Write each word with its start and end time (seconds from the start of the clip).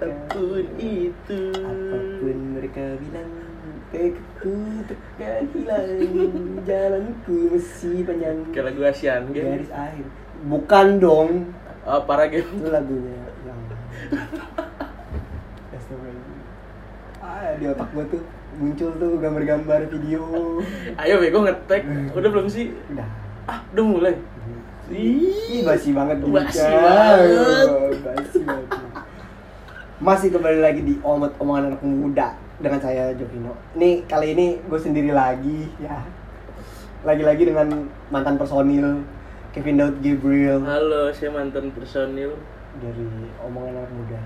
apa 0.00 0.32
pun 0.32 0.64
apa 0.64 0.80
pun 0.80 0.80
mereka 0.80 0.80
apa 0.80 0.80
pun 0.80 0.80
itu. 0.80 1.40
Apa 1.60 1.96
pun 2.16 2.38
mereka 2.56 2.84
bilang 2.96 3.30
tekadku 3.90 4.56
takkan 4.88 5.44
hilang 5.52 5.88
jalanku 6.64 7.36
masih 7.52 8.00
panjang. 8.08 8.38
Kayak 8.48 8.64
lagu 8.72 8.80
Asian 8.88 9.22
game. 9.36 9.60
Garis 9.60 9.72
akhir. 9.74 10.06
Bukan 10.48 10.86
dong. 11.04 11.52
Oh, 11.84 12.00
para 12.08 12.32
game. 12.32 12.48
Itu 12.48 12.72
lagunya. 12.72 13.20
Yang 13.44 13.60
ah 17.20 17.52
di 17.60 17.64
otak 17.68 17.88
gua 17.92 18.04
tuh 18.08 18.22
muncul 18.56 18.90
tuh 18.96 19.20
gambar-gambar 19.20 19.80
video. 19.92 20.24
Ayo 20.96 21.20
bego 21.20 21.44
ngetek. 21.44 21.84
Udah 22.16 22.28
belum 22.32 22.48
sih? 22.48 22.72
Udah. 22.88 23.08
Ah 23.44 23.60
udah 23.76 23.84
mulai? 23.84 24.14
Ih, 24.90 25.62
basi 25.62 25.94
banget 25.94 26.18
Basi 26.24 26.62
banget. 26.62 27.68
Basi 28.00 28.38
banget. 28.42 28.69
Masih 30.00 30.32
kembali 30.32 30.64
lagi 30.64 30.80
di 30.80 30.96
Omet 31.04 31.36
Omongan 31.36 31.76
Anak 31.76 31.84
Muda 31.84 32.32
dengan 32.56 32.80
saya 32.80 33.12
Jovino. 33.12 33.52
Nih 33.76 34.00
kali 34.08 34.32
ini 34.32 34.56
gue 34.56 34.80
sendiri 34.80 35.12
lagi 35.12 35.68
ya. 35.76 36.00
Lagi-lagi 37.04 37.44
dengan 37.44 37.84
mantan 38.08 38.40
personil 38.40 39.04
Kevin 39.52 39.76
Daud 39.76 40.00
Gabriel 40.00 40.64
halo 40.64 41.12
saya 41.12 41.28
mantan 41.36 41.68
personil 41.76 42.32
dari 42.80 43.04
Omongan 43.44 43.76
Anak 43.76 43.92
Muda. 43.92 44.20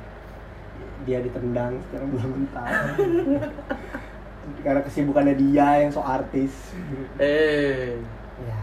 Dia 1.10 1.18
ditendang 1.26 1.82
secara 1.90 2.06
belum 2.06 2.30
mentah. 2.38 2.66
Karena 4.62 4.80
kesibukannya 4.86 5.34
dia 5.34 5.82
yang 5.82 5.90
so 5.90 6.06
artis. 6.06 6.54
eh 7.18 7.98
ya, 8.46 8.58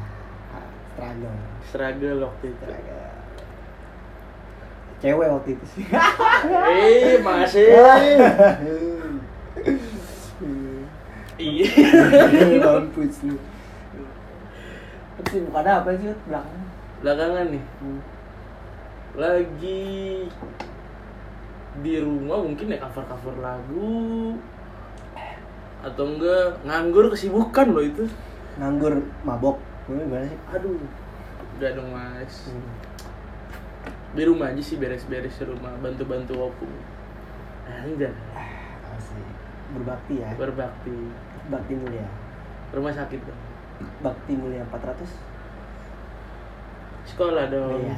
struggle. 0.95 1.37
struggle 1.67 2.17
waktu 2.31 2.55
itu 2.55 2.63
Struggle. 2.63 3.10
Cewek 5.01 5.27
waktu 5.27 5.49
itu 5.57 5.65
sih. 5.73 5.85
eh 5.89 7.17
masih 7.19 7.65
iya 11.41 11.67
Mampus 12.61 13.25
lu. 13.25 13.35
Tapi 15.17 15.35
bukan 15.45 15.65
apa 15.65 15.89
sih 15.97 16.13
belakang? 16.25 16.61
belakangan 17.01 17.49
nih 17.49 17.63
Hmm. 17.81 17.97
lagi 19.17 19.81
di 21.81 21.93
rumah 21.97 22.45
mungkin 22.45 22.69
ya 22.69 22.77
cover 22.77 23.01
cover 23.09 23.35
lagu 23.41 24.37
atau 25.81 26.03
enggak 26.05 26.61
nganggur 26.61 27.09
kesibukan 27.09 27.73
loh 27.73 27.81
itu 27.81 28.05
Nganggur 28.61 29.01
mabok. 29.25 29.57
Lu 29.89 29.97
Gimana 29.97 30.29
sih? 30.29 30.37
aduh 30.53 30.77
udah 31.57 31.69
dong 31.73 31.89
mas 31.89 32.53
Hmm. 32.53 32.80
Di 34.11 34.23
rumah 34.23 34.51
aja 34.51 34.59
sih 34.59 34.75
beres-beres 34.75 35.33
di 35.33 35.45
rumah 35.45 35.71
bantu-bantu 35.77 36.33
opung 36.41 36.73
anjay 37.65 38.11
Asik. 38.91 39.23
Berbakti 39.71 40.19
ya. 40.19 40.29
berbakti 40.35 40.91
Bakti 41.47 41.73
mulia. 41.73 42.07
rumah 42.71 42.91
sakit 42.91 43.19
dong 43.19 43.41
Bakti 43.99 44.33
mulia 44.33 44.67
400. 44.67 44.99
sekolah 47.07 47.47
dong 47.47 47.81
Iya. 47.81 47.97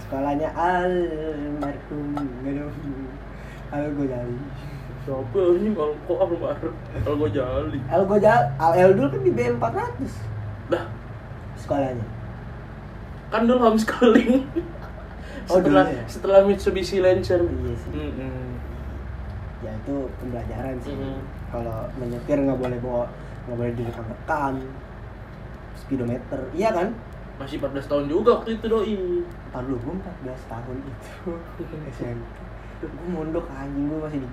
Sekolahnya 0.00 0.48
almarhum. 0.50 2.16
Enggak 2.16 2.52
dong. 2.56 2.72
Al 3.68 3.84
Ghazali. 3.92 4.40
siapa 5.04 5.40
ini 5.54 5.68
kalau 5.70 5.92
kok 6.02 6.18
almarhum 6.18 6.74
kalau 6.98 7.16
gue 7.18 7.30
jali 7.30 7.78
Al 7.86 8.04
Ghazali, 8.04 8.48
Al 8.56 8.72
Eldul 8.78 9.08
kan 9.08 9.20
di 9.20 9.30
BM 9.30 9.56
400 9.56 10.70
dah 10.70 10.84
sekolahnya. 11.56 12.06
kan 13.28 13.44
dulu 13.44 13.60
homeschooling 13.62 14.48
Oh, 15.48 15.58
dulu 15.58 15.80
setelah 15.80 15.86
ya? 15.88 16.04
setelah 16.04 16.40
Mitsubishi 16.44 17.00
Lancer 17.00 17.40
Iya 17.40 17.74
sih. 17.76 17.90
Mm-mm. 17.92 18.48
Ya 19.64 19.72
itu 19.72 19.96
pembelajaran 20.20 20.76
sih. 20.84 20.92
Mm. 20.92 21.20
Kalau 21.48 21.88
menyetir 21.96 22.38
nggak 22.44 22.60
boleh 22.60 22.78
bawa 22.84 23.04
nggak 23.48 23.56
boleh 23.56 23.72
direkam-rekam. 23.72 24.54
Speedometer, 25.78 26.40
iya 26.52 26.74
kan? 26.74 26.90
masih 27.38 27.62
14 27.62 27.86
tahun 27.86 28.04
juga 28.10 28.42
waktu 28.42 28.58
itu 28.58 28.66
doi 28.66 28.98
Ntar 29.54 29.62
lu 29.70 29.78
gue 29.78 29.94
14 29.94 30.50
tahun 30.50 30.76
itu 30.82 31.30
SMP 31.94 32.26
Gue 32.82 33.08
mondok 33.14 33.46
anjing 33.46 33.86
gue 33.86 33.98
masih 34.02 34.18
di 34.26 34.28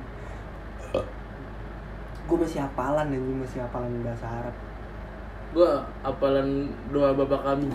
Gue 2.26 2.38
masih 2.42 2.59
hafalan 2.66 3.14
anjing 3.14 3.38
masih 3.38 3.62
hafalan 3.62 3.94
bahasa 4.02 4.26
Arab 4.26 4.56
gue 5.56 5.72
apalan 6.03 6.68
doa 6.92 7.16
bapak 7.16 7.40
kami 7.47 7.72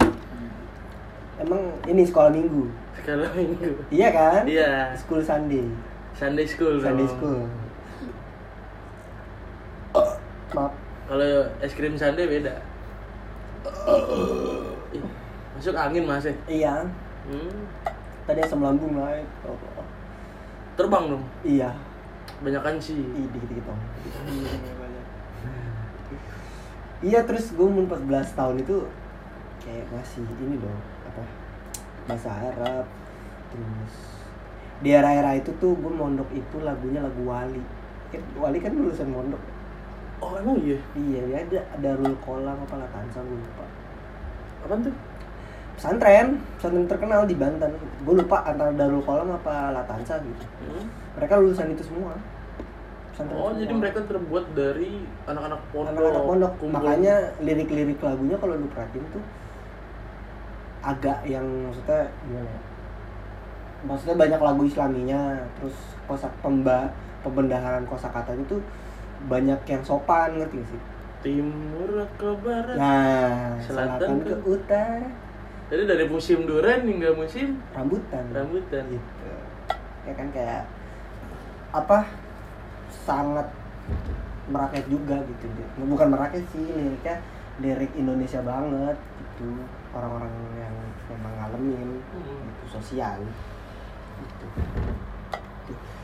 Emang 1.40 1.62
ini 1.88 2.04
sekolah 2.04 2.28
minggu? 2.28 2.68
sekali 3.00 3.24
minggu. 3.32 3.70
Iya 3.88 4.08
kan? 4.12 4.42
iya. 4.44 4.92
School 4.92 5.24
Sunday. 5.24 5.64
Sunday 6.12 6.44
school 6.44 6.76
Sunday 6.76 7.08
dong. 7.08 7.14
school. 7.16 7.40
Maaf. 10.52 10.72
Kalau 11.08 11.30
es 11.64 11.72
krim 11.72 11.96
Sunday 11.96 12.28
beda. 12.28 12.54
Ih, 14.92 15.04
masuk 15.56 15.76
angin 15.76 16.04
mas 16.04 16.28
ya 16.28 16.34
Iya. 16.44 16.74
Hmm. 17.24 17.64
Tadi 18.28 18.40
asam 18.44 18.62
lambung 18.62 18.94
naik 18.94 19.26
oh, 19.48 19.56
oh. 19.80 19.86
terbang 20.76 21.16
dong? 21.16 21.24
Iya. 21.40 21.72
Banyak 22.44 22.62
kan 22.62 22.76
sih. 22.76 23.00
Ih, 23.00 23.26
dikit-dikit 23.32 23.64
dong. 23.64 23.80
Iya 27.00 27.24
terus 27.24 27.56
gue 27.56 27.64
umur 27.64 27.88
14 27.88 28.36
tahun 28.36 28.60
itu 28.60 28.84
kayak 29.64 29.88
masih 29.88 30.20
ini 30.20 30.60
dong 30.60 30.76
bahasa 32.08 32.30
Arab 32.30 32.86
terus 33.50 34.10
di 34.80 34.88
era-era 34.96 35.36
itu 35.36 35.52
tuh 35.60 35.76
gue 35.76 35.92
mondok 35.92 36.28
itu 36.32 36.56
lagunya 36.64 37.04
lagu 37.04 37.20
Wali. 37.28 37.60
Kan 38.08 38.22
Wali 38.40 38.58
kan 38.64 38.72
lulusan 38.72 39.12
mondok. 39.12 39.40
Oh 40.24 40.36
emang 40.40 40.56
iya? 40.64 40.80
Iya 40.96 41.20
dia 41.28 41.40
ada 41.44 41.60
Darul 41.80 42.16
Kolam 42.24 42.56
apa 42.56 42.74
Latansa 42.80 43.20
gue 43.20 43.36
lupa. 43.36 43.64
Apa 44.64 44.74
tuh? 44.80 44.94
Pesantren 45.76 46.40
pesantren 46.56 46.88
terkenal 46.88 47.28
di 47.28 47.36
Banten. 47.36 47.76
Gue 47.76 48.14
lupa 48.24 48.40
antara 48.48 48.72
Darul 48.72 49.04
Kolam 49.04 49.36
apa 49.36 49.72
Latansa 49.76 50.16
gitu. 50.24 50.44
Hmm. 50.64 50.88
mereka 51.20 51.36
lulusan 51.36 51.76
itu 51.76 51.84
semua. 51.84 52.16
Pesantren 53.12 53.36
oh 53.36 53.52
semua. 53.52 53.60
jadi 53.60 53.72
mereka 53.76 53.98
terbuat 54.08 54.44
dari 54.56 55.04
anak-anak 55.28 55.60
pondok 55.76 55.92
anak-anak 55.92 56.24
pondok. 56.24 56.52
Kumpul. 56.56 56.72
makanya 56.72 57.14
lirik-lirik 57.44 58.00
lagunya 58.00 58.40
kalau 58.40 58.56
lu 58.56 58.68
perhatiin 58.72 59.04
tuh 59.12 59.24
agak 60.80 61.18
yang 61.28 61.44
maksudnya 61.68 62.08
gimana 62.24 62.48
ya? 62.48 62.60
Maksudnya 63.80 64.16
banyak 64.16 64.40
lagu 64.40 64.62
islaminya 64.64 65.20
terus 65.56 65.76
kosa 66.04 66.28
pemba 66.44 66.88
pembendaharaan 67.24 67.84
kosakatanya 67.84 68.44
tuh 68.48 68.60
banyak 69.28 69.60
yang 69.68 69.82
sopan 69.84 70.36
ngerti 70.40 70.60
gak 70.60 70.68
sih? 70.72 70.80
Timur 71.20 72.08
ke 72.16 72.28
barat 72.40 72.76
nah 72.76 73.56
Selatan 73.60 74.00
selatan, 74.00 74.24
ke 74.24 74.34
ke- 74.36 74.44
utara. 74.48 75.10
Jadi 75.70 75.82
dari 75.86 76.04
musim 76.08 76.48
durian 76.48 76.82
hingga 76.82 77.14
musim 77.14 77.60
rambutan. 77.70 78.24
rambutan. 78.34 78.82
Gitu. 78.90 79.30
Ya 80.08 80.12
kan 80.16 80.28
kayak 80.32 80.64
apa 81.70 82.02
sangat 82.90 83.46
merakyat 84.50 84.86
juga 84.90 85.14
gitu 85.22 85.46
bukan 85.78 86.10
merakyat 86.10 86.42
sih 86.50 86.66
liriknya 86.74 87.22
lirik 87.62 87.92
Indonesia 87.94 88.42
banget 88.42 88.98
gitu 88.98 89.62
orang-orang 89.90 90.30
yang 90.56 90.74
memang 91.08 91.32
ngalamin 91.34 91.88
Hmm. 92.10 92.40
gitu, 92.46 92.64
sosial 92.70 93.18
gitu. 94.20 94.46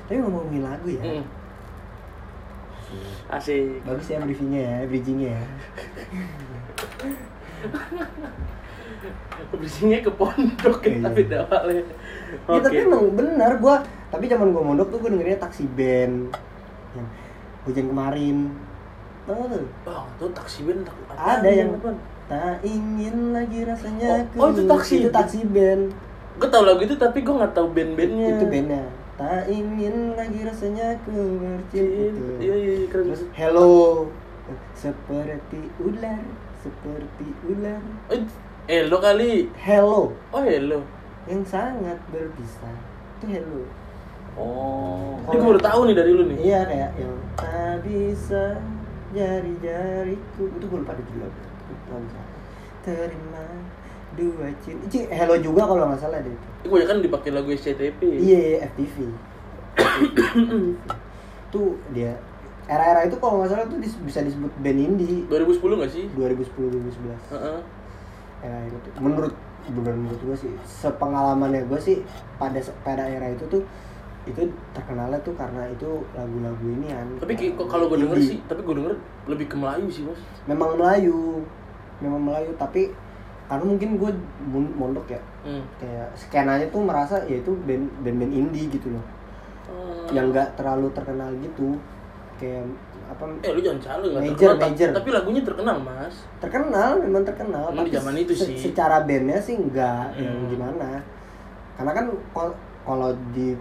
Tapi 0.07 0.19
ngomongin 0.19 0.63
lagu 0.63 0.89
ya 0.89 1.03
Hmm. 1.03 1.25
asik 3.29 3.83
bagus 3.83 4.07
ya 4.07 4.23
briefingnya 4.23 4.63
ya 4.63 4.77
bridgingnya 4.87 5.31
ya 5.35 5.43
Bersihnya 9.53 9.99
ke 10.01 10.11
pondok 10.11 10.81
ya, 10.83 10.91
Iya. 10.93 11.03
tapi 11.03 11.21
awalnya. 11.29 11.83
Ya, 12.47 12.59
tapi 12.59 12.77
emang 12.81 13.03
bener 13.13 13.53
gua 13.59 13.83
tapi 14.09 14.27
zaman 14.27 14.51
gua 14.51 14.63
mondok 14.65 14.89
tuh 14.89 14.99
gua 14.99 15.11
dengerinnya 15.11 15.41
taksi 15.41 15.67
band 15.69 16.31
yang 16.93 17.07
hujan 17.65 17.87
kemarin 17.89 18.37
tau 19.25 19.43
tuh 19.45 19.67
Oh, 19.85 20.07
tuh 20.17 20.31
taksi 20.33 20.63
band 20.63 20.87
Ada 21.11 21.49
yang- 21.49 21.75
apa? 21.75 21.91
Tak 22.27 22.59
ingin 22.61 23.31
lagi 23.31 23.63
rasanya 23.63 24.27
Oh, 24.35 24.43
oh, 24.43 24.49
itu 24.51 24.63
taksi. 24.67 24.95
Itu 24.99 25.11
taksi 25.11 25.41
band 25.47 25.95
Gue 26.37 26.49
tau 26.51 26.63
lagu 26.63 26.83
itu 26.83 26.95
tapi 26.95 27.23
gue 27.23 27.31
nggak 27.31 27.55
tahu 27.55 27.71
band-bandnya. 27.71 28.29
Itu 28.33 28.45
bandnya 28.47 28.83
Tak 29.15 29.47
ingin 29.49 29.95
lagi 30.13 30.41
rasanya 30.43 30.99
ku 31.03 31.15
bercinta 31.39 32.37
Iya 32.37 32.55
iya 32.55 32.73
iya, 32.77 32.87
keren. 32.89 33.05
Terus 33.09 33.23
hello 33.33 34.11
Seperti 34.75 35.61
ular 35.79 36.23
Seperti 36.59 37.27
ular 37.47 37.81
itu- 38.11 38.43
eh 38.67 38.83
lo 38.85 38.99
kali. 38.99 39.47
Hello 39.57 40.11
Oh 40.29 40.43
hello. 40.43 40.83
Yang 41.25 41.43
sangat 41.49 41.99
berbisa 42.09 42.71
Itu 43.17 43.27
hello 43.29 43.63
Oh. 44.37 45.17
Ini 45.25 45.41
gue 45.41 45.49
baru 45.49 45.63
tahu 45.63 45.81
nih 45.89 45.97
dari 45.97 46.11
lu 46.13 46.29
nih. 46.29 46.39
Iya 46.43 46.61
kayak 46.67 46.91
yang 46.99 47.17
Tak 47.33 47.81
bisa 47.81 48.61
jari-jariku 49.11 50.43
Itu 50.51 50.65
gue 50.67 50.79
lupa 50.79 50.93
di 50.93 51.05
judul 51.07 51.31
Terima 52.83 53.43
dua 54.15 54.47
cinta 54.61 54.87
Ci, 54.87 55.07
Hello 55.07 55.35
juga 55.37 55.67
kalau 55.67 55.91
nggak 55.91 55.99
salah 55.99 56.23
deh 56.23 56.31
itu 56.33 56.67
banyak 56.67 56.89
kan 56.89 56.99
dipakai 57.01 57.31
lagu 57.31 57.51
SCTV. 57.51 58.01
iya 58.17 58.39
iya, 58.39 58.57
FTV 58.67 58.97
tuh 61.49 61.79
dia 61.91 62.17
era-era 62.67 63.05
itu 63.05 63.17
kalau 63.17 63.39
nggak 63.39 63.51
salah 63.51 63.67
tuh 63.67 63.79
bisa 63.79 64.21
disebut 64.21 64.51
band 64.59 64.79
indie 64.81 65.23
2010 65.27 65.79
nggak 65.79 65.93
sih? 65.93 66.05
2010 66.11 66.49
2011 66.49 67.35
Heeh. 67.35 67.59
era 68.43 68.59
itu 68.65 68.77
tuh. 68.81 68.91
menurut 68.99 69.35
bener 69.67 69.95
menurut 69.95 70.21
gue 70.23 70.37
sih 70.39 70.51
sepengalamannya 70.65 71.67
gue 71.67 71.79
sih 71.79 71.97
pada 72.37 72.57
pada 72.83 73.03
era 73.05 73.27
itu 73.29 73.45
tuh 73.47 73.63
itu 74.25 74.43
terkenalnya 74.73 75.19
tuh 75.21 75.35
karena 75.35 75.67
itu 75.69 75.87
lagu-lagu 76.13 76.65
ini 76.65 76.91
kan 76.91 77.07
Tapi 77.21 77.33
kalau 77.57 77.87
gue 77.87 77.99
denger 78.01 78.17
Indie. 78.17 78.31
sih, 78.33 78.39
tapi 78.45 78.61
gue 78.63 78.75
denger 78.75 78.95
lebih 79.27 79.47
ke 79.47 79.57
Melayu 79.57 79.87
sih 79.87 80.03
mas. 80.03 80.19
memang 80.47 80.75
Melayu 80.75 81.47
memang 81.99 82.21
Melayu 82.23 82.53
tapi 82.55 82.93
karena 83.45 83.65
mungkin 83.65 83.97
gue 83.97 84.11
mon- 84.45 84.75
mondok 84.77 85.07
ya 85.09 85.21
Hmm. 85.41 85.63
kayak 85.77 86.11
skenanya 86.13 86.67
tuh 86.69 86.83
merasa 86.83 87.23
ya 87.23 87.37
itu 87.37 87.55
band 87.63 87.87
band 88.01 88.23
indie 88.25 88.67
gitu 88.67 88.91
loh 88.91 89.05
Oh. 89.67 90.07
yang 90.09 90.31
nggak 90.31 90.55
terlalu 90.55 90.91
terkenal 90.91 91.31
gitu 91.37 91.75
kayak 92.37 92.63
apa 93.07 93.23
Eh 93.41 93.51
lu 93.51 93.61
jangan 93.61 93.81
salah 93.81 94.03
nggak 94.05 94.23
Major, 94.25 94.35
terkenal, 94.51 94.67
major. 94.69 94.89
tapi 94.93 95.09
lagunya 95.11 95.43
terkenal 95.43 95.77
mas. 95.79 96.15
terkenal 96.37 96.91
memang 96.99 97.23
terkenal 97.23 97.67
Emang 97.71 97.83
di 97.83 97.93
zaman 97.93 98.15
itu 98.17 98.33
sih. 98.33 98.55
secara 98.57 99.03
bandnya 99.03 99.39
sih 99.39 99.55
enggak 99.55 100.11
yang 100.17 100.35
Hmm. 100.37 100.51
gimana 100.51 100.91
karena 101.75 101.93
kan 101.93 102.07
kal- 102.33 102.59
kalau 102.83 103.11
di 103.31 103.55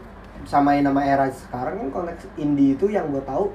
samain 0.43 0.81
nama 0.81 0.99
era 0.99 1.25
sekarang 1.27 1.77
kan 1.79 1.87
konteks 1.91 2.25
indie 2.35 2.73
itu 2.73 2.85
yang 2.87 3.05
gue 3.07 3.21
tahu 3.21 3.49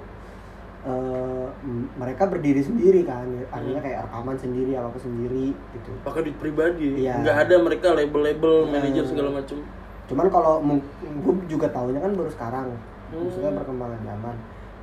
eh, 0.83 1.47
mereka 1.95 2.25
berdiri 2.25 2.59
sendiri 2.59 3.05
kan 3.05 3.29
artinya 3.47 3.77
Hmm. 3.77 3.85
kayak 3.85 3.99
rekaman 4.07 4.37
sendiri 4.37 4.73
apa 4.73 4.89
apa 4.89 4.99
sendiri 4.99 5.47
gitu 5.53 5.91
Pakai 6.01 6.21
duit 6.25 6.37
pribadi. 6.37 6.89
Iya. 6.99 7.21
Nggak 7.21 7.37
ada 7.39 7.55
mereka 7.59 7.87
label-label, 7.93 8.55
Hmm. 8.63 8.71
manajer 8.71 9.05
segala 9.05 9.31
macam. 9.35 9.59
cuman 10.07 10.27
kalau 10.27 10.59
gue 10.59 11.35
juga 11.47 11.71
tahunya 11.71 12.01
kan 12.01 12.11
baru 12.13 12.27
sekarang 12.29 12.67
maksudnya 13.13 13.47
Hmm. 13.47 13.59
perkembangan 13.59 14.01
zaman 14.03 14.37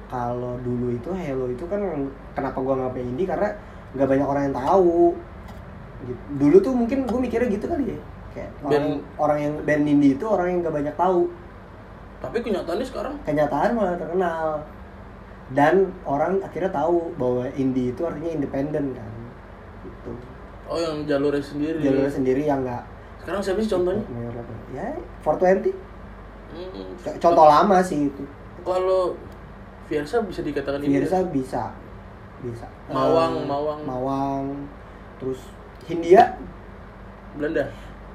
kalau 0.07 0.55
dulu 0.57 0.87
itu 0.89 1.09
Hello 1.11 1.45
itu 1.47 1.67
kan 1.67 1.83
kenapa 2.31 2.55
gua 2.57 2.79
nggak 2.79 3.03
indie 3.03 3.27
karena 3.27 3.51
nggak 3.91 4.07
banyak 4.07 4.23
orang 4.23 4.43
yang 4.45 4.55
tahu 4.55 5.11
gitu. 5.99 6.21
dulu 6.37 6.57
tuh 6.61 6.71
mungkin 6.71 7.03
gue 7.03 7.19
mikirnya 7.19 7.49
gitu 7.49 7.65
kali 7.65 7.91
ya 7.91 7.99
kayak 8.31 8.49
orang, 8.57 8.71
Band- 8.71 9.01
orang 9.17 9.37
yang 9.41 9.53
band 9.61 9.83
indie 9.85 10.13
itu 10.13 10.23
orang 10.23 10.47
yang 10.47 10.59
nggak 10.61 10.75
banyak 10.75 10.95
tahu 10.95 11.21
Tapi 12.17 12.37
kenyataannya 12.39 12.85
sekarang 12.87 13.15
kenyataan 13.21 13.69
malah 13.73 13.93
terkenal 13.93 14.63
dan 15.49 15.73
orang 16.03 16.39
akhirnya 16.41 16.67
tahu 16.69 17.15
bahwa 17.15 17.47
indie 17.53 17.89
itu 17.89 18.01
artinya 18.01 18.31
independen 18.33 18.91
kan 18.91 19.11
gitu 19.79 20.11
oh 20.65 20.75
yang 20.77 21.03
jalurnya 21.03 21.39
sendiri. 21.39 21.79
jalurnya 21.79 22.11
sendiri 22.11 22.43
yang 22.43 22.61
nggak 22.61 22.83
Sekarang 23.17 23.39
siapa 23.41 23.59
sih 23.59 23.67
contohnya? 23.69 24.03
ya 24.71 24.87
420 25.21 25.85
Hmm. 26.47 26.87
Contoh 27.19 27.43
lama 27.45 27.83
sih 27.83 28.07
itu 28.07 28.23
Kalau 28.61 29.19
Fiersa 29.85 30.23
bisa 30.23 30.39
dikatakan 30.39 30.79
ini. 30.79 30.95
Fiersa 30.95 31.19
bisa 31.27 31.75
bisa 32.39 32.63
Mawang, 32.87 33.33
Eh, 33.35 33.45
Mawang. 33.45 33.79
Mawang 33.83 34.43
terus 35.17 35.43
Hindia 35.83 36.39
Belanda. 37.33 37.67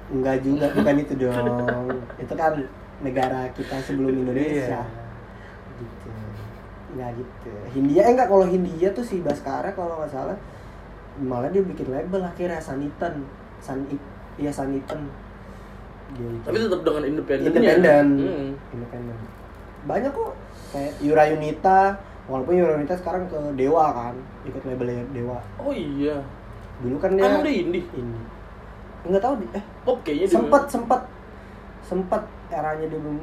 enggak 0.09 0.41
juga 0.41 0.65
bukan 0.75 0.97
itu 0.99 1.13
dong 1.15 1.89
itu 2.17 2.33
kan 2.33 2.53
negara 3.01 3.53
kita 3.53 3.77
sebelum 3.79 4.17
Indonesia 4.19 4.81
Iya. 4.81 5.77
gitu 5.77 6.09
nggak 6.93 7.11
gitu 7.17 7.51
Hindia 7.73 8.05
eh 8.05 8.13
enggak 8.13 8.29
kalau 8.29 8.45
Hindia 8.45 8.93
tuh 8.93 9.01
si 9.01 9.21
Baskara 9.21 9.73
kalau 9.73 9.97
nggak 9.99 10.13
salah 10.13 10.37
malah 11.19 11.49
dia 11.49 11.61
bikin 11.61 11.89
label 11.89 12.21
akhirnya 12.21 12.57
Sanitan 12.57 13.25
San 13.59 13.85
iya 14.37 14.49
Sanitan 14.49 15.09
dia 16.13 16.29
itu. 16.29 16.45
Tapi 16.45 16.57
tetap 16.61 16.81
dengan 16.83 17.03
independen. 17.07 17.49
independen 17.49 18.07
Hmm. 18.19 18.51
independen 18.71 19.17
banyak 19.83 20.13
kok 20.13 20.33
kayak 20.71 20.93
Yura 21.01 21.25
Yunita 21.27 21.97
walaupun 22.29 22.55
Yura 22.55 22.77
Yunita 22.77 22.95
sekarang 22.95 23.25
ke 23.27 23.39
Dewa 23.57 23.91
kan 23.91 24.15
ikut 24.45 24.63
labelnya 24.63 25.03
Dewa 25.11 25.41
Oh 25.57 25.73
iya. 25.73 26.21
dulu 26.81 26.97
kan 26.99 27.17
dia 27.17 27.25
Emang 27.25 27.43
dia 27.43 27.55
indie? 27.57 27.85
ini 27.93 28.21
nggak 29.03 29.19
tahu 29.19 29.35
eh 29.51 29.65
Pop 29.83 29.99
kayaknya 30.01 30.29
sempat 30.29 30.63
sempat 30.69 31.01
sempat 31.83 32.23
eranya 32.49 32.87
dia 32.87 33.01
belum 33.01 33.19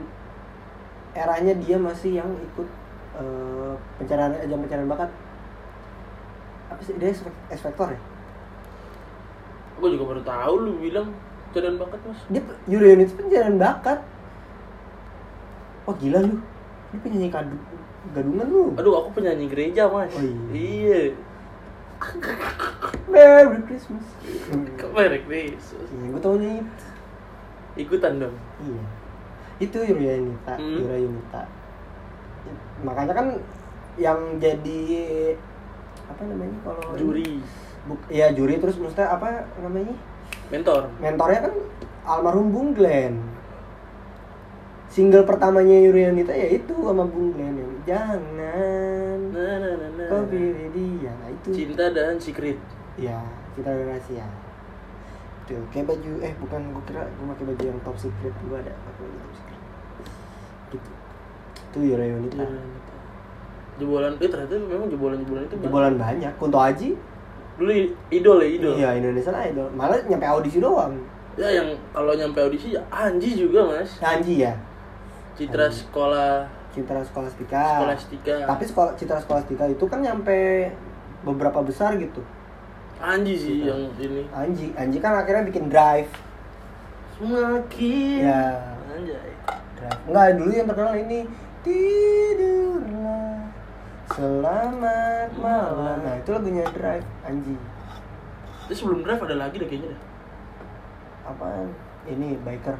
eranya 1.13 1.53
dia 1.55 1.77
masih 1.79 2.19
yang 2.19 2.29
ikut 2.35 2.67
eh, 3.19 3.73
pencarian 3.97 4.31
ajang 4.37 4.61
pencarian 4.61 4.87
bakat 4.87 5.09
apa 6.69 6.81
sih 6.81 6.95
dia 6.95 7.11
X 7.49 7.59
Factor 7.59 7.89
ya 7.89 8.01
Gue 9.79 9.95
juga 9.95 10.11
baru 10.11 10.21
tahu 10.21 10.53
lu 10.59 10.71
bilang 10.77 11.07
cadan 11.49 11.75
bakat 11.75 11.99
mas. 12.03 12.19
dia 12.27 12.43
Yura 12.65 12.87
Yunita 12.89 13.13
pencarian 13.13 13.55
bakat 13.55 13.99
oh 15.83 15.95
gila 15.95 16.19
lu 16.21 16.35
dia 16.89 16.99
penyanyi 16.99 17.29
kadu 17.29 17.55
gadungan 18.11 18.47
lu 18.47 18.63
Aduh 18.75 18.95
aku 18.97 19.09
penyanyi 19.13 19.47
gereja 19.47 19.87
mas. 19.87 20.11
Oh, 20.11 20.21
iya. 20.21 20.31
iya. 20.53 21.01
Merry 23.11 23.59
Christmas 23.65 24.05
merek 24.89 25.23
nih? 25.25 25.51
iya 25.51 26.05
gue 26.07 26.21
taunya 26.21 26.49
itu 26.57 26.85
Ikutan 27.77 28.19
dong. 28.19 28.35
iya 28.59 28.81
itu 29.59 29.77
Yura 29.79 30.13
Yunita 30.13 30.53
Hmm. 30.55 30.77
Yura 30.77 30.95
Yunita 30.97 31.41
makanya 32.83 33.13
kan 33.13 33.27
yang 33.99 34.19
jadi 34.39 34.81
apa 36.09 36.21
namanya 36.25 36.57
kalau 36.63 36.95
Juri. 36.95 37.43
Buk, 37.87 37.99
ya 38.11 38.29
juri 38.35 38.59
terus 38.59 38.75
maksudnya 38.75 39.07
apa 39.07 39.47
namanya 39.63 39.95
Mentor. 40.51 40.91
mentornya 40.99 41.47
kan 41.47 41.53
almarhum 42.03 42.51
Bung 42.51 42.75
Glenn 42.75 43.23
single 44.91 45.23
pertamanya 45.23 45.79
Yura 45.79 46.11
Yunita 46.11 46.35
ya 46.35 46.59
itu 46.59 46.75
sama 46.75 47.07
Bung 47.07 47.33
Glenn 47.33 47.55
yang 47.55 47.73
jangan 47.87 49.21
Nah, 49.29 49.55
nah, 49.61 49.73
nah, 49.79 49.89
nah. 49.95 50.07
kau 50.11 50.27
pilih 50.27 50.69
dia 50.75 51.13
nah 51.23 51.29
itu 51.31 51.49
Cinta 51.55 51.87
dan 51.95 52.19
secret. 52.19 52.59
ya 52.99 53.23
kita 53.55 53.71
rahasia 53.71 54.27
tuh 55.47 55.63
kayak 55.73 55.89
baju 55.89 56.11
eh 56.21 56.33
bukan 56.37 56.61
gue 56.75 56.83
kira 56.85 57.03
gue 57.09 57.25
pakai 57.25 57.45
baju 57.49 57.63
yang 57.63 57.79
top 57.81 57.97
secret 57.97 58.33
gue 58.37 58.57
ada 58.59 58.73
pakai 58.75 59.01
baju 59.01 59.17
top 59.17 59.33
secret 59.33 59.61
gitu 60.75 60.91
itu 61.69 61.79
Yura 61.85 62.03
Yunita 62.03 62.43
Jebolan, 63.77 64.11
eh 64.17 64.27
ternyata 64.27 64.59
memang 64.59 64.87
jebolan-jebolan 64.89 65.43
itu 65.45 65.55
banyak. 65.55 65.65
jebolan 65.65 65.93
banyak 65.95 66.33
Kunto 66.35 66.59
Aji 66.59 66.89
Dulu 67.55 67.71
idol 68.09 68.37
ya 68.39 68.47
idol. 68.49 68.73
iya 68.73 68.89
Indonesian 68.93 69.35
Idol 69.35 69.67
malah 69.71 69.99
nyampe 70.03 70.25
audisi 70.25 70.59
doang 70.59 70.95
Ya 71.35 71.47
yang 71.49 71.71
kalau 71.89 72.11
nyampe 72.11 72.35
audisi 72.37 72.71
ya 72.71 72.81
Anji 72.89 73.35
juga 73.35 73.63
mas. 73.65 73.99
Anji 73.99 74.43
ya 74.43 74.51
Citra 75.33 75.67
Anji. 75.67 75.79
sekolah 75.79 76.43
Citra 76.69 76.99
Skolastika 77.01 77.63
Skolastika. 77.79 78.35
tapi 78.45 78.63
sekolah 78.63 78.91
Citra 78.93 79.19
Skolastika 79.19 79.63
itu 79.65 79.85
kan 79.85 79.99
nyampe 79.99 80.67
beberapa 81.21 81.59
besar 81.61 81.95
gitu 81.95 82.19
Anji 82.97 83.35
sih 83.35 83.55
Citra. 83.59 83.71
yang 83.71 83.81
ini. 83.97 84.21
Anji 84.29 84.65
Anji 84.73 84.97
kan 84.99 85.15
akhirnya 85.15 85.43
bikin 85.43 85.67
drive 85.67 86.11
Semakin. 87.15 88.19
ya 88.23 88.43
Anjay. 88.89 89.31
drive 89.75 89.99
enggak 90.05 90.27
dulu 90.35 90.51
yang 90.53 90.67
terkenal 90.67 90.95
ini 90.97 91.19
tidurlah 91.61 93.39
selamat 94.09 95.29
malam 95.35 95.97
nah 96.01 96.15
itu 96.15 96.29
lagunya 96.29 96.65
drive 96.71 97.07
Anji 97.23 97.55
Terus 98.69 98.85
sebelum 98.85 99.01
drive 99.01 99.17
ada 99.19 99.33
lagi 99.35 99.57
deh 99.57 99.65
kayaknya 99.65 99.91
deh. 99.91 100.01
apaan 101.25 101.73
ini 102.05 102.37
biker 102.37 102.77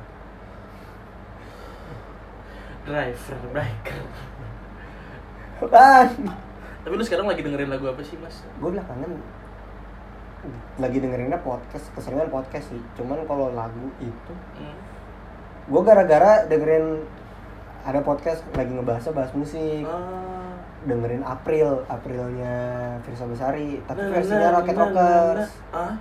Driver, 2.85 3.37
biker. 3.53 4.01
apaan 5.61 6.09
Tapi 6.79 6.93
lu 6.95 7.03
sekarang 7.03 7.27
lagi 7.27 7.41
dengerin 7.43 7.69
lagu 7.69 7.85
apa 7.85 8.01
sih 8.01 8.15
mas? 8.17 8.41
gue 8.57 8.69
belakangan 8.69 9.11
lagi 10.79 10.97
dengerinnya 10.97 11.35
podcast 11.37 11.91
keseringan 11.91 12.31
podcast 12.31 12.71
sih 12.71 12.79
cuman 12.95 13.27
kalau 13.27 13.51
lagu 13.51 13.91
itu 13.99 14.33
Hmm. 14.55 14.77
gue 15.67 15.81
gara-gara 15.83 16.47
dengerin 16.47 17.03
ada 17.81 17.99
podcast 17.99 18.43
lagi 18.51 18.71
ngebahas 18.71 19.03
bahas 19.09 19.31
musik 19.31 19.83
Ah. 19.83 20.55
dengerin 20.81 21.21
April 21.21 21.83
Aprilnya 21.85 22.55
Firsa 23.01 23.25
Besari 23.25 23.83
tapi 23.83 23.99
Nah, 23.99 24.11
versinya 24.13 24.39
nah, 24.45 24.55
Rocket 24.57 24.73
nah, 24.73 24.81
Rockers 24.81 25.49
nah, 25.67 25.69
nah. 25.69 25.81
Ah, 25.81 25.93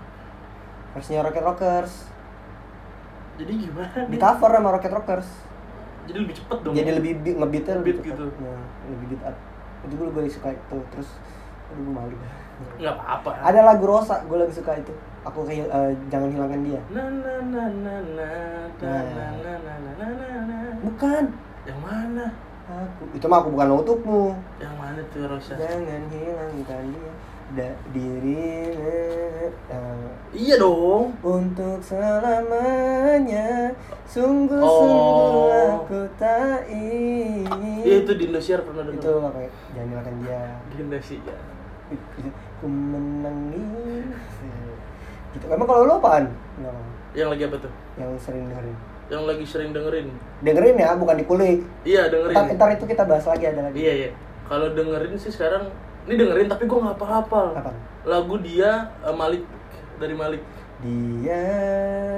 versinya 0.93 1.21
Rocket 1.23 1.45
Rockers 1.45 1.93
jadi 3.37 3.53
gimana? 3.57 4.01
di 4.05 4.17
cover 4.17 4.51
sama 4.53 4.69
Rocket 4.73 4.93
Rockers 4.93 5.29
Jadi 6.05 6.19
lebih 6.21 6.35
cepet 6.35 6.59
dong. 6.59 6.73
jadi 6.73 6.91
lebih 6.95 7.13
beat, 7.21 7.37
ngebeatnya 7.37 7.75
lebih 7.77 7.93
cepat. 7.97 8.07
gitu. 8.09 8.25
Nah, 8.39 8.61
lebih 8.89 9.07
beat 9.09 9.23
up 9.23 9.37
itu 9.79 9.95
gue 9.95 10.09
gue 10.09 10.23
suka 10.27 10.49
itu 10.51 10.77
terus 10.89 11.09
aduh 11.69 11.79
gue 11.81 11.93
malu 11.93 12.17
Nggak 12.75 12.91
apa-apa. 12.93 13.31
ada 13.41 13.61
lagu 13.63 13.85
Rosa 13.85 14.19
gue 14.21 14.35
lagi 14.37 14.51
suka 14.53 14.73
itu 14.75 14.91
aku 15.21 15.45
kayak 15.45 15.67
eh, 15.67 15.91
jangan 16.09 16.29
hilangkan 16.29 16.61
dia 16.63 16.81
Na 16.89 17.03
na 17.05 17.35
na 17.45 17.63
na 17.69 17.95
na 17.95 17.95
na 18.17 18.31
Nah. 18.81 19.03
na 19.05 19.27
na 19.37 19.53
na 19.57 19.75
na 19.77 19.91
na 19.93 20.07
na 20.09 20.29
na. 20.45 20.59
bukan 20.81 21.25
Yang 21.69 21.81
mana? 21.81 22.27
aku 22.69 23.03
itu 23.13 23.25
mah 23.25 23.41
aku 23.41 23.49
bukan 23.49 23.69
untukmu 23.75 24.25
Yang 24.57 24.75
mana 24.77 25.01
tuh 25.09 25.25
Rosa? 25.25 25.57
jangan 25.57 26.03
hilangkan 26.09 26.85
dia 26.85 27.13
da, 27.49 27.69
diri 27.91 28.77
eh, 28.77 29.49
Iya 30.31 30.61
dong. 30.61 31.17
untuk 31.19 31.81
selamanya 31.81 33.73
sungguh 34.05 34.61
Oh. 34.61 34.81
sungguh 34.85 35.49
aku 35.81 36.01
tak 36.17 36.69
ingin 36.69 37.81
Iya 37.81 38.05
itu 38.05 38.13
di 38.13 38.25
Indosiar 38.27 38.61
pernah 38.61 38.85
dengar. 38.85 39.01
itu 39.01 39.13
pakai 39.19 39.47
jangan 39.73 39.93
makan 39.97 40.15
dia 40.21 40.43
Di 40.69 40.77
Indosiar. 40.79 41.41
ku 42.59 42.67
menangis 42.69 44.13
gitu 45.31 45.45
emang 45.47 45.65
kalau 45.65 45.85
lu 45.85 45.95
apaan? 45.95 46.29
Yang 47.13 47.29
lagi 47.31 47.43
apa 47.45 47.57
tuh? 47.59 47.73
yang 47.97 48.13
sering 48.21 48.45
dengerin 48.45 48.77
Yang 49.09 49.23
lagi 49.25 49.45
sering 49.47 49.71
dengerin. 49.73 50.09
dengerin 50.39 50.77
ya 50.77 50.93
bukan 50.95 51.17
dikulik 51.17 51.59
Iya 51.83 52.07
dengerin. 52.07 52.35
ntar, 52.35 52.45
ntar 52.55 52.69
itu 52.73 52.85
kita 52.85 53.03
bahas 53.03 53.25
lagi 53.25 53.45
ada 53.47 53.61
lagi 53.65 53.77
Iya 53.79 53.93
iya. 53.95 54.11
Kalau 54.45 54.69
dengerin 54.71 55.15
sih 55.15 55.29
sekarang 55.29 55.69
ini 56.05 56.15
dengerin 56.15 56.47
tapi 56.47 56.65
gue 56.65 56.79
nggak 56.79 56.95
hafal-hafal. 56.95 57.47
Apa? 57.55 57.73
Lagu 58.05 58.37
dia 58.39 58.71
eh, 59.01 59.13
Malik 59.13 59.43
dari 59.97 60.15
Malik. 60.15 60.43
dia 60.79 61.43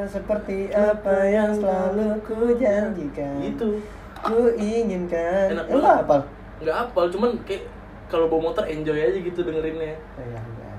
seperti 0.04 0.68
apa 0.68 1.24
yang 1.24 1.48
selalu 1.50 2.12
ku 2.20 2.36
janjikan 2.54 3.40
Gitu. 3.40 3.80
ku 4.20 4.52
inginkan 4.52 5.56
Enak 5.56 5.64
banget. 5.66 5.96
apa 6.04 6.16
Nggak 6.60 6.76
hafal, 6.76 7.04
cuman 7.08 7.30
kayak 7.42 7.64
kalau 8.06 8.28
bawa 8.28 8.52
motor 8.52 8.68
enjoy 8.68 8.92
aja 8.94 9.16
gitu 9.16 9.40
dengerinnya. 9.40 9.96
Oh, 10.12 10.20
iya, 10.20 10.36
iya. 10.36 10.70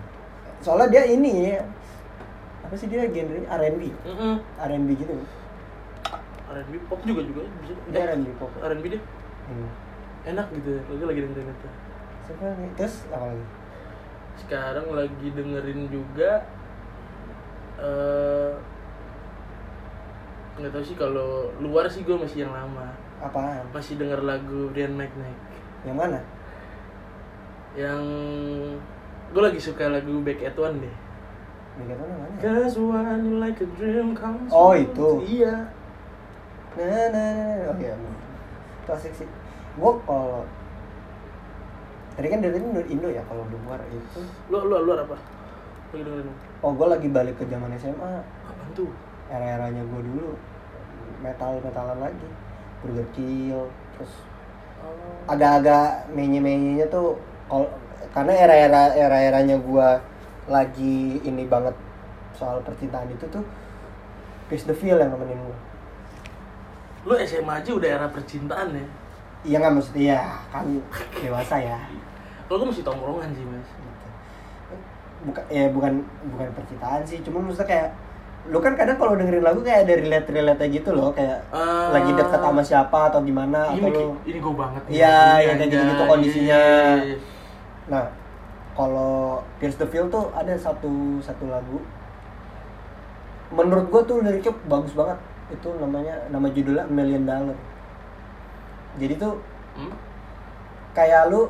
soalnya 0.61 0.93
dia 0.93 1.03
ini 1.09 1.57
apa 2.61 2.75
sih 2.77 2.85
dia 2.85 3.01
genre 3.03 3.41
R&B 3.49 3.81
Mm 4.05 4.35
R&B 4.61 4.89
gitu 4.93 5.15
R&B 6.51 6.73
pop 6.91 6.99
juga 7.07 7.21
juga 7.23 7.41
bisa. 7.63 7.73
Eh, 7.91 8.03
R&B 8.03 8.27
pop 8.37 8.51
R&B 8.59 8.85
dia 8.91 9.01
hmm. 9.01 9.69
enak 10.35 10.47
gitu 10.59 10.69
ya. 10.77 10.81
Lagi 10.91 11.03
lagi 11.07 11.19
dengerin 11.23 11.47
itu. 11.51 11.69
nih 12.31 12.71
terus 12.79 12.95
apa 13.11 13.25
lagi 13.35 13.45
Sekarang 14.39 14.87
lagi 14.95 15.27
dengerin 15.35 15.81
juga 15.91 16.31
eh 17.81 18.53
nggak 20.61 20.71
tahu 20.77 20.83
sih 20.85 20.97
kalau 20.99 21.49
luar 21.57 21.89
sih 21.89 22.05
gue 22.05 22.13
masih 22.13 22.45
yang 22.45 22.53
lama 22.53 22.93
apaan 23.17 23.65
masih 23.73 23.97
denger 23.97 24.21
lagu 24.21 24.69
Brian 24.69 24.93
McKnight 24.93 25.39
yang 25.87 25.97
mana 25.97 26.21
yang 27.73 28.03
gue 29.31 29.41
lagi 29.41 29.57
suka 29.57 29.89
lagu 29.89 30.21
Back 30.21 30.45
at 30.45 30.53
One 30.59 30.77
deh 30.83 30.95
Back 31.81 31.89
at 31.89 31.97
One 31.97 32.09
yang 32.13 32.21
mana? 32.21 32.35
Cause 32.37 32.77
you 32.77 33.41
like 33.41 33.57
a 33.57 33.67
dream 33.79 34.13
comes 34.13 34.51
Oh, 34.53 34.75
itu. 34.75 35.23
Iya 35.25 35.80
nah 36.71 36.85
nah 37.11 37.29
nah 37.35 37.71
oh 37.71 37.77
iya 37.77 37.95
klasik 38.85 39.11
sih 39.13 39.27
gua 39.75 39.95
kalau 40.03 40.43
tadi 42.13 42.27
kan 42.27 42.39
dari 42.39 42.59
Indo, 42.59 42.81
Indo 42.85 43.09
ya 43.09 43.23
kalau 43.25 43.43
luar 43.47 43.79
itu 43.87 44.19
Lu, 44.51 44.67
lu, 44.67 44.75
luar 44.83 45.03
apa? 45.03 45.15
Lagi 45.91 46.03
dengerin 46.03 46.27
apa? 46.27 46.35
oh 46.63 46.71
gua 46.71 46.87
lagi 46.93 47.07
balik 47.07 47.35
ke 47.35 47.47
zaman 47.47 47.71
SMA 47.75 48.13
Apaan 48.47 48.71
tuh? 48.71 48.91
era-eranya 49.27 49.83
gua 49.87 49.99
dulu 49.99 50.35
metal 51.19 51.59
metalan 51.59 51.99
lagi 51.99 52.29
Burger 52.81 53.07
Kill 53.11 53.67
terus 53.95 54.13
Oh. 54.81 55.29
agak-agak 55.29 56.09
menye-menyenya 56.09 56.89
tuh 56.89 57.13
kalau 57.45 57.69
karena 58.17 58.33
era-era 58.33 58.89
era-eranya 58.97 59.61
gua 59.61 60.01
lagi 60.49 61.21
ini 61.21 61.45
banget 61.45 61.77
soal 62.33 62.65
percintaan 62.65 63.05
itu 63.13 63.29
tuh 63.29 63.45
Pierce 64.49 64.65
the 64.65 64.73
Veil 64.73 64.97
yang 64.97 65.13
nemenin 65.13 65.37
gua 65.37 65.53
Lu 67.01 67.13
SMA 67.17 67.53
aja 67.55 67.71
udah 67.71 67.89
era 67.91 68.07
percintaan 68.07 68.71
ya? 68.71 68.85
iya 69.41 69.57
nggak 69.57 69.73
maksudnya 69.73 70.05
ya 70.13 70.21
kan 70.47 70.69
dewasa 71.17 71.57
ya 71.57 71.73
Kalau 72.45 72.61
gue 72.61 72.67
masih 72.69 72.85
tongkrongan 72.85 73.29
sih 73.31 73.41
mas 73.43 73.65
bukan 75.21 75.43
ya 75.47 75.65
bukan 75.69 75.93
bukan 76.29 76.47
percintaan 76.51 77.01
sih 77.01 77.21
cuma 77.21 77.41
maksudnya 77.41 77.65
kayak 77.67 77.89
lu 78.49 78.57
kan 78.57 78.73
kadang 78.73 78.97
kalau 78.97 79.13
dengerin 79.13 79.41
lagu 79.41 79.61
kayak 79.61 79.85
ada 79.85 79.93
relate 79.97 80.29
relate 80.29 80.65
gitu 80.67 80.89
loh 80.91 81.09
kayak 81.11 81.41
Ah. 81.49 81.89
lagi 81.89 82.09
deket 82.11 82.37
sama 82.37 82.61
siapa 82.61 83.09
atau 83.09 83.21
gimana 83.21 83.69
Ini, 83.71 83.81
atau 83.81 83.89
lu 83.89 84.05
ini 84.23 84.37
gue 84.37 84.53
banget. 84.55 84.81
Iya, 84.87 85.17
yang 85.39 85.55
kayak 85.55 85.61
aja. 85.63 85.73
gitu-gitu 85.77 86.03
kondisinya. 86.07 86.61
Iya, 86.61 86.93
iya, 86.97 87.05
iya. 87.07 87.17
nah 87.87 88.03
kalau 88.71 89.13
Pierce 89.57 89.77
the 89.77 89.85
Veil 89.85 90.05
tuh 90.07 90.29
ada 90.31 90.53
satu 90.55 90.89
satu 91.17 91.45
lagu 91.47 91.81
menurut 93.51 93.89
gua 93.89 94.01
tuh 94.01 94.21
liriknya 94.21 94.53
bagus 94.65 94.93
banget 94.93 95.17
itu 95.51 95.69
namanya 95.75 96.15
nama 96.27 96.47
judulnya 96.47 96.85
Million 96.87 97.23
Dollar 97.23 97.57
jadi 98.95 99.15
tuh 99.15 99.35
Hmm? 99.71 99.87
kayak 100.91 101.31
lu 101.31 101.47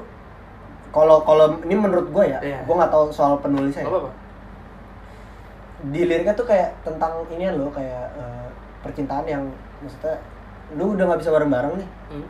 kalau 0.90 1.22
kalau 1.22 1.58
ini 1.62 1.74
menurut 1.74 2.06
gua 2.08 2.22
ya 2.24 2.38
Iya. 2.38 2.62
gua 2.64 2.76
nggak 2.78 2.92
tahu 2.92 3.10
soal 3.10 3.42
penulisnya 3.42 3.82
ya. 3.82 3.90
apa-apa 3.90 4.12
di 5.84 6.06
liriknya 6.06 6.38
tuh 6.38 6.46
kayak 6.46 6.70
tentang 6.82 7.26
ini 7.28 7.50
loh 7.50 7.74
kayak 7.74 8.14
eh, 8.14 8.46
percintaan 8.82 9.26
yang 9.26 9.42
maksudnya 9.82 10.22
lu 10.78 10.94
udah 10.94 11.04
nggak 11.04 11.20
bisa 11.20 11.34
bareng-bareng 11.34 11.74
nih 11.76 11.90
hmm? 12.14 12.28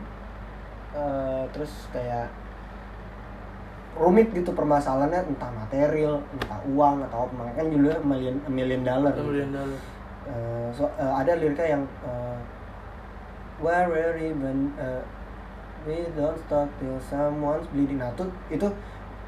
Eh, 0.92 1.42
terus 1.52 1.72
kayak 1.88 2.32
rumit 3.92 4.32
gitu 4.32 4.48
permasalahannya 4.50 5.28
entah 5.28 5.52
material 5.52 6.24
entah 6.32 6.60
uang 6.64 7.04
atau 7.04 7.28
apa 7.28 7.32
makanya 7.36 7.56
kan 7.58 7.66
judulnya 7.68 7.98
million, 8.00 8.36
million 8.48 8.80
dollar. 8.80 9.12
Million 9.12 9.52
dollar 9.52 9.80
Eh, 10.22 10.68
so, 10.70 10.86
eh, 10.86 11.12
ada 11.18 11.34
liriknya 11.34 11.78
yang 11.78 11.82
eh, 12.06 12.38
where 13.58 14.14
even 14.14 14.70
eh, 14.78 15.02
we 15.82 16.06
don't 16.14 16.38
stop 16.46 16.70
till 16.78 16.94
someone's 17.10 17.66
bleeding? 17.74 17.98
Nah 17.98 18.14
tuh 18.14 18.30
itu 18.46 18.70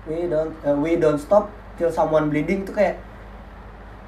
we 0.06 0.30
don't 0.30 0.54
eh, 0.62 0.76
we 0.78 0.94
don't 0.94 1.18
stop 1.18 1.50
till 1.74 1.90
someone 1.90 2.30
bleeding 2.30 2.62
itu 2.62 2.70
kayak 2.70 3.02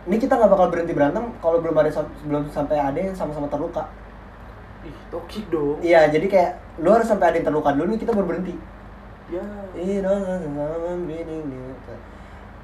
ini 0.06 0.22
kita 0.22 0.38
nggak 0.38 0.50
bakal 0.54 0.70
berhenti 0.70 0.94
berantem 0.94 1.34
kalau 1.42 1.58
belum 1.58 1.74
ada 1.82 1.90
belum 2.22 2.46
sampai 2.54 2.78
ada 2.78 2.98
yang 3.02 3.18
sama-sama 3.18 3.50
terluka. 3.50 3.90
Ih, 4.86 4.94
toxic 5.10 5.50
dong. 5.50 5.82
Iya 5.82 6.06
jadi 6.06 6.26
kayak 6.30 6.50
lu 6.78 6.94
harus 6.94 7.10
sampai 7.10 7.34
ada 7.34 7.36
yang 7.42 7.46
terluka 7.50 7.74
dulu 7.74 7.90
nih 7.90 7.98
kita 7.98 8.14
baru 8.14 8.30
berhenti. 8.30 8.54
Ya 9.26 9.42
someone 9.82 11.02
bleeding 11.02 11.50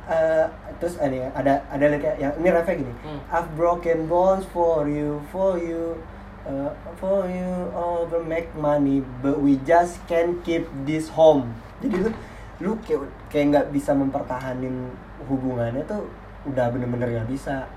Eh, 0.02 0.46
terus 0.82 0.98
ini 0.98 1.22
ada 1.30 1.62
ada 1.70 1.84
liriknya 1.86 2.18
yang 2.18 2.32
ini 2.42 2.50
refnya 2.50 2.74
gini 2.74 2.94
Hmm. 3.06 3.22
I've 3.30 3.54
broken 3.54 4.10
bones 4.10 4.42
for 4.50 4.90
you, 4.90 5.22
for 5.30 5.54
you, 5.54 5.94
uh, 6.42 6.74
for 6.98 7.30
you, 7.30 7.70
over 7.70 8.18
make 8.18 8.50
money, 8.58 9.06
but 9.22 9.38
we 9.38 9.62
just 9.62 10.02
can't 10.10 10.42
keep 10.42 10.66
this 10.82 11.06
home. 11.06 11.54
Jadi 11.78 12.10
tuh 12.10 12.14
lu 12.58 12.74
kayak 12.82 13.06
kayak 13.30 13.44
nggak 13.54 13.66
bisa 13.70 13.94
mempertahanin 13.94 14.90
hubungannya 15.30 15.86
tuh 15.86 16.10
udah 16.50 16.66
bener-bener 16.74 17.22
nggak 17.22 17.30
bisa. 17.30 17.70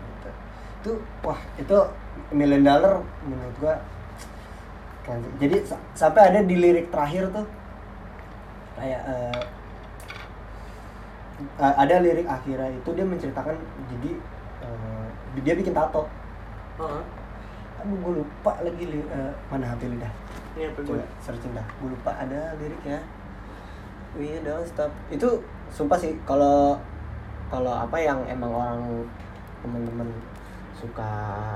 Gitu. 0.00 0.30
Tuh 0.88 0.96
wah 1.20 1.40
itu 1.60 1.78
million 2.32 2.64
dollar 2.64 3.04
menurut 3.28 3.56
gua 3.60 3.76
sih. 5.04 5.32
Jadi 5.36 5.56
sa- 5.68 5.84
sampai 5.92 6.32
ada 6.32 6.40
di 6.40 6.56
lirik 6.56 6.88
terakhir 6.88 7.28
tuh 7.28 7.44
kayak 8.72 9.02
eh, 9.04 9.40
eh, 11.38 11.74
ada 11.78 11.94
lirik 12.02 12.26
akhirnya 12.26 12.68
itu 12.68 12.90
dia 12.92 13.06
menceritakan 13.06 13.54
jadi 13.88 14.10
eh, 14.62 15.06
dia 15.38 15.54
bikin 15.54 15.74
tato. 15.74 16.04
Heeh. 16.78 17.02
aduh 17.78 17.94
gue 17.94 18.12
lupa 18.18 18.58
lagi 18.58 18.84
li- 18.90 19.06
eh, 19.08 19.32
mana 19.46 19.70
hati 19.70 19.86
lidah. 19.86 20.10
Coba 20.82 20.98
searching 21.22 21.54
dah 21.54 21.66
gue 21.78 21.88
lupa 21.88 22.10
ada 22.10 22.54
liriknya 22.58 22.98
we 24.18 24.34
don't 24.42 24.66
stop. 24.66 24.90
Itu 25.08 25.38
sumpah 25.70 25.94
sih 25.94 26.18
kalau 26.26 26.74
kalau 27.48 27.70
apa 27.72 27.96
yang 27.96 28.18
emang 28.26 28.50
orang 28.50 28.82
teman-teman 29.62 30.10
suka 30.74 31.10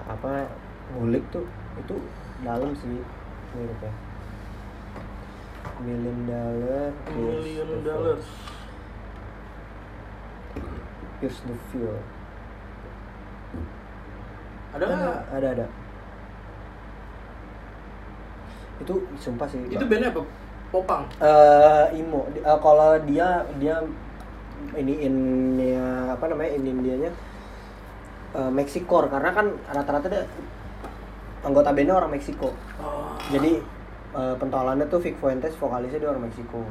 apa 0.06 0.46
ngulik 0.94 1.22
tuh 1.30 1.42
itu 1.78 1.94
dalam 2.42 2.70
sih 2.74 3.02
liriknya 3.54 3.92
million 5.82 6.18
dollar 6.26 6.90
Million 7.10 7.66
the 7.66 7.78
dollars 7.82 8.26
Pierce 11.22 11.38
the 11.46 11.54
Veil 11.70 11.94
Ada 14.74 14.82
nggak? 14.90 15.18
ada 15.38 15.48
ada. 15.54 15.66
Itu 18.82 19.06
sumpah 19.14 19.46
sih 19.46 19.62
Itu 19.70 19.86
bandnya 19.86 20.10
apa? 20.10 20.22
Popang? 20.74 21.04
Eh 21.20 21.86
imo. 22.02 22.26
Di- 22.34 22.42
eh, 22.42 22.58
kalau 22.58 22.96
dia 23.06 23.46
dia 23.60 23.76
ini 24.74 24.94
innya 25.06 26.14
apa 26.16 26.24
namanya 26.30 26.54
ini 26.58 26.70
dianya 26.82 27.10
uh, 28.32 28.46
Meksikor 28.50 29.10
karena 29.10 29.30
kan 29.34 29.46
rata-rata 29.68 30.06
dia 30.08 30.22
anggota 31.42 31.70
bandnya 31.74 31.94
orang 31.98 32.14
Meksiko. 32.14 32.50
Oh. 32.82 33.14
jadi 33.30 33.58
eh, 34.14 34.34
pentolannya 34.38 34.86
tuh 34.90 34.98
Vic 35.02 35.18
Fuentes 35.22 35.54
vokalisnya 35.58 35.98
dia 36.02 36.10
orang 36.10 36.26
Meksiko. 36.26 36.62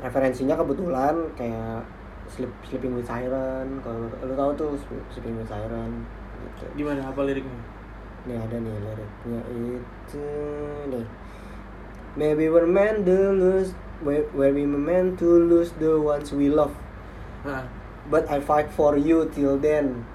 Referensinya 0.00 0.56
kebetulan 0.56 1.32
kayak 1.36 1.84
Sleep, 2.28 2.50
Sleeping 2.66 2.96
with 2.96 3.06
Siren 3.06 3.80
kalau 3.84 4.08
lu, 4.08 4.34
tahu 4.34 4.50
tuh 4.56 4.70
Sleep- 4.80 5.08
Sleeping 5.12 5.36
with 5.38 5.48
Siren 5.48 6.04
gitu. 6.44 6.64
Gimana? 6.78 7.08
Apa 7.08 7.20
liriknya? 7.24 7.60
Nih 8.24 8.36
ada 8.40 8.56
nih 8.56 8.74
liriknya 8.74 9.40
itu 9.52 10.26
nih. 10.88 11.06
Maybe 12.14 12.46
we're 12.46 12.70
meant 12.70 13.02
to 13.04 13.34
lose 13.34 13.74
where, 14.00 14.22
where 14.32 14.54
we 14.54 14.62
meant 14.64 15.18
to 15.18 15.26
lose 15.26 15.74
the 15.82 15.98
ones 15.98 16.30
we 16.30 16.46
love. 16.46 16.72
Nah, 17.42 17.66
but 18.06 18.30
I 18.30 18.38
fight 18.38 18.70
for 18.70 18.94
you 18.94 19.28
till 19.34 19.58
then. 19.58 20.06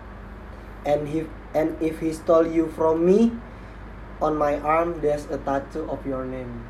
And 0.87 1.05
if 1.11 1.27
and 1.53 1.75
if 1.83 1.99
he 1.99 2.15
stole 2.15 2.47
you 2.47 2.71
from 2.71 3.03
me 3.03 3.35
on 4.21 4.37
my 4.37 4.59
arm 4.59 5.01
there's 5.01 5.27
a 5.27 5.37
tattoo 5.43 5.87
of 5.91 6.05
your 6.07 6.23
name 6.23 6.63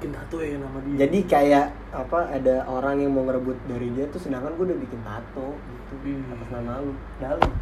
bikin 0.00 0.16
tato 0.16 0.40
ya 0.40 0.56
nama 0.56 0.80
dia. 0.80 0.96
jadi 1.04 1.18
kayak 1.28 1.66
apa 1.92 2.18
ada 2.32 2.64
orang 2.64 3.04
yang 3.04 3.12
mau 3.12 3.28
ngerebut 3.28 3.52
dari 3.68 3.92
dia 3.92 4.08
tuh 4.08 4.16
sedangkan 4.16 4.56
gue 4.56 4.72
udah 4.72 4.78
bikin 4.80 5.00
tato 5.04 5.52
gitu 5.60 5.94
Ih. 6.08 6.24
atas 6.24 6.48
nama 6.48 6.80
lu. 6.80 6.96
Dalam. 7.20 7.52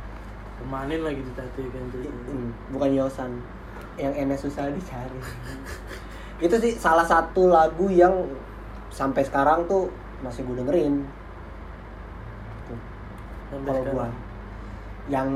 Pemanin 0.62 1.00
lagi 1.02 1.18
di 1.18 1.32
tato 1.34 1.58
ya 1.58 1.70
kan 1.74 1.82
I- 1.82 1.90
ceritanya. 1.90 2.30
mm, 2.38 2.50
bukan 2.70 2.90
Yosan. 2.94 3.32
Yang 3.98 4.14
enak 4.22 4.38
susah 4.38 4.70
dicari. 4.70 5.18
Itu 6.46 6.54
sih 6.62 6.78
salah 6.78 7.02
satu 7.02 7.50
lagu 7.50 7.90
yang 7.90 8.14
sampai 8.94 9.26
sekarang 9.26 9.66
tuh 9.66 9.90
masih 10.22 10.46
gue 10.46 10.62
dengerin. 10.62 11.02
Tuh, 12.70 12.78
kalau 13.66 13.82
gua 13.90 14.06
yang 15.08 15.28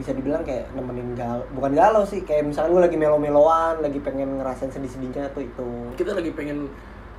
bisa 0.00 0.16
dibilang 0.16 0.40
kayak 0.40 0.72
nemenin 0.72 1.12
galau 1.12 1.44
bukan 1.52 1.76
galau 1.76 2.00
sih 2.08 2.24
kayak 2.24 2.48
misalnya 2.48 2.72
gue 2.72 2.82
lagi 2.88 2.96
melo-meloan 2.96 3.84
lagi 3.84 4.00
pengen 4.00 4.40
ngerasain 4.40 4.72
sedih-sedihnya 4.72 5.36
tuh 5.36 5.44
itu. 5.44 5.70
Kita 6.00 6.16
lagi 6.16 6.32
pengen 6.32 6.72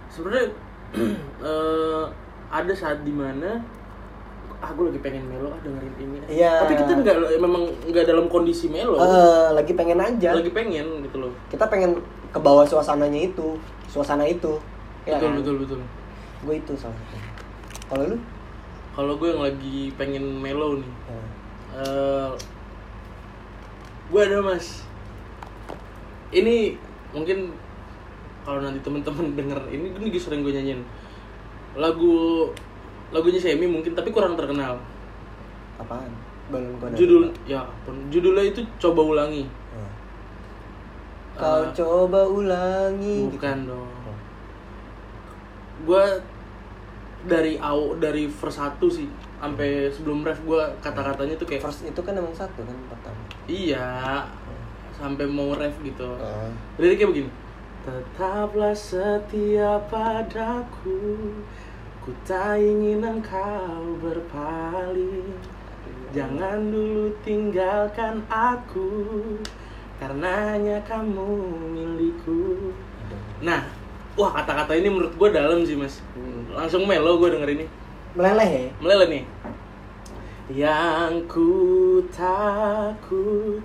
sebenarnya 0.09 0.49
eh, 1.49 2.03
ada 2.49 2.73
saat 2.73 3.05
di 3.05 3.13
mana 3.13 3.61
ah 4.63 4.71
gue 4.71 4.89
lagi 4.89 5.01
pengen 5.03 5.27
melo 5.29 5.53
ah 5.53 5.59
dengerin 5.61 5.95
ini. 6.01 6.17
Iya. 6.39 6.63
tapi 6.65 6.79
kita 6.79 6.91
nggak 6.95 7.17
memang 7.37 7.63
nggak 7.93 8.05
dalam 8.09 8.25
kondisi 8.25 8.71
melo. 8.73 8.97
Eh, 8.97 9.49
lagi 9.53 9.73
pengen 9.77 9.99
aja. 10.01 10.33
Lagi 10.33 10.49
pengen 10.49 11.05
gitu 11.05 11.17
loh. 11.29 11.31
Kita 11.53 11.69
pengen 11.69 12.01
ke 12.33 12.39
bawah 12.41 12.65
suasananya 12.65 13.29
itu 13.29 13.61
suasana 13.85 14.25
itu. 14.25 14.57
Ya 15.05 15.21
betul 15.21 15.29
kan? 15.29 15.37
betul 15.37 15.55
betul. 15.61 15.79
Gue 16.41 16.55
itu 16.57 16.73
salah 16.73 16.97
satu 16.97 17.33
kalau 17.93 18.09
lu? 18.09 18.17
Kalau 18.93 19.13
gue 19.17 19.27
yang 19.29 19.41
lagi 19.45 19.77
pengen 19.93 20.41
melo 20.41 20.81
nih. 20.81 20.91
Ya. 21.11 21.21
Eh 21.73 22.29
gue 24.13 24.21
ada 24.21 24.39
mas. 24.45 24.85
Ini 26.33 26.77
mungkin 27.13 27.53
kalau 28.43 28.59
nanti 28.61 28.81
temen-temen 28.81 29.33
denger 29.39 29.59
ini 29.73 29.93
ini 29.93 30.19
sering 30.19 30.45
gue 30.45 30.53
nyanyiin. 30.53 30.81
Lagu 31.73 32.49
lagunya 33.13 33.41
Semi 33.41 33.65
mungkin 33.65 33.93
tapi 33.97 34.13
kurang 34.13 34.37
terkenal. 34.37 34.77
Apaan? 35.81 36.09
Balon 36.51 36.75
kode 36.77 36.93
judul 36.99 37.31
ya 37.47 37.63
ampun, 37.63 38.11
judulnya 38.11 38.51
itu 38.51 38.61
coba 38.77 39.01
ulangi. 39.01 39.47
Ya. 39.47 39.87
kau 41.39 41.63
Eh, 41.63 41.71
coba 41.73 42.21
ulangi. 42.27 43.25
gitu. 43.25 43.31
bukan 43.39 43.57
dong. 43.65 43.89
Oh. 43.89 44.17
gue 45.87 46.03
dari 47.23 47.55
aw 47.55 47.95
dari 47.95 48.27
verse 48.27 48.59
1 48.59 48.79
sih 48.91 49.07
sampai 49.39 49.91
sebelum 49.91 50.23
ref 50.23 50.39
gue 50.43 50.61
kata-katanya 50.79 51.35
tuh 51.39 51.47
kayak 51.47 51.63
first 51.63 51.83
itu 51.83 52.01
kan 52.03 52.15
emang 52.15 52.35
satu 52.35 52.63
kan 52.63 52.77
pertama? 52.91 53.21
Iya 53.47 54.23
sampai 54.93 55.25
mau 55.27 55.51
ref 55.57 55.75
gitu. 55.83 56.05
Ah. 56.19 56.51
Jadi 56.79 56.95
kayak 56.95 57.09
begini 57.11 57.29
Tetaplah 57.83 58.71
setia 58.71 59.75
padaku 59.91 61.35
Ku 62.03 62.11
tak 62.27 62.59
ingin 62.59 62.99
engkau 62.99 63.95
berpaling. 63.99 65.35
Jangan 66.11 66.71
dulu 66.71 67.11
tinggalkan 67.23 68.23
aku 68.27 68.91
Karenanya 69.99 70.83
kamu 70.83 71.31
milikku. 71.71 72.71
Nah, 73.39 73.63
wah 74.13 74.31
kata-kata 74.33 74.77
ini 74.77 74.89
menurut 74.89 75.13
gue 75.17 75.29
dalam 75.33 75.65
sih 75.65 75.77
mas. 75.77 76.01
Hmm. 76.13 76.49
Langsung 76.53 76.85
melo 76.85 77.17
gue 77.17 77.29
denger 77.33 77.49
ini. 77.53 77.65
Meleleh 78.13 78.49
ya? 78.49 78.71
Meleleh 78.77 79.07
nih. 79.09 79.23
Yang 80.51 81.13
ku 81.31 81.51
takut 82.11 83.63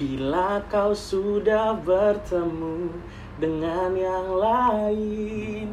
Bila 0.00 0.64
kau 0.72 0.96
sudah 0.96 1.76
bertemu 1.76 2.96
dengan 3.36 3.92
yang 3.92 4.28
lain 4.40 5.68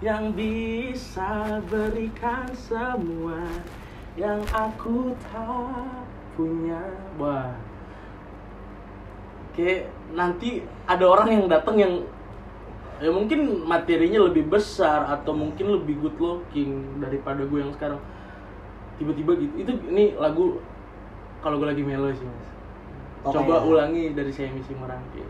Yang 0.00 0.24
bisa 0.32 1.60
berikan 1.68 2.48
semua 2.56 3.44
Yang 4.16 4.40
aku 4.56 5.12
tak 5.28 6.08
punya. 6.38 6.80
Wah. 7.18 7.50
Kayak 9.52 9.90
nanti 10.14 10.62
ada 10.86 11.04
orang 11.04 11.28
yang 11.34 11.44
datang 11.50 11.76
yang 11.76 11.94
ya 12.98 13.10
mungkin 13.14 13.62
materinya 13.66 14.26
lebih 14.26 14.50
besar 14.50 15.06
atau 15.06 15.30
mungkin 15.34 15.78
lebih 15.78 15.98
good 16.02 16.18
looking 16.18 16.98
daripada 16.98 17.46
gue 17.46 17.58
yang 17.62 17.72
sekarang. 17.74 18.00
Tiba-tiba 18.98 19.38
gitu. 19.38 19.54
Itu 19.62 19.72
ini 19.90 20.18
lagu 20.18 20.58
kalau 21.38 21.62
gue 21.62 21.68
lagi 21.70 21.82
melo 21.86 22.10
sih 22.10 22.26
mas. 22.26 22.48
Oh, 23.26 23.34
coba 23.34 23.66
ulangi 23.66 24.14
dari 24.14 24.30
saya 24.30 24.50
misi 24.54 24.74
merangkai 24.78 25.26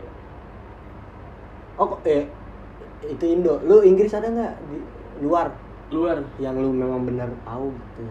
oh 1.79 1.95
kok- 1.95 2.03
eh 2.05 2.27
itu 3.07 3.23
Indo. 3.23 3.63
Lu 3.63 3.79
Inggris 3.81 4.11
ada 4.11 4.27
nggak? 4.27 4.53
Di 4.67 4.77
luar? 5.23 5.55
Luar. 5.95 6.19
Yang 6.37 6.55
lu 6.59 6.69
memang 6.75 7.07
benar 7.07 7.31
tahu 7.47 7.71
gitu. 7.71 8.03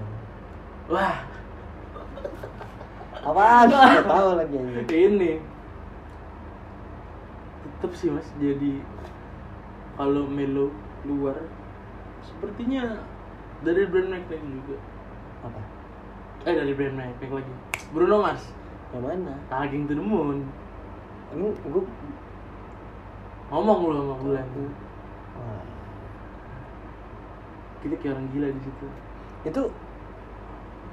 Wah. 0.88 1.20
Apaan? 3.28 3.68
Nggak 3.68 4.08
tahu 4.08 4.28
lagi 4.40 4.56
ini. 4.56 5.32
Tetap 7.62 7.92
sih 7.92 8.08
mas 8.08 8.26
jadi 8.40 8.80
kalau 9.98 10.30
melo 10.30 10.70
luar 11.02 11.42
sepertinya 12.22 13.02
dari 13.66 13.82
brand 13.90 14.14
McNair 14.14 14.38
juga. 14.46 14.78
Apa? 15.42 15.60
Eh 16.46 16.54
dari 16.54 16.72
brand 16.78 16.94
McNair 16.94 17.30
lagi. 17.42 17.54
Bruno 17.90 18.22
Mars 18.22 18.44
yang 18.94 19.02
mana? 19.04 19.34
Tagging 19.50 19.90
to 19.90 19.98
the 19.98 20.04
Moon. 20.04 20.46
Emang 21.34 21.52
gue 21.52 21.82
ngomong 23.48 23.78
lu 23.84 23.92
sama 23.96 24.14
bulan 24.20 24.46
Wah. 25.36 25.64
kita 27.80 27.94
kayak 28.00 28.14
orang 28.16 28.28
gila 28.32 28.48
di 28.54 28.60
situ. 28.62 28.86
Itu 29.44 29.62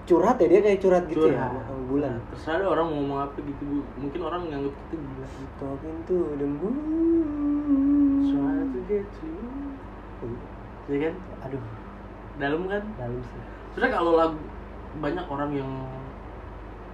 curhat 0.06 0.38
ya 0.38 0.48
dia 0.48 0.62
kayak 0.62 0.80
curhat 0.80 1.04
gitu 1.10 1.26
ya 1.28 1.50
Curhat. 1.50 1.66
sama 1.66 1.84
bulan. 1.90 2.14
Terserah 2.30 2.56
ada 2.62 2.66
orang 2.70 2.86
mau 2.86 2.96
ngomong 3.02 3.20
apa 3.26 3.38
gitu 3.42 3.64
mungkin 3.98 4.20
orang 4.22 4.42
nganggap 4.46 4.74
kita 4.78 4.96
gila. 4.96 5.28
Talking 5.58 5.98
to 6.06 6.16
the 6.38 6.48
moon 6.48 6.76
try 8.30 8.58
to 8.70 8.80
get 8.86 9.06
to 9.18 9.26
you 9.26 10.30
ya 10.86 11.10
kan? 11.10 11.16
Aduh. 11.50 11.64
Dalam 12.38 12.62
kan? 12.70 12.84
Dalam 13.02 13.18
sih. 13.18 13.42
Sebenarnya 13.74 13.94
kalau 13.98 14.12
lagu 14.14 14.38
banyak 14.96 15.26
orang 15.26 15.52
yang 15.52 15.72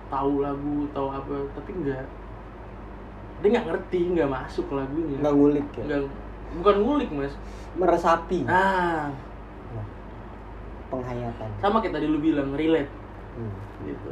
tahu 0.08 0.34
lagu 0.42 0.76
tahu 0.92 1.08
apa 1.08 1.36
tapi 1.54 1.72
enggak 1.72 2.04
dia 3.42 3.48
nggak 3.58 3.68
ngerti 3.68 4.00
nggak 4.16 4.30
masuk 4.32 4.68
lagunya. 4.72 5.18
Nggak 5.20 5.36
ngulik 5.36 5.68
ya? 5.76 5.84
Nggak- 5.84 6.12
bukan 6.64 6.76
ngulik 6.80 7.10
mas. 7.12 7.34
Meresapi. 7.76 8.44
Ah. 8.48 9.12
Nah, 9.76 9.86
penghayatan. 10.88 11.50
Sama 11.60 11.80
kayak 11.80 12.00
tadi 12.00 12.06
lu 12.08 12.20
bilang 12.20 12.52
relate 12.56 13.01
Hmm. 13.38 13.54
gitu. 13.88 14.12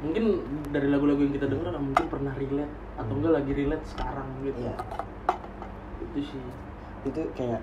Mungkin 0.00 0.24
dari 0.72 0.88
lagu-lagu 0.88 1.20
yang 1.20 1.34
kita 1.36 1.46
dengar 1.46 1.76
mungkin 1.76 2.06
pernah 2.08 2.32
relate 2.32 2.72
atau 2.96 3.12
enggak 3.14 3.32
lagi 3.36 3.52
relate 3.52 3.84
sekarang 3.84 4.28
gitu. 4.42 4.60
Iya. 4.64 4.74
Itu 6.00 6.18
sih. 6.24 6.42
Itu 7.04 7.20
kayak 7.36 7.60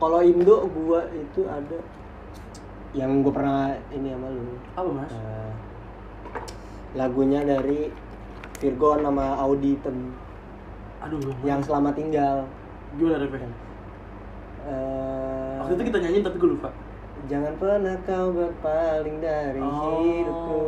kalau 0.00 0.20
Indo 0.24 0.64
gua 0.72 1.06
itu 1.12 1.44
ada 1.44 1.78
yang 2.96 3.20
gua 3.20 3.32
pernah 3.36 3.76
ini 3.92 4.08
sama 4.16 4.28
lu. 4.32 4.56
Apa 4.74 4.90
mas? 4.90 5.12
Eh, 5.12 5.50
lagunya 6.96 7.44
dari 7.44 7.92
Virgon 8.58 9.04
sama 9.04 9.38
Auditon 9.38 10.16
aduh 10.98 11.20
yang 11.46 11.62
selamat 11.62 11.94
tinggal. 11.94 12.36
Gimana 12.98 13.22
refnya 13.22 13.52
Eh, 14.68 15.54
waktu 15.62 15.72
itu 15.80 15.84
kita 15.88 15.98
nyanyiin 16.02 16.24
tapi 16.26 16.36
gue 16.36 16.50
lupa 16.58 16.68
Jangan 17.26 17.52
pernah 17.58 17.96
kau 18.06 18.30
berpaling 18.30 19.18
dari 19.18 19.58
Oh. 19.58 19.98
hidupku. 19.98 20.60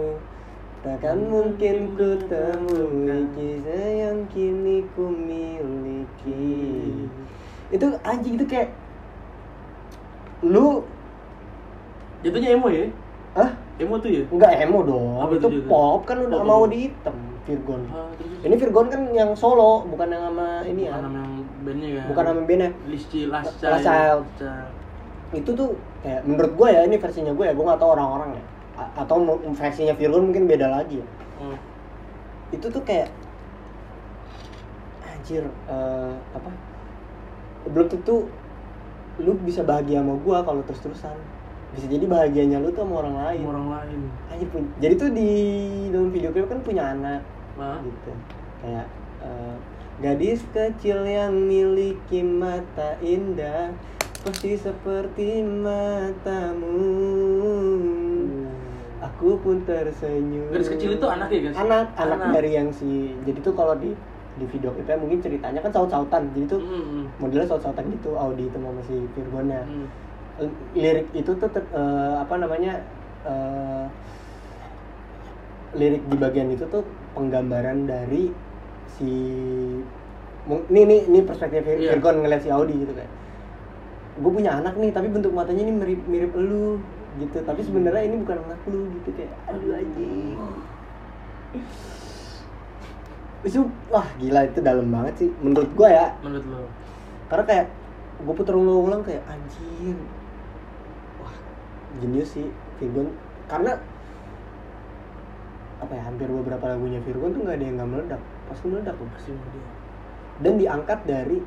Takkan 0.81 1.29
mungkin 1.29 1.93
ku 1.93 2.17
temui 2.27 3.29
kisah 3.37 3.87
yang 4.09 4.25
kini 4.33 4.83
ku 4.97 5.13
miliki. 5.13 7.07
Itu 7.71 7.87
anjing 8.03 8.35
itu 8.35 8.47
kayak 8.49 8.73
Lu 10.41 10.81
jatuhnya 12.25 12.57
emo 12.57 12.73
ya? 12.73 12.89
Ah? 13.37 13.53
emo 13.77 14.01
tuh 14.01 14.09
ya? 14.09 14.23
Enggak 14.33 14.53
emo 14.65 14.81
dong. 14.83 15.21
Apa 15.21 15.37
Itu 15.37 15.49
pop 15.69 16.09
kan 16.09 16.17
udah 16.25 16.41
Pop 16.41 16.49
mau 16.49 16.65
di 16.65 16.89
hitam 16.89 17.17
Virgon. 17.45 17.85
Ah, 17.93 18.09
terus 18.17 18.41
Ini 18.45 18.55
Virgon 18.57 18.87
kan 18.89 19.01
yang 19.13 19.31
solo 19.37 19.85
Bukan 19.85 20.09
yang 20.09 20.33
sama 20.33 20.65
ini 20.65 20.89
bukan 20.89 20.97
ya? 20.97 21.05
nama 21.05 21.19
yang 21.21 21.33
bandnya 21.61 21.89
kan 21.93 22.05
Bukan 22.09 22.25
sama 22.25 22.41
bandnya 22.45 22.69
Lisci 22.89 23.21
Last 23.29 23.53
Last 23.61 23.85
Child. 23.85 23.85
Child. 23.85 24.25
Child. 24.41 24.73
itu 25.31 25.51
tuh 25.55 25.71
kayak 26.01 26.25
menurut 26.25 26.53
gue 26.55 26.69
ya 26.71 26.81
ini 26.85 26.97
versinya 26.97 27.33
gue 27.33 27.45
ya 27.45 27.53
gue 27.53 27.65
nggak 27.65 27.81
tahu 27.81 27.91
orang-orang 27.93 28.31
ya. 28.37 28.45
A- 28.81 28.93
atau 29.05 29.17
versinya 29.53 29.93
Virgon 29.93 30.33
mungkin 30.33 30.49
beda 30.49 30.67
lagi. 30.69 31.01
Ya 31.03 31.07
Oh. 31.41 31.57
itu 32.53 32.69
tuh 32.69 32.85
kayak 32.85 33.09
anjir 35.05 35.45
eh, 35.47 36.13
apa? 36.35 36.51
Belum 37.69 37.89
tentu 37.89 38.29
lu 39.21 39.37
bisa 39.37 39.61
bahagia 39.61 40.01
sama 40.01 40.17
gua 40.17 40.41
kalau 40.41 40.65
terus 40.65 40.81
terusan 40.81 41.17
bisa 41.71 41.87
jadi 41.87 42.03
bahagianya 42.09 42.59
lu 42.59 42.73
tuh 42.73 42.83
sama 42.83 43.05
orang 43.05 43.17
lain. 43.21 43.41
Sama 43.45 43.53
orang 43.55 43.69
lain. 43.71 44.01
Anjir, 44.33 44.49
pun- 44.51 44.73
jadi 44.81 44.95
tuh 44.97 45.11
di 45.13 45.31
dalam 45.93 46.11
video 46.11 46.31
klip 46.33 46.49
kan 46.49 46.61
punya 46.61 46.83
anak. 46.91 47.21
Nah 47.55 47.79
gitu. 47.85 48.13
Kayak 48.61 48.87
eh, 49.23 49.57
gadis 50.01 50.41
kecil 50.51 51.05
yang 51.05 51.33
miliki 51.37 52.25
mata 52.25 52.97
indah 53.01 53.71
pasti 54.21 54.53
seperti 54.53 55.41
matamu 55.41 56.77
aku 59.01 59.41
pun 59.41 59.65
tersenyum 59.65 60.53
Gadis 60.53 60.69
kecil 60.71 60.91
itu 60.97 61.07
anak 61.09 61.29
ya, 61.33 61.41
guys? 61.41 61.57
anak 61.57 61.87
anak, 61.97 62.19
Anak. 62.21 62.33
dari 62.37 62.51
yang 62.53 62.69
si 62.69 63.17
jadi 63.25 63.41
tuh 63.41 63.57
kalau 63.57 63.73
di 63.77 63.97
di 64.37 64.45
video 64.47 64.71
klipnya 64.71 64.97
mungkin 64.97 65.19
ceritanya 65.21 65.61
kan 65.61 65.73
saut-sautan 65.73 66.29
jadi 66.33 66.47
tuh 66.47 66.61
Hmm, 66.61 67.09
modelnya 67.17 67.49
saut-sautan 67.49 67.85
gitu 67.91 68.13
Audi 68.15 68.45
itu 68.47 68.57
sama 68.57 68.81
si 68.85 68.97
Virgonnya 69.13 69.61
hmm. 69.65 69.87
lirik 70.73 71.09
itu 71.13 71.31
tuh 71.35 71.49
eh, 71.53 72.15
apa 72.17 72.35
namanya 72.37 72.73
eh, 73.25 73.85
lirik 75.75 76.05
di 76.05 76.17
bagian 76.17 76.49
itu 76.51 76.65
tuh 76.67 76.85
penggambaran 77.13 77.85
dari 77.85 78.29
si 78.91 79.11
ini 80.47 80.81
nih 80.83 81.01
ini 81.07 81.19
perspektif 81.23 81.65
Iya. 81.65 81.97
Virgon 81.97 82.21
ngeliat 82.21 82.43
si 82.43 82.49
Audi 82.49 82.75
gitu 82.77 82.93
kan 82.93 83.09
gue 84.21 84.31
punya 84.31 84.61
anak 84.61 84.77
nih 84.77 84.93
tapi 84.93 85.09
bentuk 85.09 85.33
matanya 85.33 85.65
ini 85.65 85.73
mirip 85.73 86.03
mirip 86.05 86.33
elu 86.37 86.79
gitu. 87.19 87.41
Tapi 87.43 87.61
sebenarnya 87.65 88.05
ini 88.07 88.17
bukan 88.21 88.37
anak 88.45 88.61
lu 88.69 88.93
gitu. 89.01 89.09
Kayak 89.17 89.33
aduh 89.49 89.73
anjing. 89.75 90.39
Itu 93.41 93.61
wah 93.89 94.07
gila 94.21 94.41
itu 94.47 94.61
dalam 94.61 94.87
banget 94.93 95.15
sih 95.27 95.31
menurut 95.41 95.71
gue 95.73 95.89
ya. 95.89 96.13
Menurut 96.21 96.47
lo 96.47 96.63
karena 97.31 97.45
kayak 97.47 97.67
gue 98.21 98.35
puter 98.35 98.55
ulang-ulang 98.55 99.03
kayak 99.03 99.25
anjir. 99.27 99.97
Wah 101.25 101.35
jenius 101.99 102.37
sih 102.37 102.47
Virgon. 102.79 103.09
Karena 103.49 103.81
apa 105.81 105.93
ya 105.97 106.03
hampir 106.05 106.29
beberapa 106.29 106.69
lagunya 106.69 107.01
Virgon 107.01 107.33
tuh 107.33 107.43
nggak 107.49 107.57
ada 107.57 107.65
yang 107.65 107.77
nggak 107.81 107.91
meledak. 107.91 108.23
Pasti 108.47 108.65
meledak 108.69 108.95
loh. 109.01 109.09
Pasti 109.17 109.33
dia 109.33 109.81
dan 110.41 110.57
diangkat 110.57 110.99
dari 111.05 111.39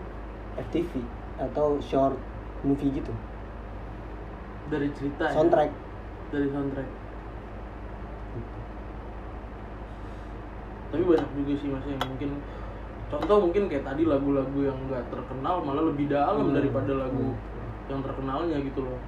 FTV 0.70 1.02
atau 1.42 1.82
short 1.82 2.18
movie 2.63 2.89
gitu. 2.91 3.13
Dari 4.67 4.88
cerita 4.95 5.30
ya? 5.30 5.36
soundtrack. 5.36 5.71
Dari 6.32 6.47
soundtrack. 6.49 6.89
Tapi 10.89 11.04
banyak 11.04 11.30
juga 11.34 11.54
sih 11.58 11.67
mas 11.69 11.86
yang 11.89 12.02
mungkin 12.06 12.30
contoh 13.10 13.38
mungkin 13.41 13.63
kayak 13.65 13.86
tadi 13.86 14.06
lagu-lagu 14.06 14.60
yang 14.62 14.78
nggak 14.86 15.10
terkenal 15.10 15.62
malah 15.62 15.84
lebih 15.89 16.06
dalam 16.06 16.49
Hmm. 16.49 16.56
daripada 16.56 16.93
lagu 16.93 17.34
Hmm. 17.34 17.89
yang 17.89 17.99
terkenalnya 18.02 18.58
gitu 18.62 18.80
loh. 18.86 18.99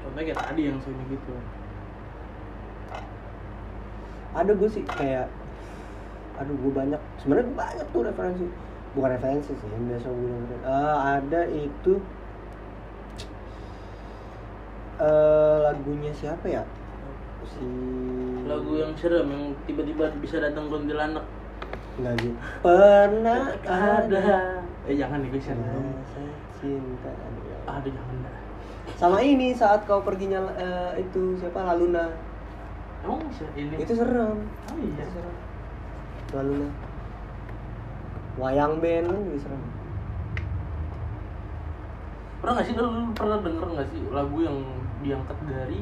Contohnya 0.00 0.32
kayak 0.32 0.40
tadi 0.40 0.62
yang 0.66 0.78
sini 0.80 1.02
gitu. 1.12 1.32
Ada 4.32 4.52
gue 4.54 4.68
sih 4.70 4.84
kayak 4.86 5.28
aduh 6.40 6.56
gue 6.56 6.72
banyak 6.72 7.00
sebenarnya 7.20 7.52
banyak 7.52 7.86
tuh 7.92 8.00
referensi. 8.00 8.46
Bukan 8.90 9.10
referensi 9.12 9.52
sih 9.52 9.68
yang 9.68 9.84
biasa 9.86 10.06
gue 10.08 10.24
bilang 10.24 10.62
Eh, 10.64 10.96
ada 11.20 11.40
itu 11.46 11.92
eh 15.00 15.56
lagunya 15.64 16.12
siapa 16.12 16.44
ya 16.44 16.62
si 17.48 17.64
lagu 18.44 18.76
yang 18.76 18.92
serem 18.94 19.26
yang 19.32 19.44
tiba-tiba 19.64 20.12
bisa 20.20 20.38
datang 20.38 20.68
kuntilanak 20.68 21.24
Enggak 22.00 22.14
gitu. 22.22 22.32
Pernah 22.64 23.52
ada 23.66 24.62
eh 24.88 24.94
jangan 24.96 25.20
nih 25.20 25.30
rasa 25.36 26.22
cinta. 26.56 27.10
Aduh, 27.68 27.92
jangan 27.92 28.16
dah 28.24 28.34
Sama 28.96 29.18
ini 29.20 29.52
saat 29.52 29.84
kau 29.84 30.00
perginya 30.00 30.40
eh, 30.56 31.04
itu 31.04 31.36
siapa 31.36 31.60
Laluna. 31.60 32.08
emang 33.04 33.20
bisa 33.28 33.44
ini 33.52 33.80
Itu 33.80 33.92
serem. 33.96 34.44
oh 34.48 34.76
iya 34.80 35.04
Itu 35.04 35.12
serem. 35.12 35.34
Laluna. 36.32 36.68
Wayang 38.40 38.80
band 38.80 39.08
juga 39.10 39.38
serem. 39.44 39.62
pernah 42.40 42.52
nggak 42.56 42.66
sih 42.72 42.74
lu, 42.74 42.84
lu 42.88 43.02
pernah 43.12 43.38
denger 43.44 43.66
nggak 43.68 43.88
sih 43.92 44.00
lagu 44.08 44.38
yang 44.40 44.56
diangkat 45.00 45.38
dari 45.44 45.80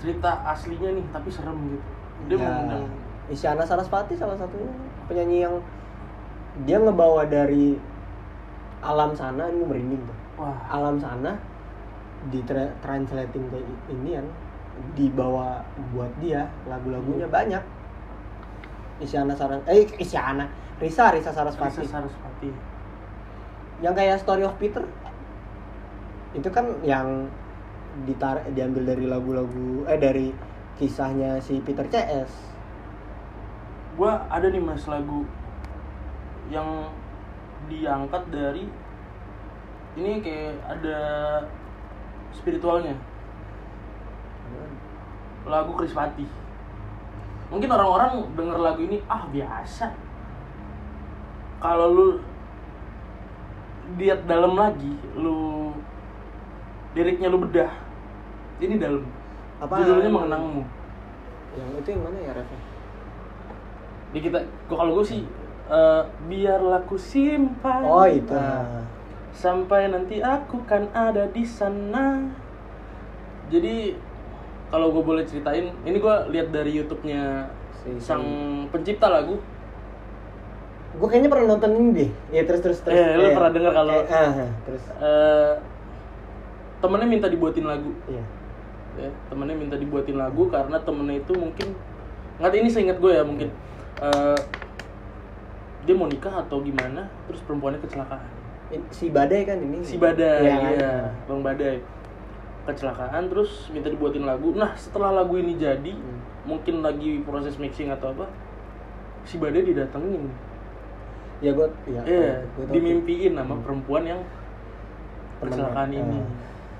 cerita 0.00 0.40
aslinya 0.44 0.90
nih 0.92 1.04
tapi 1.12 1.28
serem 1.28 1.56
gitu. 1.68 1.88
Dia 2.26 2.36
Ya, 2.36 2.48
mengundang. 2.48 2.88
Isyana 3.28 3.62
Sarasvati 3.62 4.16
salah 4.16 4.34
satunya 4.34 4.68
penyanyi 5.06 5.44
yang 5.44 5.54
dia 6.64 6.76
ngebawa 6.76 7.24
dari 7.24 7.78
alam 8.80 9.12
sana 9.12 9.46
ini 9.46 9.62
merinding 9.62 10.00
tuh. 10.00 10.16
wah. 10.40 10.56
Alam 10.66 10.96
sana 10.96 11.36
di 12.28 12.40
tra- 12.42 12.72
translating 12.80 13.44
ke 13.48 13.58
i- 13.60 13.84
ini 13.92 14.16
kan 14.16 14.26
dibawa 14.96 15.60
buat 15.92 16.08
dia 16.18 16.48
lagu-lagunya 16.64 17.28
Hmm. 17.28 17.36
banyak. 17.36 17.64
Isyana 19.00 19.32
Saras 19.32 19.60
eh 19.64 19.84
Isyana 19.96 20.48
Risa 20.76 21.12
Risa 21.12 21.28
Sarasvati. 21.28 21.80
Risa 21.80 22.00
Sarasvati. 22.00 22.50
Yang 23.80 23.94
kayak 23.96 24.16
Story 24.20 24.44
of 24.44 24.56
Peter 24.56 24.84
itu 26.32 26.48
kan 26.48 26.64
yang 26.80 27.28
ditar 28.06 28.46
diambil 28.54 28.94
dari 28.94 29.04
lagu-lagu 29.06 29.84
eh 29.90 29.98
dari 29.98 30.32
kisahnya 30.78 31.42
si 31.42 31.60
Peter 31.60 31.84
CS 31.90 32.30
gua 33.98 34.24
ada 34.32 34.48
nih 34.48 34.62
mas 34.62 34.88
lagu 34.88 35.26
yang 36.48 36.88
diangkat 37.68 38.22
dari 38.32 38.66
ini 39.98 40.22
kayak 40.22 40.54
ada 40.70 40.98
spiritualnya. 42.30 42.94
Lagu 45.46 45.72
Krispati 45.74 46.26
mungkin 47.50 47.66
orang-orang 47.66 48.30
denger 48.38 48.58
lagu 48.62 48.80
ini 48.86 49.02
ah 49.10 49.26
biasa. 49.26 49.90
Kalau 51.58 51.86
lu 51.90 52.08
lihat 53.98 54.22
dalam 54.30 54.54
lagi 54.54 54.94
lu 55.18 55.74
liriknya 56.92 57.28
lu 57.28 57.38
bedah. 57.40 57.70
Ini 58.60 58.76
dalam. 58.76 59.04
Apa? 59.60 59.76
judulnya 59.76 60.08
mengenangmu. 60.08 60.62
Yang 61.52 61.68
itu 61.84 61.88
yang 61.92 62.02
mana 62.04 62.18
ya 62.20 62.32
Ref? 62.32 62.50
di 64.10 64.18
kita 64.18 64.42
kalau 64.66 64.98
gue 64.98 65.06
sih 65.06 65.22
eh, 65.70 66.02
biarlah 66.26 66.82
ku 66.82 66.98
simpan. 66.98 67.86
Oh 67.86 68.02
itu. 68.02 68.34
Nah, 68.34 68.82
sampai 69.30 69.86
nanti 69.86 70.18
aku 70.18 70.66
kan 70.66 70.90
ada 70.90 71.30
di 71.30 71.46
sana. 71.46 72.26
Jadi 73.50 73.94
kalau 74.66 74.90
gue 74.90 75.02
boleh 75.02 75.22
ceritain 75.22 75.70
ini 75.82 75.96
gue 75.98 76.16
lihat 76.30 76.50
dari 76.50 76.74
YouTube-nya 76.74 77.46
Si- 77.80 78.02
sang 78.02 78.22
pencipta 78.74 79.06
lagu. 79.06 79.38
Gue 80.98 81.06
kayaknya 81.06 81.30
pernah 81.30 81.54
nonton 81.54 81.70
ini 81.70 81.88
deh. 81.94 82.10
Ya 82.34 82.42
terus 82.42 82.60
terus 82.66 82.78
terus. 82.82 82.98
Eh, 82.98 83.14
lu 83.14 83.30
Iya. 83.30 83.34
pernah 83.38 83.50
denger 83.54 83.72
kalau- 83.72 84.04
ah, 84.04 84.30
ah, 84.42 84.50
terus. 84.66 84.82
Eh 84.98 85.52
temennya 86.80 87.06
minta 87.06 87.28
dibuatin 87.28 87.64
lagu. 87.64 87.92
Iya. 88.06 88.24
Ya 88.98 89.10
temennya 89.28 89.54
minta 89.54 89.76
dibuatin 89.76 90.16
lagu 90.16 90.48
karena 90.48 90.76
temennya 90.80 91.20
itu 91.20 91.32
mungkin 91.32 91.68
nggak 92.36 92.56
ini 92.56 92.68
seingat 92.68 92.96
gue 92.98 93.12
ya 93.12 93.22
mungkin 93.22 93.48
Eh, 94.00 94.40
dia 95.84 95.92
mau 95.92 96.08
nikah 96.08 96.40
atau 96.40 96.64
gimana 96.64 97.04
terus 97.28 97.44
perempuannya 97.44 97.84
kecelakaan. 97.84 98.24
Si 98.88 99.12
badai 99.12 99.44
kan 99.44 99.60
ini? 99.60 99.84
Si 99.84 100.00
badai 100.00 100.40
Iya, 100.40 100.56
iya, 100.72 100.92
kan? 101.04 101.28
bang 101.28 101.40
badai. 101.44 101.76
Kecelakaan 102.64 103.28
terus 103.28 103.68
minta 103.68 103.92
dibuatin 103.92 104.24
lagu. 104.24 104.56
Nah 104.56 104.72
setelah 104.72 105.12
lagu 105.12 105.36
ini 105.36 105.60
jadi 105.60 105.92
Hmm. 105.92 106.16
mungkin 106.48 106.80
lagi 106.80 107.20
proses 107.28 107.60
mixing 107.60 107.92
atau 107.92 108.16
apa 108.16 108.24
si 109.28 109.36
badai 109.36 109.68
didatengin. 109.68 110.32
Ya 111.44 111.52
gue 111.52 111.68
ya 111.92 112.00
iya 112.08 112.40
gua 112.56 112.64
tahu 112.64 112.72
dimimpiin 112.72 113.32
sama 113.36 113.52
Hmm. 113.52 113.64
perempuan 113.64 114.04
yang 114.08 114.20
kecelakaan 115.44 115.92
ini. 115.92 116.20
Ah. 116.20 116.28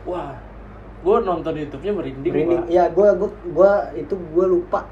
Wah 0.07 0.37
gue 1.01 1.17
nonton 1.25 1.53
YouTube-nya 1.57 1.93
merinding, 1.97 2.33
Merinding. 2.33 2.63
Pak. 2.69 2.69
ya 2.69 2.85
gue 2.93 3.09
gua, 3.17 3.31
gua 3.57 3.73
itu 3.97 4.15
gue 4.17 4.47
lupa 4.47 4.85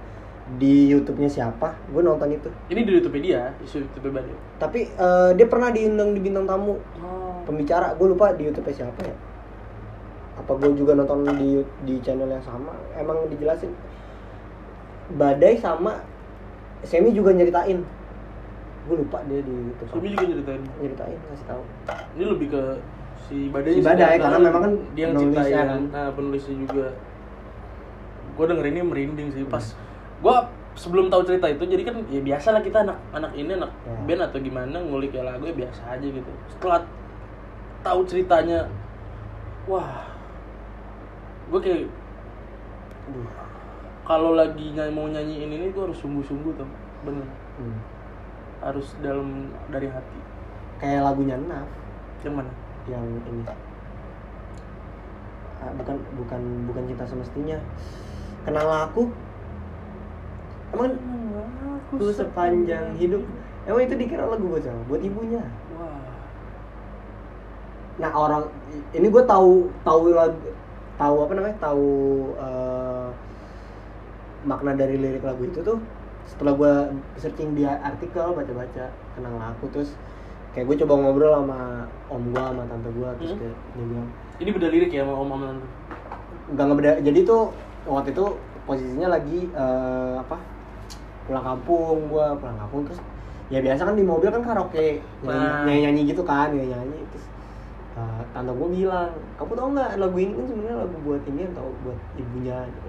di 0.56 0.88
YouTube-nya 0.88 1.28
siapa. 1.28 1.76
Gue 1.92 2.00
nonton 2.00 2.32
itu. 2.32 2.48
Ini 2.72 2.80
di 2.80 2.92
YouTube 2.96 3.20
dia 3.20 3.52
di 3.60 3.68
YouTube 3.68 4.16
badai 4.16 4.32
tapi 4.56 4.88
eh, 4.88 5.30
dia 5.36 5.44
pernah 5.44 5.68
diundang 5.68 6.16
di 6.16 6.20
bintang 6.24 6.48
tamu. 6.48 6.80
Oh. 7.04 7.44
pembicara 7.44 7.96
gue 7.96 8.08
lupa 8.12 8.32
di 8.32 8.48
YouTube 8.48 8.68
siapa 8.72 9.00
ya. 9.04 9.16
Apa 10.40 10.56
gue 10.56 10.72
juga 10.76 10.96
nonton 10.96 11.28
di 11.36 11.60
di 11.84 11.94
channel 12.00 12.28
yang 12.32 12.44
sama? 12.44 12.72
Emang 12.96 13.28
dijelasin. 13.28 13.72
Badai 15.16 15.56
sama 15.60 16.00
Semi 16.84 17.10
juga 17.12 17.34
nyeritain. 17.34 17.82
Gue 18.88 18.96
lupa 19.04 19.20
dia 19.28 19.44
di 19.44 19.52
YouTube 19.52 19.88
Sumi 19.92 20.08
juga 20.16 20.24
nyeritain. 20.32 20.62
Nyeritain 20.80 21.18
ngasih 21.28 21.46
tahu. 21.48 21.62
Ini 22.16 22.24
lebih 22.24 22.48
ke 22.56 22.62
si 23.28 23.48
badai 23.48 23.72
Si 23.74 23.80
Badai, 23.80 24.16
karena 24.16 24.38
memang 24.40 24.62
kan 24.62 24.72
dia 24.92 25.04
yang 25.04 25.14
ciptain 25.14 25.52
kan. 25.54 25.82
nah 25.88 26.08
penulisnya 26.10 26.54
juga. 26.58 26.88
Gue 28.34 28.44
denger 28.46 28.66
ini 28.66 28.80
merinding 28.80 29.28
sih. 29.30 29.44
Pas 29.44 29.64
gue 30.18 30.36
sebelum 30.74 31.06
tahu 31.06 31.22
cerita 31.24 31.46
itu 31.46 31.62
jadi 31.62 31.82
kan 31.84 31.96
ya 32.06 32.20
biasa 32.20 32.48
lah 32.50 32.62
kita 32.62 32.80
anak 32.80 32.96
anak 33.12 33.32
ini 33.34 33.52
anak 33.52 33.70
Ya. 33.82 33.94
band 34.04 34.22
atau 34.24 34.38
gimana 34.38 34.78
ngulik 34.78 35.10
ya 35.10 35.22
lagu 35.22 35.42
ya 35.42 35.54
biasa 35.54 35.80
aja 35.90 36.06
gitu. 36.06 36.30
Setelah 36.48 36.86
tahu 37.80 38.00
ceritanya 38.04 38.66
wah 39.64 40.06
gue 41.46 41.58
kayak 41.58 41.88
Aduh. 43.06 43.26
kalau 44.02 44.32
lagi 44.32 44.70
ny- 44.70 44.90
mau 44.90 45.04
nyanyiin 45.04 45.48
ini 45.50 45.66
gue 45.68 45.82
harus 45.82 45.96
sungguh-sungguh 45.96 46.52
tuh 46.54 46.68
bener. 47.02 47.26
Hmm. 47.56 47.78
harus 48.58 48.90
dalam 48.98 49.46
dari 49.68 49.86
hati. 49.86 50.18
Kayak 50.78 51.02
lagunya 51.04 51.38
Naf. 51.38 51.66
Yang 52.20 52.34
mana 52.36 52.50
yang 52.88 53.04
ini. 53.28 53.44
Ah, 55.58 55.72
bukan 55.76 55.96
bukan 56.16 56.40
bukan 56.70 56.82
cinta 56.88 57.04
semestinya. 57.04 57.58
Kenal 58.46 58.88
aku? 58.88 59.12
Emang 60.72 60.96
aku 61.88 62.12
sepanjang 62.12 62.92
hidup 63.00 63.24
emang 63.68 63.84
itu 63.84 63.94
dikira 63.96 64.24
lagu 64.24 64.48
buat 64.48 64.64
siapa 64.64 64.80
buat 64.88 65.00
ibunya? 65.04 65.44
Wah. 65.76 66.08
Nah 68.00 68.10
orang 68.12 68.44
ini 68.96 69.06
gue 69.08 69.24
tahu 69.28 69.68
tahu 69.84 70.12
lagu 70.16 70.40
tahu 70.96 71.16
apa 71.24 71.32
namanya? 71.36 71.56
Tahu 71.60 71.88
eh, 72.36 73.08
makna 74.48 74.72
dari 74.76 74.96
lirik 74.96 75.24
lagu 75.24 75.44
itu 75.44 75.60
tuh. 75.60 75.80
Setelah 76.28 76.52
gue 76.56 76.74
searching 77.16 77.56
di 77.56 77.64
artikel 77.64 78.36
baca-baca 78.36 78.92
kenal 79.16 79.36
aku 79.40 79.64
terus 79.72 79.96
kayak 80.50 80.64
gue 80.66 80.76
coba 80.80 80.92
ngobrol 80.98 81.32
sama 81.34 81.58
om 82.08 82.22
gue 82.24 82.40
sama 82.40 82.62
tante 82.64 82.88
gue 82.88 83.08
terus 83.18 83.32
Hmm. 83.32 83.40
kayak 83.40 83.56
dia 83.70 83.84
bilang 83.86 84.08
ini 84.38 84.50
beda 84.50 84.68
lirik 84.68 84.90
ya 84.90 85.02
sama 85.02 85.14
om 85.14 85.30
Aman 85.30 85.56
tuh 85.56 85.70
nggak 86.48 86.64
ngebeda 86.66 86.92
jadi 87.04 87.20
tuh 87.22 87.42
waktu 87.84 88.10
itu 88.10 88.24
posisinya 88.64 89.08
lagi 89.10 89.38
eh, 89.48 90.14
apa 90.16 90.36
pulang 91.24 91.44
kampung 91.44 92.08
gua 92.08 92.32
pulang 92.34 92.56
kampung 92.56 92.84
terus 92.84 93.00
ya 93.48 93.60
biasa 93.60 93.80
kan 93.82 93.92
di 93.92 94.04
mobil 94.04 94.28
kan 94.28 94.40
karaoke 94.40 95.00
Nah. 95.20 95.64
nyanyi 95.64 95.80
nyanyi 95.84 96.00
gitu 96.08 96.22
kan 96.22 96.48
nyanyi 96.48 96.72
nyanyi 96.72 97.00
terus 97.10 97.26
eh, 97.94 98.22
tante 98.32 98.48
gua 98.50 98.68
bilang 98.68 99.10
kamu 99.36 99.52
tau 99.52 99.68
nggak 99.70 99.90
lagu 99.96 100.16
ini 100.16 100.32
kan 100.32 100.44
sebenarnya 100.46 100.76
lagu 100.78 100.96
buat 101.02 101.22
ini 101.26 101.42
atau 101.46 101.66
buat 101.82 101.98
ibunya 102.16 102.58
gitu 102.64 102.88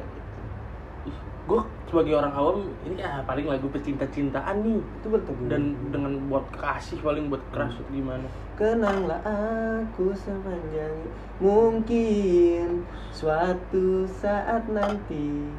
gue 1.50 1.62
sebagai 1.90 2.14
orang 2.22 2.34
awam 2.38 2.58
ini 2.86 3.02
kayak 3.02 3.26
paling 3.26 3.50
lagu 3.50 3.66
pecinta-cintaan 3.74 4.62
nih. 4.62 4.78
Itu 5.02 5.08
betul 5.10 5.36
dan 5.50 5.74
dengan 5.90 6.22
buat 6.30 6.46
kasih 6.54 7.02
paling 7.02 7.34
buat 7.34 7.42
keras 7.50 7.74
atau 7.82 7.90
gimana? 7.90 8.30
Kenanglah 8.54 9.18
aku 9.26 10.14
sepanjang 10.14 11.10
mungkin 11.42 12.86
suatu 13.10 14.06
saat 14.06 14.70
nanti 14.70 15.50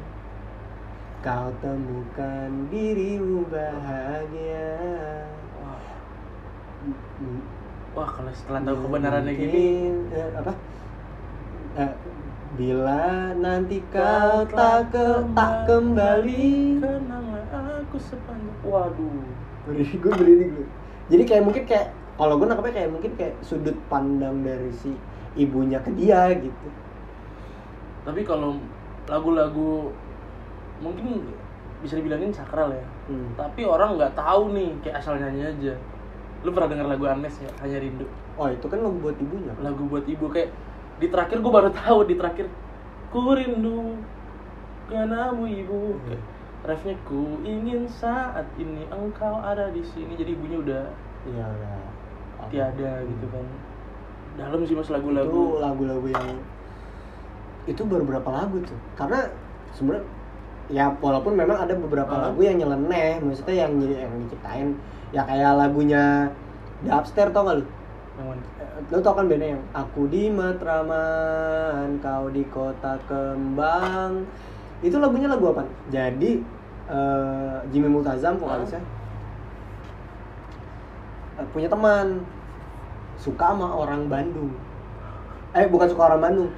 kau 1.19 1.51
temukan 1.59 2.49
dirimu 2.71 3.45
bahagia. 3.51 4.79
wah 5.61 5.83
wah 7.93 8.09
kalau 8.09 8.31
setelah 8.31 8.63
tahu 8.65 8.77
kebenarannya 8.87 9.33
gini. 9.35 9.51
mungkin, 9.51 9.95
eh, 10.15 10.29
apa? 10.39 10.53
Eh, 11.71 11.91
bila 12.51 13.31
nanti 13.33 13.79
kau 13.87 14.43
tak 14.51 14.91
ke 14.91 15.07
tak 15.31 15.53
kembali. 15.65 16.83
kenanglah 16.83 17.47
aku 17.79 17.97
sepanjang 17.97 18.59
waduh 18.67 19.23
Beri 19.63 19.85
gue 19.87 20.11
beri 20.11 20.45
gue. 20.51 20.67
Jadi 21.07 21.23
kayak 21.23 21.43
mungkin 21.45 21.63
kayak 21.63 21.87
kalau 22.17 22.35
gue 22.37 22.45
nangkepnya 22.45 22.75
kayak 22.75 22.89
mungkin 22.91 23.11
kayak 23.15 23.33
sudut 23.39 23.77
pandang 23.87 24.43
dari 24.43 24.69
si 24.73 24.91
ibunya 25.33 25.79
ke 25.79 25.95
dia 25.95 26.27
gitu. 26.35 26.67
tapi 28.01 28.25
kalau 28.25 28.57
lagu-lagu 29.05 29.93
mungkin 30.81 31.23
bisa 31.79 31.97
dibilangin 31.97 32.33
sakral 32.33 32.73
ya 32.73 32.83
Hmm. 33.05 33.31
tapi 33.35 33.65
orang 33.65 33.97
nggak 33.99 34.13
tahu 34.15 34.55
nih 34.55 34.71
kayak 34.81 35.03
asal 35.03 35.17
nyanyi 35.17 35.43
aja 35.43 35.73
lu 36.41 36.49
pernah 36.51 36.71
denger 36.71 36.87
lagu 36.87 37.05
Anes 37.05 37.35
ya 37.37 37.49
hanya 37.59 37.77
rindu 37.77 38.05
Oh 38.39 38.47
itu 38.47 38.63
kan 38.65 38.79
lagu 38.79 38.97
buat 38.97 39.13
ibunya. 39.19 39.51
lagu 39.59 39.83
buat 39.85 40.07
ibu 40.07 40.25
kayak 40.31 40.49
di 41.01 41.07
terakhir 41.09 41.41
gue 41.41 41.51
baru 41.51 41.69
tahu 41.73 42.05
di 42.05 42.15
terakhir 42.15 42.45
ku 43.09 43.33
rindu 43.33 43.97
kanamu 44.87 45.49
ibu 45.49 45.97
Hmm. 45.97 46.05
Kayak, 46.05 46.21
refnya 46.61 46.95
ku 47.03 47.41
ingin 47.41 47.89
saat 47.89 48.45
ini 48.55 48.85
engkau 48.87 49.41
ada 49.41 49.73
di 49.73 49.81
sini 49.81 50.13
jadi 50.13 50.37
ibunya 50.37 50.61
udah 50.61 50.85
Iya 51.25 51.45
udah. 51.45 51.77
tiada 52.49 52.91
gitu 53.05 53.25
kan 53.29 53.45
dalam 54.37 54.61
sih 54.63 54.73
mas 54.73 54.87
Itu 54.87 54.93
lagu-lagu 54.93 55.57
lagu-lagu 55.59 56.07
yang 56.07 56.37
itu 57.65 57.81
baru 57.85 58.01
berapa 58.01 58.29
lagu 58.31 58.57
tuh? 58.61 58.77
Karena 58.97 59.29
sebenarnya 59.73 60.05
ya 60.69 60.89
walaupun 60.97 61.33
memang 61.37 61.61
ada 61.61 61.73
beberapa 61.77 62.09
Ah. 62.09 62.29
lagu 62.29 62.41
yang 62.41 62.57
nyeleneh, 62.57 63.21
maksudnya 63.21 63.65
yang 63.67 63.73
yang 63.81 64.09
diciptain 64.25 64.73
ya 65.11 65.21
kayak 65.25 65.53
lagunya 65.57 66.29
Upstairs 66.81 67.29
tau 67.29 67.45
gak 67.45 67.61
lu? 67.61 67.65
Eh, 68.29 68.69
Lu 68.93 68.99
tau 69.01 69.17
kan 69.17 69.25
bandnya 69.25 69.57
yang 69.57 69.63
Aku 69.73 70.05
di 70.07 70.29
Matraman, 70.29 71.97
kau 72.03 72.29
di 72.29 72.43
kota 72.49 72.97
kembang. 73.09 74.25
Itu 74.81 74.97
lagunya 75.01 75.29
lagu 75.29 75.53
apa? 75.53 75.65
Jadi 75.89 76.41
eh, 76.89 77.57
Jimmy 77.73 77.89
Multazam 77.89 78.37
vokalisnya. 78.37 78.81
Eh, 81.41 81.45
Punya 81.53 81.67
teman. 81.69 82.21
Suka 83.21 83.53
sama 83.53 83.69
orang 83.69 84.09
Bandung. 84.09 84.53
Eh 85.53 85.69
bukan 85.69 85.87
suka 85.89 86.09
orang 86.09 86.21
Bandung. 86.21 86.49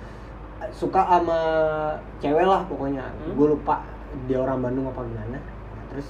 Suka 0.71 1.01
sama 1.03 1.39
cewek 2.23 2.47
lah 2.47 2.63
pokoknya. 2.67 3.03
Hmm. 3.03 3.35
Gue 3.35 3.51
lupa 3.51 3.83
dia 4.29 4.39
orang 4.39 4.63
Bandung 4.63 4.87
apa 4.87 5.03
gimana. 5.03 5.39
Nah, 5.39 5.83
Terus 5.91 6.07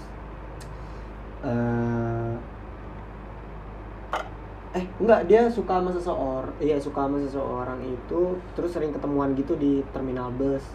eh 4.74 4.86
enggak 4.98 5.30
dia 5.30 5.46
suka 5.50 5.78
sama 5.78 5.94
seseorang 5.94 6.56
iya 6.58 6.78
suka 6.82 7.06
sama 7.06 7.18
seseorang 7.22 7.80
itu 7.86 8.22
terus 8.58 8.74
sering 8.74 8.90
ketemuan 8.90 9.38
gitu 9.38 9.54
di 9.54 9.86
terminal 9.94 10.34
bus 10.34 10.66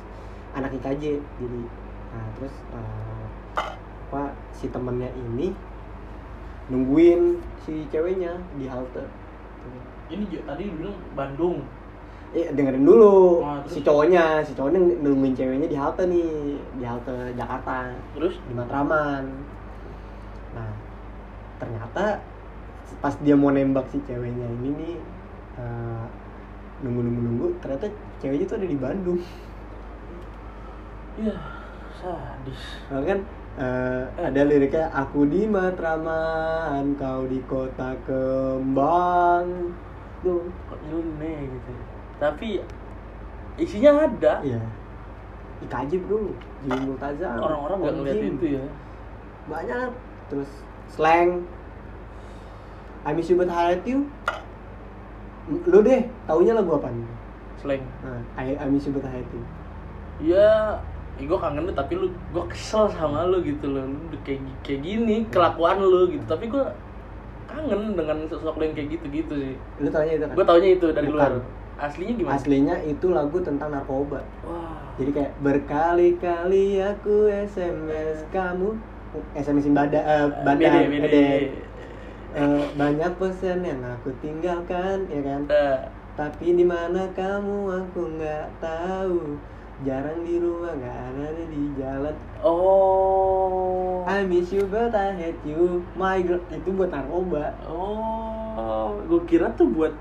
anak 0.54 0.70
IKJ 0.78 1.18
jadi 1.18 1.61
nah 2.14 2.26
terus 2.38 2.54
eh, 2.72 3.18
apa 4.08 4.32
si 4.54 4.70
temennya 4.72 5.11
ini 5.12 5.52
nungguin 6.68 7.40
si 7.64 7.84
ceweknya 7.88 8.37
di 8.56 8.68
halte. 8.68 9.04
Ini 10.08 10.24
juga 10.28 10.52
tadi 10.52 10.68
bilang 10.72 10.96
Bandung. 11.12 11.64
Eh 12.37 12.52
dengerin 12.52 12.84
dulu 12.84 13.40
Oh, 13.40 13.61
si 13.64 13.80
cowoknya 13.80 14.44
si 14.44 14.52
cowoknya 14.52 14.80
nungguin 15.00 15.32
ceweknya 15.32 15.68
di 15.68 15.76
halte 15.76 16.04
nih 16.08 16.56
di 16.76 16.84
halte 16.84 17.32
Jakarta 17.37 17.92
terus? 18.16 18.37
di 18.48 18.52
Matraman. 18.52 19.24
Nah, 20.56 20.72
ternyata 21.56 22.20
pas 22.98 23.14
dia 23.18 23.34
mau 23.34 23.50
nembak 23.50 23.87
si 23.88 23.98
ceweknya 24.02 24.46
ini 24.58 24.68
nih 24.74 24.94
eh, 25.56 26.04
nunggu-nunggu 26.82 27.20
nunggu 27.22 27.46
ternyata 27.58 27.87
ceweknya 28.18 28.46
tuh 28.46 28.56
ada 28.58 28.66
di 28.66 28.78
Bandung. 28.78 29.20
ya 31.18 31.34
sadis 31.94 32.62
Nah, 32.88 33.02
kan 33.02 33.18
eh, 33.58 34.02
ada 34.16 34.40
liriknya 34.42 34.87
aku 34.88 35.26
di 35.26 35.46
Matraman, 35.46 36.94
kau 36.94 37.26
di 37.26 37.42
kota 37.44 37.98
kembang. 38.06 39.74
Tuh. 40.18 40.42
kok 40.66 40.78
nyeleneh 40.82 41.46
gitu 41.46 41.70
tapi 42.18 42.58
isinya 43.54 44.02
ada 44.02 44.42
Iya. 44.42 44.58
IKJ 45.62 46.02
bro, 46.02 46.34
Jimmy 46.62 46.90
Multazam. 46.90 47.38
orang-orang 47.38 47.78
nggak 47.78 47.94
ngeliat 47.94 48.18
itu 48.26 48.46
ya 48.58 48.64
banyak 49.46 49.90
terus 50.26 50.50
slang 50.90 51.46
I 53.06 53.12
miss 53.14 53.30
you 53.30 53.37
but 53.38 53.50
I 53.50 53.74
hate 53.74 53.87
you? 53.87 54.06
Lu 55.68 55.78
deh 55.80 56.04
taunya 56.26 56.52
lagu 56.56 56.76
apa 56.76 56.90
nih? 56.90 57.08
Slang. 57.58 57.82
Nah, 58.04 58.20
I, 58.38 58.54
I 58.58 58.66
miss 58.70 58.87
you 58.87 58.92
but 58.94 59.04
I 59.06 59.20
hate 59.20 59.30
you. 59.32 59.42
Ya 60.18 60.78
ya 61.18 61.24
gue 61.26 61.38
kangen 61.38 61.66
lu 61.66 61.72
tapi 61.74 61.98
lu 61.98 62.06
gue 62.11 62.44
kesel 62.50 62.87
sama 62.90 63.26
lu 63.26 63.42
gitu 63.42 63.70
loh. 63.70 63.87
Lu 63.87 64.16
kayak 64.22 64.42
kayak 64.62 64.80
gini 64.82 65.26
kelakuan 65.30 65.82
lu 65.82 66.11
gitu. 66.11 66.24
Tapi 66.26 66.50
gue 66.50 66.64
kangen 67.48 67.96
dengan 67.96 68.28
sosok 68.28 68.61
yang 68.61 68.74
kayak 68.76 68.88
gitu 68.98 69.06
gitu 69.11 69.34
sih. 69.34 69.54
Lu 69.82 69.88
taunya 69.88 70.14
itu 70.20 70.24
kan? 70.26 70.34
Gue 70.37 70.46
taunya 70.46 70.70
itu 70.76 70.87
dari 70.92 71.08
Bukan. 71.08 71.18
luar. 71.18 71.32
Aslinya 71.78 72.14
gimana? 72.18 72.34
Aslinya 72.34 72.76
itu 72.82 73.06
lagu 73.14 73.38
tentang 73.38 73.70
narkoba. 73.70 74.20
Wah. 74.42 74.90
Jadi 74.98 75.11
kayak 75.14 75.32
berkali-kali 75.38 76.82
aku 76.82 77.30
SMS 77.30 78.26
kamu. 78.34 78.74
SMS-in 79.32 79.72
bada, 79.72 79.96
eh, 79.96 80.26
bandar 80.44 80.84
beda 80.84 81.00
beda 81.00 81.16
eh, 81.16 81.48
eh, 82.40 82.64
banyak 82.72 83.12
pesan 83.14 83.61
yang 83.61 83.81
aku 83.83 84.11
tinggalkan 84.16 85.05
ya 85.07 85.20
kan? 85.20 85.42
Eh, 85.48 85.79
Tapi 86.14 86.51
di 86.51 86.62
mana 86.62 87.07
kamu? 87.12 87.59
Aku 87.81 88.01
nggak 88.12 88.59
tahu. 88.59 89.38
Jarang 89.81 90.22
di 90.22 90.35
rumah 90.37 90.74
nggak 90.74 90.98
ada 91.09 91.27
di 91.44 91.62
jalan. 91.74 92.14
Oh. 92.42 94.03
I 94.03 94.24
miss 94.24 94.51
you 94.51 94.66
but 94.66 94.90
I 94.90 95.14
hate 95.14 95.38
you. 95.44 95.87
My 95.94 96.18
girl. 96.18 96.42
Itu 96.48 96.74
buat 96.74 96.90
narkoba. 96.90 97.55
Oh. 97.62 98.98
Gue 99.07 99.22
kira 99.24 99.55
tuh 99.55 99.70
buat 99.70 99.94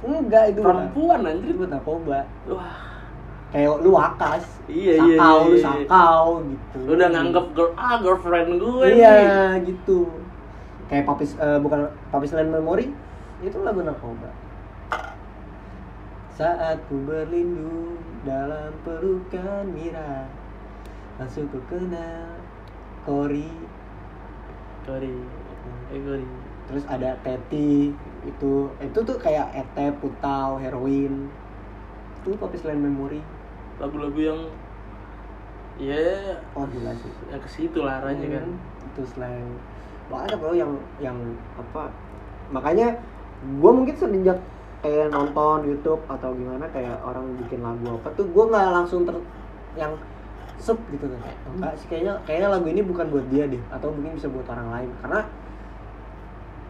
Enggak 0.00 0.56
itu 0.56 0.64
buat- 0.64 0.72
perempuan 0.88 1.20
anjir. 1.22 1.52
buat 1.52 1.68
narkoba. 1.68 2.24
Wah. 2.48 2.80
Kayak 3.50 3.82
lu 3.82 3.90
wakas. 3.92 4.46
Iya, 4.64 4.94
sakau, 4.96 5.04
iya, 5.04 5.18
iya, 5.18 5.50
iya. 5.50 5.64
sakau 5.66 6.24
gitu. 6.46 6.76
Lu 6.86 6.92
udah 6.94 7.08
nganggep 7.10 7.46
girl 7.50 7.70
ah 7.74 7.94
girlfriend 7.98 8.50
gue 8.56 8.86
Iya 8.88 9.10
nih 9.12 9.28
gitu 9.68 10.06
Kayak 10.90 11.06
papis, 11.06 11.38
eh, 11.38 11.58
bukan 11.62 11.86
papis 12.10 12.34
land 12.34 12.50
memory 12.50 12.90
Itu 13.40 13.62
lagu 13.62 13.80
narkoba. 13.80 14.34
Saat 16.34 16.82
ku 16.90 16.98
berlindung 17.06 17.94
dalam 18.26 18.74
pelukan 18.84 19.64
Mira 19.70 20.26
langsung 21.16 21.48
ku 21.48 21.62
kenal 21.70 22.36
Kori. 23.06 23.48
Kori. 24.84 25.16
Eh 25.94 26.00
Kori. 26.04 26.28
Terus 26.68 26.84
ada 26.90 27.16
Teti 27.24 27.94
itu 28.26 28.52
itu 28.76 28.98
tuh 29.00 29.16
kayak 29.16 29.52
Ete 29.56 29.94
Putau 30.00 30.60
heroin. 30.60 31.32
Itu 32.20 32.36
popis 32.36 32.66
lain 32.66 32.84
memori 32.84 33.24
lagu-lagu 33.80 34.20
yang 34.20 34.40
ya 35.80 36.36
oh 36.52 36.68
gila 36.68 36.92
sih. 36.92 37.08
yang 37.32 37.40
ke 37.40 37.48
situ 37.48 37.78
lah 37.80 38.04
arahnya 38.04 38.28
kan. 38.40 38.48
Hmm, 38.48 38.88
itu 38.92 39.02
slang 39.08 39.48
banyak 40.10 40.40
loh 40.42 40.56
yang 40.58 40.72
yang 40.98 41.16
apa 41.54 41.88
makanya 42.50 42.98
gue 43.40 43.70
mungkin 43.70 43.94
semenjak 43.96 44.38
kayak 44.80 45.12
nonton 45.12 45.68
YouTube 45.68 46.00
atau 46.08 46.32
gimana 46.32 46.64
kayak 46.72 46.98
orang 47.04 47.36
bikin 47.36 47.60
lagu 47.60 48.00
apa 48.00 48.08
tuh 48.16 48.26
gue 48.28 48.44
nggak 48.48 48.66
langsung 48.72 49.04
ter 49.04 49.16
yang 49.76 49.92
sep 50.60 50.76
gitu 50.92 51.08
kan. 51.08 51.20
Kayak 51.24 51.38
enggak 51.56 51.72
sih 51.80 51.86
kayaknya 51.88 52.14
kayaknya 52.28 52.48
lagu 52.52 52.66
ini 52.68 52.82
bukan 52.84 53.06
buat 53.08 53.26
dia 53.32 53.44
deh 53.48 53.62
atau 53.72 53.88
mungkin 53.92 54.16
bisa 54.16 54.28
buat 54.28 54.44
orang 54.48 54.68
lain. 54.72 54.90
Karena 55.00 55.20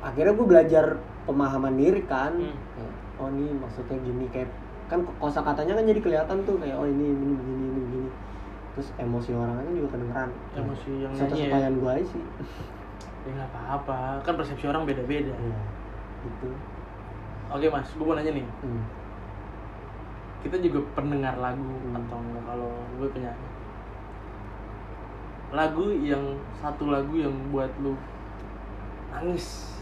akhirnya 0.01 0.33
gue 0.35 0.47
belajar 0.47 0.85
pemahaman 1.27 1.75
lirik 1.75 2.07
kan. 2.07 2.35
Hmm. 2.35 2.55
Kayak, 2.55 2.95
oh 3.19 3.29
ini 3.35 3.47
maksudnya 3.59 3.97
gini 4.03 4.27
kayak 4.31 4.51
kan 4.91 5.07
kosa 5.23 5.43
katanya 5.47 5.79
kan 5.79 5.85
jadi 5.87 6.01
kelihatan 6.03 6.37
tuh 6.43 6.59
kayak 6.59 6.75
oh 6.79 6.87
ini 6.87 7.07
ini 7.15 7.35
begini 7.35 7.63
ini 7.67 7.81
begini. 7.83 8.11
Terus 8.75 8.89
emosi 8.99 9.31
orang 9.35 9.55
kan 9.59 9.75
juga 9.75 9.89
kedengeran. 9.95 10.31
Emosi 10.55 10.91
yang 11.03 11.13
satu 11.15 11.35
ya. 11.35 11.71
gue 11.71 11.91
aja 11.91 12.07
sih 12.07 12.23
ya 13.27 13.31
nggak 13.37 13.51
apa-apa. 13.53 13.99
Kan 14.25 14.35
persepsi 14.39 14.65
orang 14.69 14.89
beda-beda. 14.89 15.33
Iya, 15.35 15.61
gitu. 16.25 16.49
Oke 17.51 17.67
mas 17.69 17.89
gue 17.91 18.05
mau 18.07 18.15
nanya 18.15 18.33
nih. 18.33 18.47
Hmm. 18.63 18.85
kita 20.41 20.57
juga 20.57 20.81
pendengar 20.97 21.37
lagu 21.37 21.61
Hmm. 21.61 22.01
atau 22.01 22.17
enggak? 22.17 22.43
Kalau 22.49 22.73
gue 22.97 23.09
penyanyi 23.13 23.49
lagu 25.51 25.91
yang 25.99 26.23
satu 26.63 26.95
lagu 26.95 27.11
yang 27.19 27.35
buat 27.51 27.69
lu 27.83 27.99
nangis. 29.11 29.75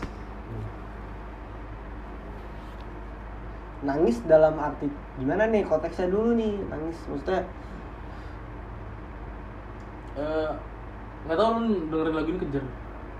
Nangis 3.84 4.18
dalam 4.26 4.58
arti 4.58 4.90
gimana 5.20 5.46
nih 5.46 5.62
konteksnya 5.62 6.10
dulu 6.10 6.34
nih? 6.34 6.56
Nangis 6.66 6.98
maksudnya? 7.06 7.44
Eh, 10.18 10.50
nggak 11.28 11.38
tahu 11.38 11.50
lu 11.62 11.74
dengerin 11.92 12.14
lagu 12.16 12.28
ini 12.34 12.40
kejar 12.42 12.64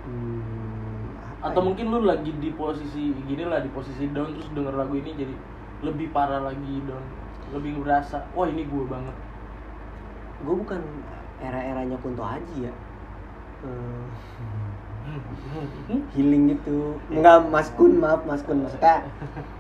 hmm, 0.08 1.44
atau 1.44 1.60
ya? 1.60 1.66
mungkin 1.68 1.84
lu 1.92 2.00
lagi 2.08 2.32
di 2.40 2.50
posisi 2.56 3.12
gini 3.28 3.44
lah 3.44 3.60
di 3.60 3.68
posisi 3.68 4.08
down 4.10 4.32
terus 4.32 4.48
denger 4.56 4.74
lagu 4.74 4.96
ini 4.96 5.12
jadi 5.12 5.34
lebih 5.84 6.10
parah 6.10 6.42
lagi 6.42 6.82
down 6.88 7.04
lebih 7.52 7.80
berasa 7.80 8.24
wah 8.36 8.48
ini 8.48 8.64
gue 8.68 8.84
banget. 8.84 9.16
Gue 10.44 10.54
bukan 10.54 10.80
era-eranya 11.40 11.96
Kunto 12.04 12.22
Aji 12.22 12.68
ya. 12.68 12.74
Eh, 13.64 14.04
healing 16.14 16.52
gitu. 16.54 17.00
Enggak 17.08 17.48
Mas 17.48 17.68
Kun 17.74 17.98
maaf 17.98 18.22
Mas 18.28 18.44
Kun. 18.44 18.62
Maksudnya 18.62 19.08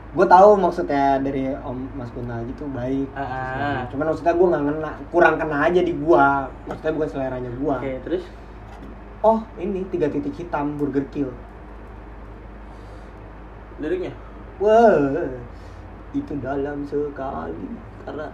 gue 0.08 0.26
tahu 0.26 0.56
maksudnya 0.56 1.20
dari 1.20 1.52
Om 1.52 1.78
Mas 1.96 2.10
Kun 2.12 2.28
Aji 2.28 2.52
tuh 2.56 2.68
baik. 2.72 3.08
Ah. 3.16 3.88
cuman 3.88 4.12
maksudnya 4.12 4.34
gue 4.36 4.46
nggak 4.48 4.64
ngena 4.68 4.92
kurang 5.08 5.34
kena 5.40 5.56
aja 5.64 5.80
di 5.80 5.92
gua. 5.96 6.52
Maksudnya 6.68 6.92
bukan 6.94 7.08
seleranya 7.08 7.50
gua. 7.56 7.80
Oke 7.80 7.92
terus 8.04 8.24
oh 9.22 9.42
ini 9.58 9.82
tiga 9.90 10.06
titik 10.10 10.34
hitam 10.38 10.78
Burger 10.78 11.04
Kill. 11.10 11.30
Liriknya? 13.78 14.12
Wah, 14.58 15.14
itu 16.16 16.32
dalam 16.42 16.82
sekali. 16.88 17.68
Karena 18.02 18.26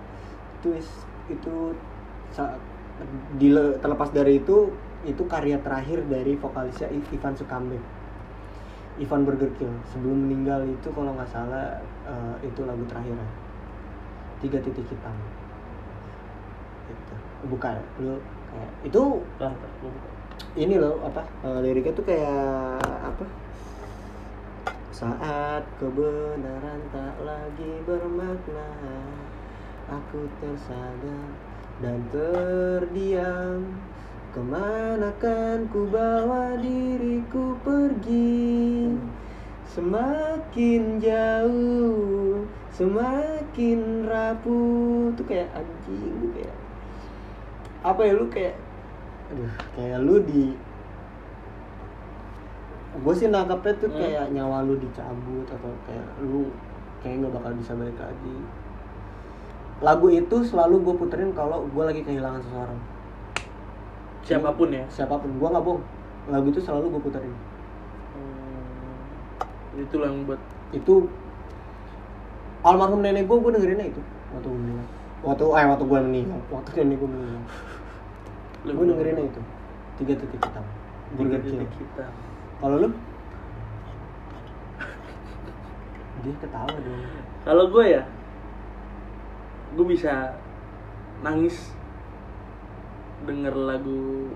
twist 0.62 1.05
itu 1.29 1.75
saat 2.33 2.57
dile- 3.40 3.77
terlepas 3.83 4.11
dari 4.14 4.40
itu 4.40 4.70
itu 5.05 5.23
karya 5.29 5.61
terakhir 5.61 6.01
dari 6.09 6.33
vokalisnya 6.40 6.88
Ivan 6.88 7.35
Sukambe. 7.37 7.79
Ivan 8.99 9.27
Burger 9.27 9.51
Kill. 9.59 9.73
Sebelum 9.92 10.18
meninggal 10.27 10.62
itu 10.70 10.88
kalau 10.94 11.12
nggak 11.18 11.31
salah 11.31 11.83
eh, 12.07 12.35
itu 12.47 12.62
lagu 12.62 12.85
terakhirnya 12.87 13.27
tiga 14.42 14.59
titik 14.61 14.87
hitam. 14.87 15.16
Itu. 16.88 17.14
Bukan 17.51 17.77
lu 18.05 18.14
kayak 18.53 18.70
itu 18.87 19.03
Bentar, 19.38 19.51
bentar, 19.51 19.70
gua 19.83 19.90
buka. 19.90 20.13
Ini 20.55 20.79
loh 20.79 21.03
apa 21.03 21.27
eh, 21.42 21.59
liriknya 21.62 21.92
tuh 21.99 22.07
kayak 22.07 22.79
apa? 22.83 23.27
Saat 24.94 25.66
kebenaran 25.83 26.81
tak 26.94 27.18
lagi 27.27 27.83
bermakna 27.83 28.70
aku 29.90 30.31
tersadar 30.38 31.35
dan 31.83 31.99
terdiam. 32.14 33.66
Ke 34.35 34.42
mana 34.42 35.14
kan 35.23 35.70
ku 35.70 35.87
bawa 35.90 36.59
diriku 36.59 37.59
pergi? 37.62 38.90
Semakin 39.70 41.03
jauh 41.03 42.47
semakin 42.75 44.11
rapuh. 44.11 45.14
Tuh 45.14 45.25
kayak 45.27 45.51
anjing 45.55 46.14
tuh 46.18 46.31
kayak. 46.35 46.57
Apa 47.87 48.01
ya 48.03 48.12
lu 48.18 48.27
kayak 48.31 48.55
aduh. 49.35 49.51
Kayak 49.75 49.99
lu 50.07 50.16
di 50.23 50.42
gue 52.94 53.14
sih 53.18 53.27
nangkepnya 53.27 53.75
tuh 53.83 53.90
Hmm. 53.90 53.99
kayak 53.99 54.25
nyawa 54.31 54.62
lu 54.62 54.79
dicabut 54.79 55.47
atau 55.51 55.75
kayak 55.90 56.07
lu 56.23 56.47
kayak 57.03 57.27
nggak 57.27 57.35
bakal 57.35 57.51
bisa 57.59 57.75
balik 57.75 57.99
lagi. 57.99 58.37
Lagu 59.83 60.07
itu 60.07 60.37
selalu 60.47 60.87
gue 60.87 60.94
puterin 60.94 61.35
kalau 61.35 61.66
gue 61.66 61.83
lagi 61.85 62.07
kehilangan 62.07 62.38
seseorang. 62.47 62.81
Siapa 64.23 64.55
pun 64.55 64.70
ya? 64.70 64.87
Siapa 64.87 65.18
pun 65.18 65.35
gue 65.35 65.49
nggak 65.51 65.64
bohong. 65.66 65.83
Lagu 66.31 66.47
itu 66.55 66.62
selalu 66.62 66.94
gue 66.94 67.03
puterin. 67.03 67.35
Hmm, 68.14 69.83
itu 69.83 69.97
yang 69.99 70.23
buat 70.25 70.38
itu 70.70 71.11
almarhum 72.62 73.03
nenek 73.03 73.27
gue 73.27 73.37
gue 73.42 73.51
dengerinnya 73.59 73.90
itu. 73.90 74.01
Waktu 74.31 74.47
gue 74.49 74.61
meninggal. 74.62 74.87
Waktu 75.27 75.44
eh 75.51 75.66
waktu 75.66 75.85
gue 75.85 75.99
meninggal. 75.99 76.40
Waktu 76.55 76.68
nenek 76.87 76.97
gue 77.03 77.11
meninggal 77.11 77.42
gue 78.64 78.85
dengerinnya 78.88 79.24
itu 79.29 79.40
tiga 80.00 80.14
titik 80.16 80.40
hitam 80.40 80.64
Burger 81.14 81.40
kita 81.44 82.07
kalau 82.59 82.77
lu 82.81 82.88
dia 86.24 86.35
ketawa 86.40 86.72
dong 86.72 87.05
kalau 87.44 87.64
gue 87.68 87.85
ya 87.85 88.03
gue 89.77 89.87
bisa 89.87 90.33
nangis 91.20 91.77
denger 93.29 93.53
lagu 93.53 94.33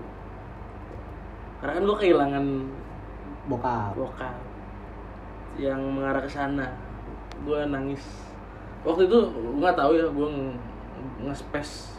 karena 1.59 1.73
kan 1.75 1.83
gue 1.89 1.97
kehilangan 1.97 2.45
bokap 3.49 3.97
vokal 3.97 4.37
yang 5.57 5.81
mengarah 5.81 6.21
ke 6.21 6.29
sana 6.29 6.71
gue 7.43 7.59
nangis 7.65 8.03
waktu 8.85 9.09
itu 9.09 9.19
gue 9.33 9.59
nggak 9.59 9.75
tahu 9.75 9.91
ya 9.97 10.07
gue 10.07 10.29
nge-space 11.25 11.98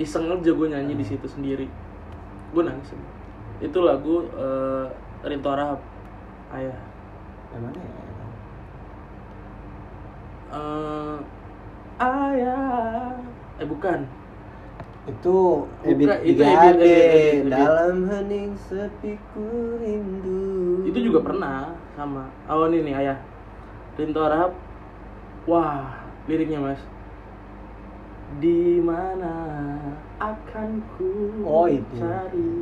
iseng 0.00 0.32
aja 0.32 0.50
gue 0.52 0.66
nyanyi 0.68 0.94
di 0.96 1.04
situ 1.04 1.26
sendiri. 1.28 1.66
Gue 2.52 2.62
nangis 2.64 2.92
itu 3.62 3.78
lagu 3.78 4.26
eh, 4.34 4.86
Rinto 5.22 5.54
Rahab 5.54 5.80
ayah. 6.50 6.78
Yang 7.54 7.62
mana 7.62 7.78
ya? 7.78 7.92
Eh, 10.52 11.16
ayah. 12.02 13.14
Eh 13.62 13.66
bukan. 13.70 14.00
Itu 15.02 15.66
Ebit 15.82 16.06
itu 16.22 16.42
Ebit, 16.46 16.78
Ebit, 16.78 17.50
dalam 17.50 18.06
hening 18.06 18.54
sepiku 18.54 19.78
rindu. 19.82 20.86
Itu 20.86 20.98
juga 21.02 21.26
pernah 21.26 21.74
sama. 21.98 22.30
Oh 22.50 22.66
ini 22.66 22.86
nih 22.90 22.94
ayah. 22.98 23.18
Rinto 23.94 24.22
Rahab 24.22 24.54
wah 25.46 26.02
liriknya 26.26 26.62
mas 26.62 26.80
di 28.38 28.80
mana 28.80 29.34
akan 30.16 30.80
ku 30.94 31.10
Oh, 31.42 31.66
itu. 31.66 31.84
cari 31.98 32.52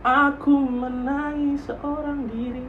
aku 0.00 0.52
menangis 0.56 1.68
seorang 1.68 2.24
diri 2.26 2.64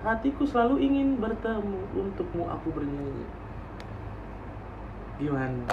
hatiku 0.00 0.46
selalu 0.46 0.78
ingin 0.80 1.18
bertemu 1.18 1.78
untukmu 1.92 2.46
aku 2.46 2.70
bernyanyi 2.70 3.26
gimana 5.18 5.66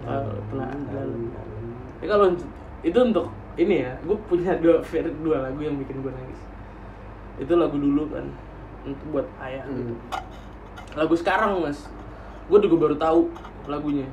kalau 0.00 0.40
telah 0.48 0.72
lalu 0.92 1.28
Ya 2.00 2.06
kalau 2.08 2.32
itu 2.80 2.96
untuk 2.96 3.28
ini 3.60 3.84
ya, 3.84 3.92
gue 4.00 4.16
punya 4.24 4.56
dua 4.56 4.80
dua 5.20 5.36
lagu 5.44 5.60
yang 5.60 5.76
bikin 5.76 6.00
gue 6.00 6.08
nangis. 6.08 6.40
Itu 7.36 7.60
lagu 7.60 7.76
dulu 7.76 8.08
kan 8.08 8.24
untuk 8.88 9.04
buat 9.12 9.28
ayah 9.44 9.68
Hmm. 9.68 9.76
gitu. 9.76 9.94
Lagu 10.96 11.12
sekarang 11.12 11.60
mas, 11.60 11.84
gue 12.48 12.56
juga 12.56 12.76
baru 12.80 12.96
tahu 12.96 13.20
lagunya. 13.70 14.06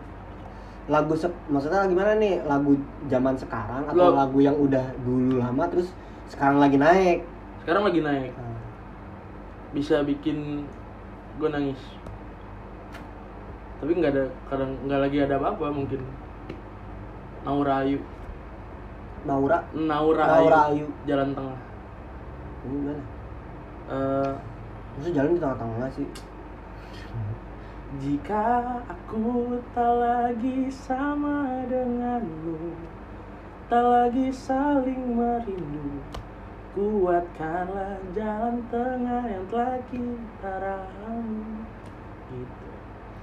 lagu 0.88 1.12
se- 1.12 1.28
maksudnya 1.46 1.84
gimana 1.84 2.16
nih? 2.16 2.40
Lagu 2.48 2.72
zaman 3.06 3.36
sekarang 3.36 3.84
atau 3.86 4.08
Lo- 4.08 4.16
lagu 4.16 4.40
yang 4.40 4.56
udah 4.56 4.88
dulu 5.04 5.36
lama 5.36 5.68
terus 5.68 5.92
sekarang 6.26 6.58
lagi 6.58 6.80
naik? 6.80 7.28
Sekarang 7.60 7.84
lagi 7.84 8.00
naik, 8.00 8.32
Nah, 8.32 8.56
bisa 9.74 10.00
bikin 10.02 10.64
gue 11.36 11.50
nangis. 11.50 11.82
tapi 13.78 13.94
nggak 13.94 14.10
ada 14.10 14.26
kadang 14.48 14.74
nggak 14.84 15.02
lagi 15.04 15.18
ada 15.22 15.36
apa-apa 15.38 15.70
mungkin. 15.70 16.02
Naura 17.44 17.84
Ayu. 17.84 18.00
Naura? 19.22 19.60
Naura, 19.72 20.24
Naura 20.26 20.60
Ayu. 20.66 20.82
Ayu. 20.82 20.88
jalan 21.04 21.30
tengah. 21.32 21.60
Ini 22.64 22.74
gimana? 22.74 23.02
Eh, 23.88 24.32
Maksudnya 24.96 25.14
jalan 25.14 25.30
di 25.30 25.40
tengah-tengah 25.40 25.90
sih 25.94 26.08
jika 28.04 28.84
aku 28.88 29.56
tak 29.72 29.94
lagi 29.96 30.68
sama 30.68 31.64
denganmu 31.72 32.76
tak 33.68 33.84
lagi 33.84 34.32
saling 34.32 35.16
merindu 35.16 36.04
kuatkanlah 36.78 37.98
jalan 38.14 38.62
tengah 38.70 39.26
yang 39.26 39.46
telah 39.50 39.82
kita 39.90 40.54
ramu. 40.62 41.66
Gitu. 42.30 42.68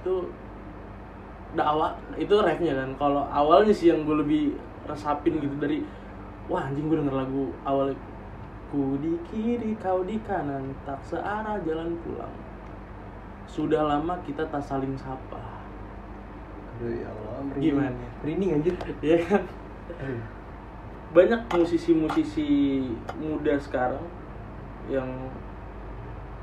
Itu 0.03 0.15
dakwah 1.55 1.95
itu 2.19 2.35
refnya 2.35 2.73
kan 2.75 2.91
kalau 2.99 3.23
awalnya 3.31 3.71
sih 3.71 3.89
yang 3.95 4.03
gue 4.03 4.17
lebih 4.19 4.43
resapin 4.91 5.39
gitu 5.39 5.55
dari 5.55 5.87
wah 6.51 6.67
anjing 6.67 6.91
gue 6.91 6.99
denger 6.99 7.15
lagu 7.15 7.55
awal 7.63 7.95
ku 8.69 8.99
di 8.99 9.15
kiri 9.31 9.71
kau 9.79 10.03
di 10.03 10.19
kanan 10.27 10.75
tak 10.83 10.99
searah 11.07 11.55
jalan 11.63 11.95
pulang 12.03 12.35
sudah 13.45 13.81
lama 13.81 14.17
kita 14.21 14.43
tak 14.45 14.61
saling 14.61 14.93
sapa. 14.95 15.39
Aduh 16.75 16.91
ya 16.91 17.07
Allah 17.07 17.55
Gimana? 17.55 17.95
Merinding 18.19 18.51
anjir. 18.59 18.75
Ya 18.99 19.17
kan? 19.23 19.43
Banyak 21.13 21.47
musisi-musisi 21.49 22.49
muda 23.15 23.55
sekarang 23.55 24.03
yang 24.91 25.07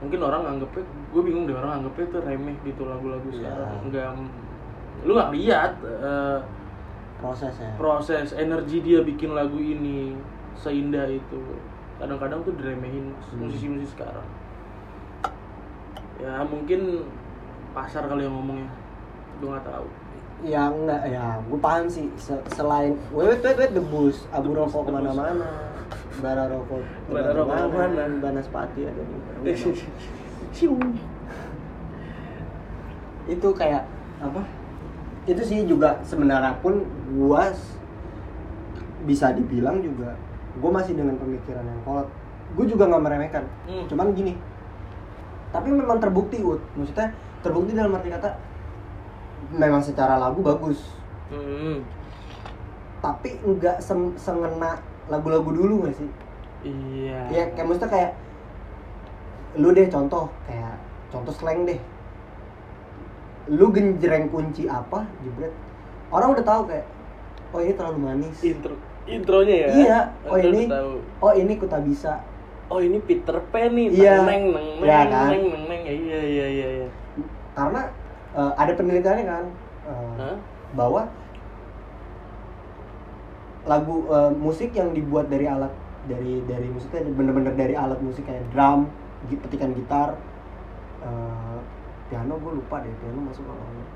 mungkin 0.01 0.19
orang 0.19 0.43
anggapnya 0.49 0.83
gue 1.15 1.23
bingung 1.23 1.45
deh 1.47 1.55
orang 1.55 1.79
anggapnya 1.79 2.05
itu 2.09 2.19
remeh 2.19 2.57
gitu 2.65 2.83
lagu-lagu 2.89 3.29
Iya. 3.29 3.39
sekarang. 3.39 3.71
Nggak 3.93 4.09
lu 5.05 5.13
nggak 5.15 5.31
lihat 5.35 5.73
eh, 5.83 6.39
Prosesnya 7.23 7.71
proses 7.79 8.35
energi 8.35 8.83
dia 8.83 8.99
bikin 8.99 9.31
lagu 9.31 9.55
ini 9.55 10.17
seindah 10.59 11.07
itu. 11.07 11.39
Kadang-kadang 12.03 12.43
tuh 12.43 12.51
diremehin 12.59 13.15
Hmm. 13.15 13.47
musisi-musisi 13.47 13.95
sekarang 13.95 14.27
ya 16.23 16.47
mungkin 16.47 17.03
pasar 17.75 18.07
kali 18.07 18.23
yang 18.23 18.35
ngomongnya. 18.39 18.71
Gue 19.43 19.49
nggak 19.51 19.67
tahu. 19.67 19.87
Ya 20.43 20.71
enggak, 20.71 21.03
ya 21.07 21.39
gue 21.43 21.59
paham 21.59 21.87
sih. 21.91 22.07
Se- 22.19 22.43
Selain, 22.55 22.95
wait, 23.15 23.43
wait, 23.43 23.59
wait, 23.59 23.73
debus 23.75 24.27
Abu 24.31 24.55
rokok 24.55 24.87
ke 24.87 24.91
mana-mana. 24.95 25.47
Bara 26.23 26.47
rokok 26.51 26.83
Bara 27.11 27.31
rokok 27.35 27.55
ke 27.55 27.69
mana? 27.75 28.03
Banaspati 28.23 28.81
ada 28.87 29.03
di. 29.03 29.15
Itu 33.35 33.49
kayak, 33.55 33.87
apa? 34.19 34.43
Itu 35.31 35.43
sih 35.47 35.63
juga 35.63 36.03
sebenarnya 36.03 36.59
pun 36.59 36.83
gua 37.15 37.55
Bisa 39.07 39.31
dibilang 39.35 39.79
juga 39.83 40.15
Gue 40.59 40.69
masih 40.69 40.93
dengan 40.99 41.17
pemikiran 41.17 41.65
yang 41.65 41.81
kolot. 41.87 42.09
Gue 42.53 42.69
juga 42.69 42.85
nggak 42.91 43.03
meremehkan. 43.03 43.45
Hmm. 43.65 43.89
Cuman 43.89 44.13
gini 44.13 44.37
Tapi 45.53 45.69
memang 45.69 46.01
terbukti, 46.01 46.41
Ut 46.41 46.59
Maksudnya 46.75 47.13
terbukti 47.45 47.77
dalam 47.77 47.93
arti 47.93 48.09
kata 48.09 48.31
Memang 49.53 49.85
secara 49.85 50.17
lagu 50.17 50.41
bagus 50.41 50.81
Hmm. 51.33 51.81
tapi 53.01 53.41
nggak 53.41 53.81
sem- 53.81 54.13
sengena 54.15 54.77
lagu-lagu 55.09 55.49
dulu 55.49 55.89
gak 55.89 55.97
sih? 55.97 56.09
Iya. 56.63 57.19
Ya 57.33 57.45
kayak 57.57 57.67
maksudnya 57.67 57.89
kayak 57.89 58.13
lu 59.57 59.73
deh 59.73 59.89
contoh 59.89 60.29
kayak 60.45 60.77
contoh 61.09 61.33
slang 61.33 61.65
deh. 61.65 61.81
Lu 63.49 63.73
genjreng 63.73 64.29
kunci 64.29 64.69
apa 64.69 65.09
jebret 65.25 65.51
orang 66.13 66.37
udah 66.37 66.45
tahu 66.45 66.69
kayak 66.69 66.85
oh 67.51 67.65
ini 67.65 67.73
terlalu 67.75 67.99
manis. 67.99 68.37
intro 68.45 68.77
intronya 69.09 69.57
ya. 69.57 69.69
Iya, 69.73 69.99
oh 70.29 70.37
ini 70.37 70.63
tahu. 70.69 70.93
oh 71.19 71.33
ini 71.33 71.53
ku 71.57 71.65
tak 71.65 71.83
bisa. 71.83 72.21
Oh 72.73 72.81
ini 72.81 72.99
Peter 73.05 73.37
Pan 73.53 73.71
nih. 73.77 73.89
Iya. 73.93 74.25
Neng 74.25 74.45
neng 74.57 74.69
neng 74.81 74.89
Iya 74.89 75.01
kan? 75.13 75.29
neng 75.29 75.45
neng 75.53 75.65
neng. 75.69 75.83
Iya 75.85 76.21
iya 76.25 76.47
iya 76.57 76.67
iya. 76.81 76.89
Karena 77.53 77.81
eh, 78.33 78.53
ada 78.57 78.73
penelitiannya 78.73 79.25
kan 79.29 79.45
eh, 79.85 80.13
Hah? 80.21 80.37
bahwa 80.73 81.03
lagu 83.69 83.97
eh, 84.11 84.33
musik 84.35 84.71
yang 84.75 84.91
dibuat 84.97 85.29
dari 85.29 85.47
alat 85.47 85.73
dari 86.09 86.43
dari 86.49 86.67
musiknya 86.73 87.07
bener-bener 87.15 87.55
dari 87.55 87.75
alat 87.79 88.01
musik 88.03 88.25
kayak 88.27 88.49
drum, 88.51 88.89
petikan 89.45 89.71
gitar, 89.77 90.17
eh, 91.05 91.57
piano 92.11 92.35
gue 92.41 92.53
lupa 92.59 92.77
deh 92.83 92.93
piano 93.01 93.21
masuk 93.29 93.45
kalau 93.47 93.65
nggak. 93.69 93.89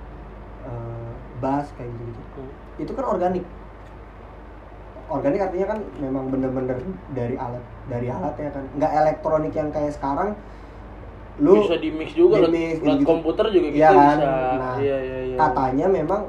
eh, 0.66 1.12
bass 1.43 1.66
kayak 1.77 1.91
gitu 1.97 2.05
gitu. 2.12 2.43
Hmm. 2.43 2.83
Itu 2.85 2.93
kan 2.93 3.05
organik. 3.09 3.45
Organik 5.07 5.38
artinya 5.38 5.66
kan 5.70 5.78
memang 6.02 6.34
bener-bener 6.34 6.82
dari 7.14 7.38
alat 7.38 7.62
dari 7.86 8.11
alatnya 8.11 8.50
kan, 8.50 8.64
nggak 8.74 8.92
elektronik 8.92 9.54
yang 9.54 9.70
kayak 9.70 9.94
sekarang. 9.94 10.34
Lu 11.38 11.62
bisa 11.62 11.78
di 11.78 11.92
mix 11.94 12.11
juga 12.16 12.42
di-mix, 12.48 12.80
lewat 12.80 12.98
gitu-gitu. 12.98 13.07
komputer 13.07 13.44
juga 13.54 13.66
gitu 13.70 13.76
Iya 13.78 13.90
kan? 13.92 14.16
bisa. 14.18 14.26
Nah, 14.59 14.76
iya 14.82 14.96
iya 14.98 15.18
iya. 15.30 15.36
katanya 15.36 15.86
memang 15.92 16.20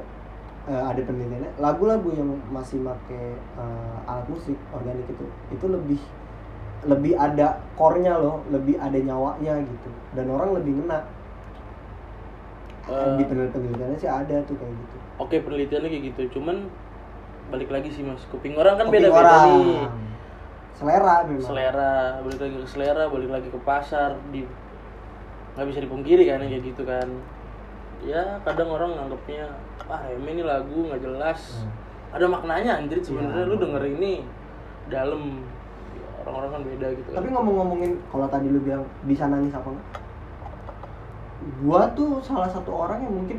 eh, 0.68 0.82
ada 0.84 1.00
penelitiannya 1.00 1.50
lagu-lagu 1.58 2.08
yang 2.12 2.28
masih 2.54 2.78
make 2.78 3.10
eh, 3.10 3.96
alat 4.06 4.26
musik 4.30 4.54
organik 4.70 5.06
itu 5.10 5.24
itu 5.50 5.66
lebih 5.66 6.00
lebih 6.86 7.12
ada 7.18 7.58
core-nya 7.74 8.14
loh, 8.22 8.46
lebih 8.54 8.78
ada 8.78 8.94
nyawanya 8.94 9.58
gitu. 9.58 9.90
Dan 10.14 10.30
orang 10.30 10.54
lebih 10.54 10.78
ngena. 10.78 11.02
Eh. 12.88 13.20
di 13.20 13.24
penelitiannya 13.28 13.98
sih 14.00 14.08
ada 14.08 14.40
tuh 14.48 14.56
kayak 14.56 14.72
gitu. 14.72 14.96
Oke 15.20 15.36
penelitiannya 15.44 15.88
kayak 15.92 16.04
gitu. 16.14 16.22
Cuman 16.40 16.70
balik 17.48 17.68
lagi 17.68 17.88
sih 17.88 18.00
mas. 18.00 18.22
Kuping 18.26 18.54
orang 18.54 18.76
kan 18.76 18.86
Kuping 18.86 19.02
beda-beda 19.02 19.20
orang. 19.20 19.48
nih. 19.58 19.86
Selera 20.72 21.14
memang. 21.22 21.42
selera 21.42 21.92
balik 22.20 22.38
lagi 22.38 22.54
ke 22.54 22.66
selera 22.66 23.04
balik 23.06 23.30
lagi 23.30 23.48
ke 23.48 23.58
pasar 23.60 24.10
di 24.28 24.46
nggak 25.52 25.66
bisa 25.66 25.80
dipungkiri 25.82 26.22
kan 26.24 26.38
kayak 26.40 26.62
gitu 26.62 26.82
kan 26.82 27.08
ya 28.00 28.38
kadang 28.40 28.70
orang 28.70 28.94
nganggapnya 28.94 29.50
ah 29.84 30.06
remeh 30.06 30.32
ini 30.32 30.42
lagu 30.42 30.86
nggak 30.86 31.02
jelas 31.02 31.58
Hmm. 31.58 32.14
ada 32.14 32.26
maknanya 32.26 32.78
anjir 32.78 33.02
sebenarnya 33.02 33.42
Iya. 33.42 33.50
lu 33.50 33.56
denger 33.58 33.82
ini 33.90 34.12
dalam 34.86 35.42
Ya, 35.90 36.06
orang-orang 36.20 36.50
kan 36.52 36.62
beda 36.62 36.86
gitu 36.94 37.08
kan 37.10 37.16
Tapi 37.16 37.28
ngomong-ngomongin 37.28 37.92
kalau 38.06 38.26
tadi 38.28 38.46
lu 38.46 38.60
bilang 38.60 38.86
bisa 39.02 39.26
nangis 39.26 39.50
apa 39.50 39.66
enggak? 39.66 39.86
Gua 41.58 41.82
tuh 41.90 42.20
salah 42.20 42.46
satu 42.46 42.70
orang 42.70 43.02
yang 43.02 43.14
mungkin 43.14 43.38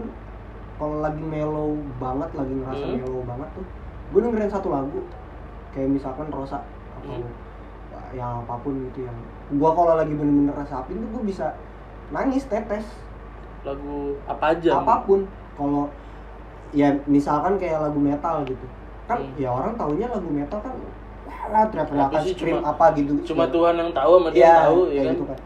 kalau 0.76 1.00
lagi 1.00 1.20
mellow 1.20 1.72
banget, 1.96 2.30
lagi 2.34 2.54
ngerasa 2.54 2.84
Hmm. 2.86 2.96
mellow 2.98 3.24
banget 3.24 3.50
tuh, 3.54 3.66
gue 4.10 4.20
dengerin 4.20 4.50
satu 4.50 4.70
lagu 4.70 5.00
kayak 5.70 5.90
misalkan 5.90 6.28
Rosa 6.30 6.60
atau 6.98 7.14
Hmm. 7.14 7.32
ya 8.10 8.26
apa 8.26 8.58
pun 8.60 8.74
gitu 8.90 9.06
yang 9.06 9.14
gua 9.56 9.70
kalau 9.72 9.94
lagi 9.94 10.10
bener-bener 10.12 10.50
rasapin 10.52 10.98
tuh 10.98 11.10
gue 11.14 11.24
bisa 11.30 11.54
nangis 12.10 12.42
tetes 12.44 12.86
lagu 13.62 14.18
apa 14.26 14.46
aja 14.52 14.82
apa 14.82 15.06
pun 15.06 15.30
kalau 15.54 15.86
ya 16.72 16.90
misalkan 17.06 17.56
kayak 17.56 17.78
lagu 17.80 17.98
metal 17.98 18.42
gitu 18.44 18.66
kan 19.06 19.22
Hmm. 19.22 19.38
ya 19.38 19.50
orang 19.50 19.74
taunya 19.74 20.08
lagu 20.08 20.26
metal 20.26 20.58
kan 20.58 20.74
wah 20.74 21.66
teriak-teriakan 21.66 22.22
scream 22.28 22.58
cuma- 22.58 22.66
apa 22.68 22.86
gitu 22.94 23.14
cuma 23.26 23.46
Ya. 23.46 23.52
Tuhan 23.52 23.74
yang 23.78 23.92
tahu 23.92 24.12
sama 24.16 24.30
dia 24.30 24.42
yang 24.42 24.58
tahu 24.64 24.80
ya 24.88 25.02
kan 25.02 25.14
gitu 25.14 25.26
kan. 25.26 25.40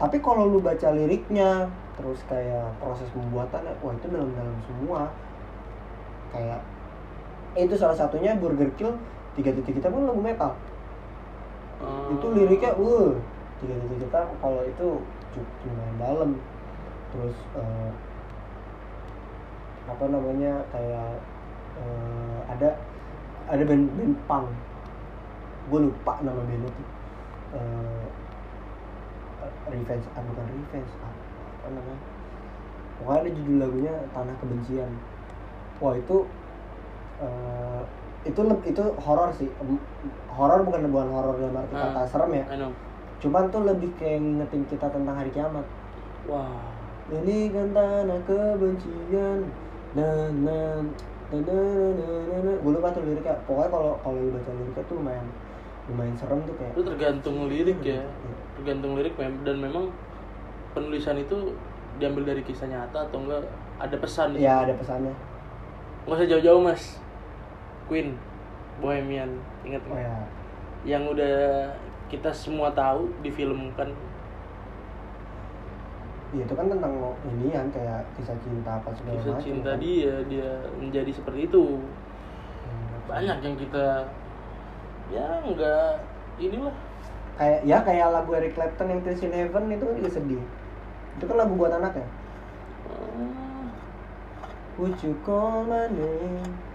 Tapi 0.00 0.16
kalau 0.18 0.42
lu 0.46 0.58
baca 0.58 0.88
liriknya, 0.90 1.68
terus 1.92 2.24
kayak 2.24 2.72
proses 2.80 3.04
pembuatannya, 3.12 3.68
wah 3.78 3.92
itu 3.92 4.06
dalam-dalam 4.08 4.56
semua. 4.64 5.12
Kayak 6.32 6.64
itu 7.58 7.74
salah 7.74 7.96
satunya 7.96 8.36
Burger 8.38 8.70
Kill 8.78 8.94
tiga 9.38 9.50
titik 9.54 9.78
kita 9.78 9.90
pun 9.90 10.06
lagu 10.06 10.22
metal. 10.22 10.54
Hmm. 11.80 12.14
Itu 12.18 12.26
liriknya, 12.36 12.76
uh, 12.76 13.16
tiga 13.62 13.74
titik 13.86 13.98
kita 14.06 14.20
kalau 14.38 14.62
itu 14.66 14.88
lumayan 15.66 15.96
dalam. 15.98 16.30
Terus 17.10 17.36
eh, 17.58 17.90
apa 19.90 20.04
namanya 20.06 20.62
kayak 20.70 21.18
eh, 21.82 22.38
ada 22.46 22.78
ada 23.50 23.62
band 23.66 23.90
band 23.98 24.14
punk 24.30 24.46
gue 25.70 25.80
lupa 25.90 26.22
nama 26.22 26.38
bandnya 26.38 26.70
tuh 26.70 26.86
Eh, 27.50 28.06
revenge 29.66 30.06
ah 30.14 30.22
bukan 30.22 30.46
revenge 30.54 30.92
apa, 31.02 31.10
apa 31.50 31.68
namanya 31.74 32.00
pokoknya 32.94 33.18
ada 33.26 33.30
judul 33.34 33.56
lagunya 33.58 33.94
tanah 34.14 34.34
kebencian 34.38 34.90
wah 35.82 35.98
itu 35.98 36.30
eh, 37.20 37.80
itu 38.22 38.40
itu 38.64 38.82
horor 38.98 39.30
sih. 39.32 39.48
Horor 40.28 40.60
bukan 40.62 40.88
bukan 40.88 41.08
horor 41.08 41.34
dalam 41.36 41.56
arti 41.56 41.72
Ah. 41.72 41.90
kata 41.90 42.00
serem 42.06 42.32
ya. 42.34 42.44
I 42.46 42.56
know. 42.56 42.72
cuman 43.20 43.52
tuh 43.52 43.68
lebih 43.68 43.92
kayak 43.94 44.16
ngingetin 44.18 44.64
kita 44.64 44.88
tentang 44.88 45.12
hari 45.12 45.28
kiamat. 45.28 45.60
Wah 46.24 46.64
ini 47.10 47.48
kan 47.48 47.68
tanah 47.70 48.16
kebencian. 48.24 49.44
Dan 49.92 50.40
dan 50.40 50.88
dan 51.28 51.40
dan 51.44 51.92
dan 52.32 52.56
gue 52.56 52.72
lupa 52.72 52.88
tuh 52.90 53.04
liriknya. 53.04 53.36
Pokoknya 53.44 53.68
kalau 53.68 53.92
kalau 54.00 54.16
lu 54.16 54.32
baca 54.32 54.50
liriknya 54.50 54.84
tuh 54.88 54.96
lumayan 54.96 55.26
lumayan 55.84 56.14
serem 56.14 56.40
tuh 56.42 56.54
kayak 56.54 56.72
itu 56.72 56.82
tergantung 56.82 57.36
lirik 57.44 57.78
ya. 57.82 58.00
Iya. 58.00 58.04
tergantung 58.54 58.92
lirik 58.94 59.14
mem- 59.16 59.42
dan 59.42 59.56
memang 59.58 59.84
penulisan 60.70 61.16
itu 61.16 61.52
diambil 61.98 62.24
dari 62.26 62.40
kisah 62.40 62.68
nyata 62.68 63.04
atau 63.04 63.20
enggak? 63.20 63.42
Ada 63.76 63.96
pesan 63.96 64.32
ya 64.34 64.62
ada 64.62 64.72
pesannya. 64.72 65.12
Nggak 66.04 66.16
usah 66.16 66.28
jauh-jauh 66.30 66.62
mas 66.62 66.82
Queen 67.90 68.14
Bohemian 68.78 69.34
ingat 69.66 69.82
oh 69.90 69.98
nggak? 69.98 70.06
ya 70.06 70.14
yang 70.86 71.10
udah 71.10 71.66
kita 72.06 72.30
semua 72.30 72.70
tahu 72.70 73.10
difilmkan 73.20 73.90
Ya, 76.30 76.46
itu 76.46 76.54
kan 76.54 76.70
tentang 76.70 76.94
ini 77.26 77.50
kan 77.50 77.66
kayak 77.74 78.06
kisah 78.14 78.38
cinta 78.38 78.78
apa 78.78 78.94
segala 78.94 79.18
kisah 79.18 79.34
macam 79.34 79.42
cinta 79.42 79.70
kan. 79.74 79.82
dia 79.82 80.14
dia 80.30 80.48
menjadi 80.78 81.10
seperti 81.10 81.50
itu. 81.50 81.82
Hmm. 82.62 82.86
banyak 83.10 83.38
yang 83.42 83.56
kita 83.58 84.06
ya 85.10 85.26
nggak 85.42 85.90
inilah. 86.38 86.76
Kayak 87.34 87.60
ya 87.66 87.82
kayak 87.82 88.14
lagu 88.14 88.30
Eric 88.38 88.54
Clapton 88.54 88.94
yang 88.94 89.02
Tears 89.02 89.26
in 89.26 89.34
Heaven 89.34 89.74
itu 89.74 89.82
kan 89.82 89.94
juga 89.98 90.10
sedih. 90.14 90.42
Itu 91.18 91.24
kan 91.26 91.34
lagu 91.34 91.52
buat 91.58 91.74
anak 91.74 91.98
ya? 91.98 92.06
Hmm, 92.86 93.66
Would 94.78 95.02
you 95.02 95.18
call 95.26 95.66
my 95.66 95.90
name 95.90 96.69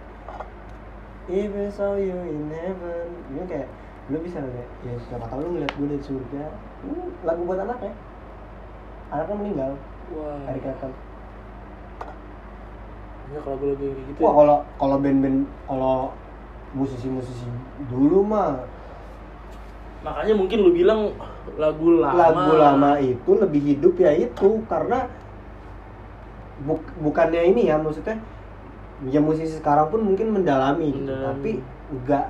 If 1.26 1.50
I 1.58 1.68
saw 1.74 1.98
you 1.98 2.14
in 2.30 2.54
heaven 2.54 3.08
Ini 3.34 3.44
kayak 3.50 3.70
Lu 4.14 4.22
bisa 4.22 4.38
kayak 4.38 4.70
Ya 4.86 4.94
siapa 5.10 5.26
tau 5.26 5.42
lu 5.42 5.58
ngeliat 5.58 5.74
gue 5.74 5.88
dari 5.90 6.04
surga. 6.06 6.44
Ini 6.86 7.26
lagu 7.26 7.42
buat 7.50 7.58
anak 7.58 7.82
ya? 7.82 7.94
Anaknya 9.10 9.36
meninggal. 9.42 9.72
Wah. 10.14 10.46
Eric 10.54 10.62
Clapton 10.62 10.94
banyak 13.26 13.42
lagu-lagu 13.42 13.82
yang 13.82 13.96
kayak 13.98 14.08
gitu 14.14 14.20
Wah 14.22 14.30
ya. 14.30 14.36
kalau 14.38 14.58
kalau 14.78 14.96
band-band 15.02 15.40
Kalau 15.66 15.98
musisi-musisi 16.78 17.50
dulu 17.90 18.22
mah. 18.22 18.62
Makanya 20.06 20.34
mungkin 20.38 20.58
lu 20.62 20.70
bilang 20.70 21.10
lagu 21.58 21.88
lama. 21.98 22.14
Lagu 22.14 22.52
lama 22.54 22.92
itu 23.02 23.32
lebih 23.42 23.62
hidup 23.74 23.98
ya 23.98 24.14
itu 24.14 24.62
Karena 24.70 25.10
buk- 26.62 26.94
Bukannya 27.02 27.42
ini 27.50 27.74
ya 27.74 27.82
maksudnya 27.82 28.22
Ya 29.04 29.20
musisi 29.20 29.60
sekarang 29.60 29.92
pun 29.92 30.08
mungkin 30.08 30.32
mendalami, 30.32 30.96
gitu. 30.96 31.04
Mendalami. 31.04 31.36
Tapi 31.36 31.52
enggak 31.92 32.26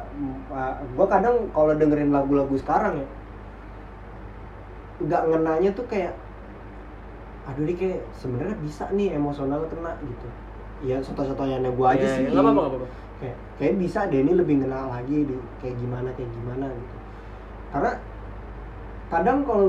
Gue 0.98 1.08
kadang 1.08 1.36
kalau 1.54 1.74
dengerin 1.78 2.10
lagu-lagu 2.10 2.56
sekarang 2.58 3.00
ya 3.00 3.08
nggak 4.96 5.22
ngenanya 5.28 5.70
tuh 5.76 5.84
kayak 5.92 6.16
aduh 7.46 7.68
ini 7.68 7.76
kayak 7.76 8.00
sebenarnya 8.16 8.56
bisa 8.64 8.88
nih 8.96 9.20
emosional 9.20 9.68
kena 9.68 9.92
gitu 10.02 10.28
ya 10.88 11.04
soto-sotonya 11.04 11.60
gue 11.62 11.88
aja 11.88 12.00
Ya, 12.00 12.14
sih 12.16 12.24
ya, 12.26 12.30
nggak 12.32 12.42
apa-apa 12.42 12.60
nggak 12.64 12.72
apa-apa 12.72 12.88
kayak 13.20 13.38
kayak 13.60 13.76
bisa 13.76 14.00
deh 14.08 14.20
ini 14.24 14.34
lebih 14.40 14.56
ngena 14.64 14.88
lagi 14.88 15.28
di 15.28 15.36
kayak 15.60 15.76
gimana 15.78 16.10
kayak 16.16 16.32
gimana 16.32 16.66
gitu 16.72 16.96
karena 17.76 17.92
kadang 19.12 19.38
kalau 19.44 19.68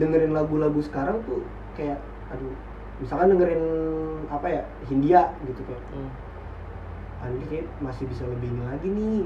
dengerin 0.00 0.32
lagu-lagu 0.32 0.80
sekarang 0.80 1.20
tuh 1.28 1.44
kayak 1.76 2.00
aduh 2.32 2.56
misalkan 3.02 3.26
dengerin 3.28 3.62
apa 4.28 4.46
ya 4.48 4.62
Hindia 4.86 5.22
gitu 5.44 5.60
kayak 5.62 5.82
Hmm. 5.90 6.10
Andi 7.22 7.44
kayak 7.46 7.66
masih 7.78 8.06
bisa 8.06 8.24
lebih 8.24 8.48
ini 8.48 8.62
lagi 8.64 8.88
nih 8.88 9.22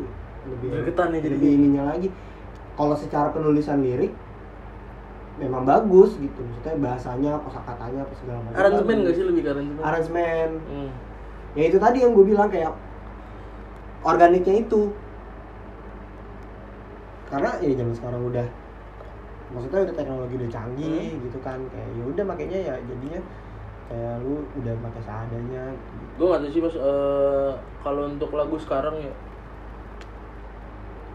lebih 0.46 0.68
Gregetan 0.70 1.08
ya 1.10 1.20
jadi. 1.20 1.32
lebih 1.32 1.50
ininya 1.54 1.82
lagi 1.86 2.08
kalau 2.72 2.92
secara 2.92 3.28
penulisan 3.30 3.80
lirik 3.80 4.12
memang 5.36 5.64
bagus 5.64 6.16
gitu 6.16 6.40
maksudnya 6.40 6.76
bahasanya 6.78 7.32
kosakatanya 7.40 8.00
apa 8.02 8.14
segala 8.16 8.38
macam 8.40 8.56
aransemen 8.56 8.96
nggak 9.02 9.14
sih 9.14 9.24
lebih 9.24 9.42
ke 9.42 9.50
aransemen 9.50 9.82
aransemen 9.82 10.50
Hmm. 10.66 10.90
ya 11.52 11.62
itu 11.66 11.76
tadi 11.76 11.98
yang 12.00 12.12
gue 12.12 12.24
bilang 12.26 12.48
kayak 12.48 12.72
organiknya 14.02 14.54
itu 14.58 14.92
karena 17.26 17.50
ya 17.58 17.72
zaman 17.74 17.94
sekarang 17.94 18.22
udah 18.24 18.46
maksudnya 19.48 19.80
udah 19.82 19.94
teknologi 19.94 20.34
udah 20.36 20.50
canggih 20.50 21.06
Hmm. 21.10 21.22
gitu 21.26 21.38
kan 21.40 21.58
kayak 21.68 21.88
ya 21.90 22.04
udah 22.06 22.24
makanya 22.24 22.58
ya 22.62 22.74
jadinya 22.82 23.20
kayak 23.86 24.18
lu 24.26 24.42
udah 24.58 24.74
pakai 24.82 25.02
seadanya 25.06 25.70
gitu. 25.70 26.04
gue 26.18 26.26
nggak 26.26 26.40
tahu 26.42 26.50
sih 26.50 26.62
mas 26.62 26.74
eh, 26.74 27.52
kalau 27.86 28.02
untuk 28.10 28.30
lagu 28.34 28.58
sekarang 28.58 28.98
ya 28.98 29.14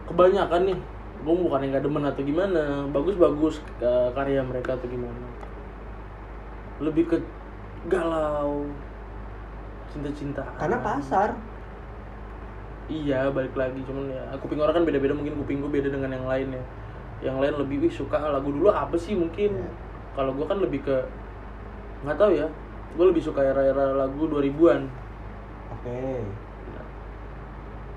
kebanyakan 0.08 0.62
nih. 0.68 0.78
Gue 1.22 1.34
bukan 1.38 1.62
yang 1.62 1.70
nggak 1.78 1.84
demen 1.86 2.02
atau 2.02 2.22
gimana 2.26 2.62
bagus 2.90 3.14
bagus 3.14 3.54
karya 4.16 4.42
mereka 4.42 4.74
atau 4.74 4.90
gimana. 4.90 5.26
Lebih 6.82 7.04
ke 7.14 7.16
galau 7.86 8.66
cinta-cinta 9.92 10.42
karena 10.58 10.82
pasar. 10.82 11.38
Iya 12.90 13.30
balik 13.30 13.54
lagi 13.54 13.78
cuman 13.86 14.10
ya 14.10 14.34
kuping 14.42 14.58
orang 14.58 14.82
kan 14.82 14.84
beda-beda 14.84 15.14
mungkin 15.14 15.38
kuping 15.38 15.62
gue 15.62 15.70
beda 15.70 15.88
dengan 15.94 16.10
yang 16.10 16.26
lain 16.26 16.48
ya. 16.58 16.64
Yang 17.30 17.36
lain 17.38 17.54
lebih 17.62 17.76
wih 17.86 17.94
suka. 17.94 18.18
Lagu 18.18 18.50
dulu 18.50 18.68
apa 18.74 18.98
sih 18.98 19.14
mungkin? 19.14 19.62
Ya. 19.62 19.70
kalau 20.12 20.36
gue 20.36 20.44
kan 20.44 20.60
lebih 20.60 20.84
ke 20.84 20.96
nggak 22.04 22.18
tahu 22.18 22.36
ya 22.36 22.50
gue 22.92 23.04
lebih 23.08 23.22
suka 23.24 23.40
era-era 23.40 23.96
lagu 23.96 24.28
2000-an 24.28 24.82
oke. 25.72 25.98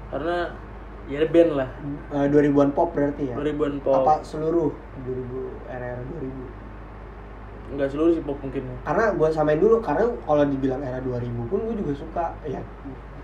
Karena 0.05 0.37
ya 1.05 1.21
band 1.27 1.51
lah. 1.53 1.69
Eh, 2.15 2.27
2000-an 2.31 2.69
pop 2.71 2.89
berarti 2.95 3.29
ya? 3.29 3.35
2000-an 3.35 3.73
pop 3.83 4.07
apa 4.07 4.23
seluruh 4.23 4.71
2000 5.03 5.73
era-era 5.73 6.01
2000 6.01 7.75
nggak 7.75 7.89
seluruh 7.89 8.11
sih 8.13 8.23
pop 8.23 8.37
mungkin. 8.39 8.63
Karena 8.85 9.05
gue 9.11 9.27
samain 9.33 9.59
dulu 9.59 9.81
karena 9.81 10.05
kalau 10.23 10.43
dibilang 10.45 10.81
era 10.85 11.01
2000 11.01 11.49
pun 11.49 11.59
gue 11.65 11.75
juga 11.75 11.93
suka. 11.97 12.25
Ya 12.45 12.61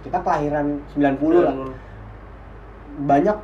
kita 0.01 0.17
kelahiran 0.19 0.81
90 0.97 1.45
lah. 1.45 1.55
Banyak 3.05 3.37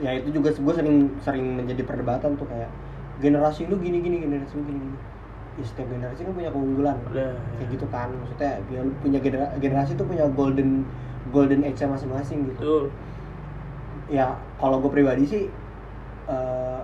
ya 0.00 0.16
itu 0.16 0.28
juga 0.40 0.52
gue 0.52 0.74
sering 0.74 1.12
sering 1.20 1.44
menjadi 1.60 1.84
perdebatan 1.84 2.36
tuh 2.36 2.48
kayak 2.48 2.68
generasi 3.20 3.68
lu 3.68 3.76
gini 3.76 4.00
gini 4.00 4.16
generasi 4.24 4.56
lu 4.56 4.64
gini 4.64 4.80
gini 4.80 4.98
ya, 5.58 5.64
setiap 5.64 5.86
generasi 5.88 6.22
kan 6.22 6.32
punya 6.32 6.50
keunggulan 6.50 6.96
Ada, 7.10 7.34
kayak 7.58 7.66
ya. 7.66 7.72
gitu 7.74 7.86
kan 7.88 8.08
maksudnya 8.14 8.52
ya, 8.68 8.80
lu 8.82 8.92
punya 8.98 9.18
genera- 9.18 9.54
generasi 9.58 9.92
tuh 9.94 10.06
punya 10.06 10.24
golden 10.30 10.84
golden 11.30 11.60
age 11.62 11.82
masing-masing 11.82 12.46
gitu 12.50 12.58
Betul. 12.60 12.84
ya 14.06 14.34
kalau 14.58 14.82
gue 14.82 14.90
pribadi 14.90 15.24
sih 15.24 15.44
eh, 16.26 16.80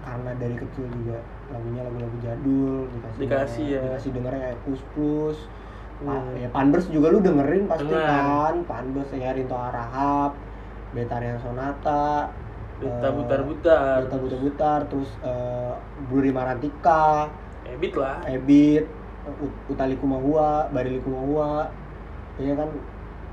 karena 0.00 0.30
dari 0.36 0.56
kecil 0.56 0.86
juga 0.90 1.18
lagunya 1.50 1.82
lagu-lagu 1.82 2.18
jadul 2.22 2.86
dikasih 2.88 3.18
Dikasih 3.20 3.66
ya. 3.68 3.80
dikasih 3.84 4.10
dengernya 4.14 4.40
kayak 4.48 4.58
plus 4.64 4.82
plus 4.94 5.38
Hmm. 6.00 6.32
ya 6.32 6.48
Panbers 6.48 6.88
juga 6.88 7.12
lu 7.12 7.20
dengerin 7.20 7.68
pasti 7.68 7.92
Denger. 7.92 8.08
kan 8.08 8.54
Panbers 8.64 9.12
ya 9.12 9.36
Rinto 9.36 9.52
Arahap 9.52 10.32
Betarian 10.96 11.36
Sonata 11.36 12.32
Duta 12.80 13.04
eh, 13.04 13.12
butar 13.12 13.40
butar 13.44 14.08
Duta 14.08 14.16
Butar 14.16 14.38
Butar 14.40 14.80
terus 14.88 15.12
eh, 15.20 15.72
Bluri 16.08 16.32
Marantika 16.32 17.28
ebit 17.70 17.94
lah. 17.96 18.20
Ebit 18.26 18.84
Ut- 19.40 19.60
Utali 19.70 19.94
Kumahua 20.00 20.66
Barili 20.74 20.98
Kumahua 21.04 21.68
ya 22.40 22.54
kan? 22.56 22.68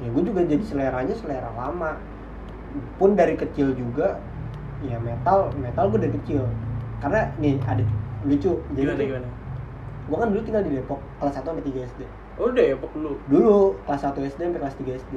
Ya 0.04 0.08
gue 0.14 0.24
juga 0.24 0.42
jadi 0.46 0.64
seleranya 0.64 1.16
selera 1.18 1.50
lama. 1.58 1.98
Pun 3.02 3.18
dari 3.18 3.34
kecil 3.34 3.74
juga 3.74 4.20
ya 4.86 4.98
metal 5.02 5.50
metal 5.58 5.90
gue 5.90 6.00
dari 6.06 6.14
kecil. 6.22 6.44
Karena 7.02 7.30
nih 7.42 7.58
ada 7.66 7.84
lucu 8.26 8.52
jadi 8.74 8.82
gimana 8.84 8.98
tuh, 8.98 9.08
gimana? 9.08 9.30
gue 10.08 10.18
kan 10.18 10.28
dulu 10.32 10.42
tinggal 10.44 10.64
di 10.66 10.72
Depok 10.74 11.00
kelas 11.22 11.36
1 11.36 11.48
sampai 11.52 11.64
3 11.68 11.80
SD 11.86 12.02
oh 12.40 12.48
udah 12.50 12.64
ya 12.64 12.76
dulu 12.80 13.12
dulu 13.30 13.58
kelas 13.86 14.02
1 14.08 14.20
SD 14.24 14.42
sampai 14.50 14.62
kelas 14.64 14.76
3 14.80 14.92
SD 14.98 15.14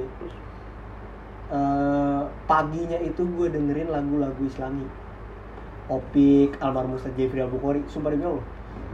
Eh, 1.51 2.23
paginya 2.47 2.95
itu 3.03 3.27
gue 3.27 3.51
dengerin 3.51 3.91
lagu-lagu 3.91 4.39
islami. 4.47 4.87
Opik, 5.91 6.55
almarhum 6.63 6.95
Ustaz 6.95 7.11
Jeffrey 7.19 7.43
Al-Bukhari 7.43 7.83
Sumpah 7.91 8.15
demi 8.15 8.23
Allah 8.23 8.47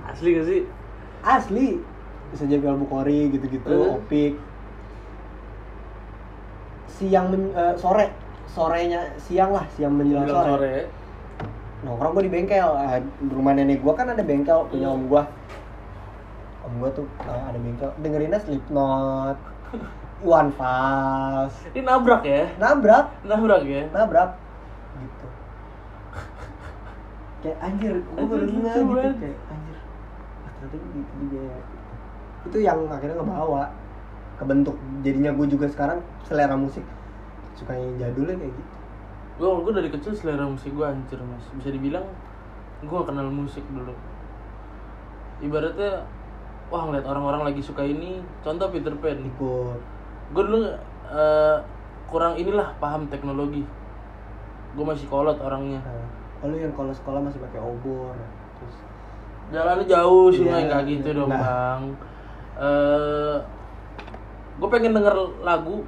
asli 0.07 0.29
gak 0.33 0.47
sih? 0.47 0.61
Asli. 1.21 1.67
Bisa 2.27 2.45
jadi 2.45 2.65
Al-Bukhari 2.65 3.31
gitu-gitu 3.31 3.71
Eh. 3.71 3.95
opik. 3.95 4.35
Siang 6.89 7.27
men- 7.29 7.53
eh, 7.53 7.75
sore. 7.77 8.07
Sorenya 8.47 9.13
siang 9.19 9.53
lah 9.53 9.67
siang 9.71 9.93
menjelang 9.93 10.25
sore, 10.27 10.49
sore. 10.49 10.77
Nongkrong 11.85 12.13
gue 12.15 12.25
di 12.25 12.33
bengkel. 12.33 12.69
Eh, 12.89 13.01
rumah 13.29 13.53
nenek 13.53 13.79
gue 13.79 13.93
kan 13.93 14.09
ada 14.09 14.23
bengkel 14.23 14.65
punya 14.67 14.89
Hmm. 14.89 14.97
om 14.97 15.03
gue 15.07 15.23
om 16.65 16.73
gue 16.81 16.91
tuh 16.95 17.07
eh, 17.21 17.43
ada 17.45 17.59
bengkel. 17.59 17.91
Dengerinnya 18.01 18.41
Slipknot 18.41 19.37
Iwan 20.17 20.49
Fals 20.51 21.53
ini 21.69 21.85
nabrak 21.85 22.25
ya? 22.25 22.49
Nabrak. 22.57 23.13
Nabrak 23.23 23.63
ya? 23.63 23.85
Nabrak. 23.93 24.31
Gitu. 24.97 25.27
Kayak 27.45 27.59
anjir 27.61 27.93
gue 27.93 28.25
baru 28.25 28.45
gitu, 28.49 28.57
gitu 28.57 29.11
kayak 29.21 29.39
anjir 29.53 29.66
ternyata 30.57 30.77
gitu 30.97 31.13
juga 31.21 31.41
ya 31.53 31.59
itu 32.47 32.59
yang 32.63 32.87
akhirnya 32.87 33.19
ngebawa 33.19 33.67
kebentuk. 34.39 34.77
Jadinya 35.03 35.35
gue 35.35 35.47
juga 35.51 35.67
sekarang 35.67 35.99
selera 36.23 36.55
musik. 36.55 36.85
Sukanya 37.59 37.83
yang 37.83 37.97
jadulnya 37.99 38.37
kayak 38.39 38.55
gitu. 38.55 38.77
Gue 39.37 39.49
gue 39.67 39.73
dari 39.75 39.89
kecil 39.91 40.13
selera 40.15 40.47
musik 40.47 40.71
gue 40.71 40.87
hancur 40.87 41.19
mas. 41.27 41.45
Bisa 41.59 41.75
dibilang 41.75 42.07
gue 42.85 42.93
gak 42.93 43.09
kenal 43.09 43.29
musik 43.33 43.65
dulu. 43.73 43.93
Ibaratnya 45.43 46.07
wah 46.71 46.83
ngeliat 46.89 47.07
orang-orang 47.07 47.53
lagi 47.53 47.61
suka 47.63 47.83
ini 47.83 48.23
contoh 48.47 48.71
Peter 48.71 48.95
Pan. 48.95 49.19
Ikut. 49.19 49.81
Gue 50.33 50.43
dulu 50.47 50.61
eh, 51.11 51.57
kurang 52.07 52.39
inilah 52.39 52.77
paham 52.79 53.11
teknologi. 53.11 53.65
Gue 54.77 54.85
masih 54.85 55.09
kolot 55.09 55.41
orangnya. 55.41 55.81
Oh, 56.45 56.53
lu 56.53 56.61
yang 56.61 56.73
kalau 56.77 56.93
sekolah 56.93 57.25
masih 57.25 57.41
pakai 57.41 57.65
obor 57.65 58.13
jalannya 59.49 59.85
jauh 59.85 60.27
sih 60.29 60.43
main 60.43 60.67
kayak 60.67 60.85
gitu 60.87 61.09
dong 61.15 61.29
Nah. 61.29 61.39
bang. 61.39 61.83
Eh, 62.57 63.37
gue 64.57 64.69
pengen 64.69 64.93
denger 64.93 65.15
lagu. 65.41 65.85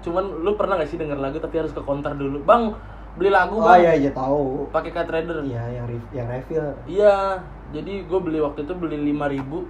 Cuman 0.00 0.24
lu 0.40 0.52
pernah 0.54 0.76
gak 0.76 0.86
sih 0.86 0.96
denger 0.96 1.16
lagu 1.16 1.38
tapi 1.38 1.56
harus 1.56 1.70
ke 1.70 1.80
counter 1.80 2.12
dulu? 2.12 2.38
Bang 2.42 2.76
beli 3.14 3.30
lagu 3.30 3.56
oh 3.56 3.64
bang. 3.64 3.80
iya 3.80 3.92
iya 3.96 4.10
tahu. 4.10 4.68
Pakai 4.68 4.90
card 4.90 5.08
reader. 5.08 5.40
Iya 5.42 5.62
yang 5.72 5.86
re- 5.86 6.10
yang 6.12 6.26
refill. 6.26 6.66
Iya 6.84 7.40
jadi 7.70 8.04
gue 8.04 8.20
beli 8.20 8.38
waktu 8.38 8.62
itu 8.62 8.72
beli 8.72 8.96
5000 9.00 9.64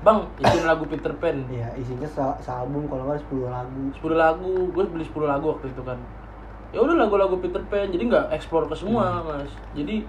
bang 0.00 0.18
isiin 0.38 0.64
lagu 0.64 0.84
Peter 0.84 1.12
Pan. 1.12 1.36
Iya 1.46 1.72
isinya 1.74 2.06
se- 2.06 2.38
sealbum 2.40 2.86
kalau 2.86 3.06
nggak 3.06 3.20
10 3.26 3.48
lagu. 3.48 3.82
10 3.96 4.14
lagu 4.14 4.52
gue 4.70 4.84
beli 4.86 5.02
10 5.02 5.24
lagu 5.24 5.50
waktu 5.50 5.66
itu 5.66 5.82
kan. 5.82 5.98
Ya 6.70 6.78
udah 6.78 6.94
lagu-lagu 6.96 7.34
Peter 7.36 7.58
Pan 7.64 7.88
jadi 7.88 8.04
nggak 8.06 8.26
explore 8.30 8.64
ke 8.64 8.76
semua 8.76 9.18
mas. 9.20 9.50
Jadi 9.72 10.04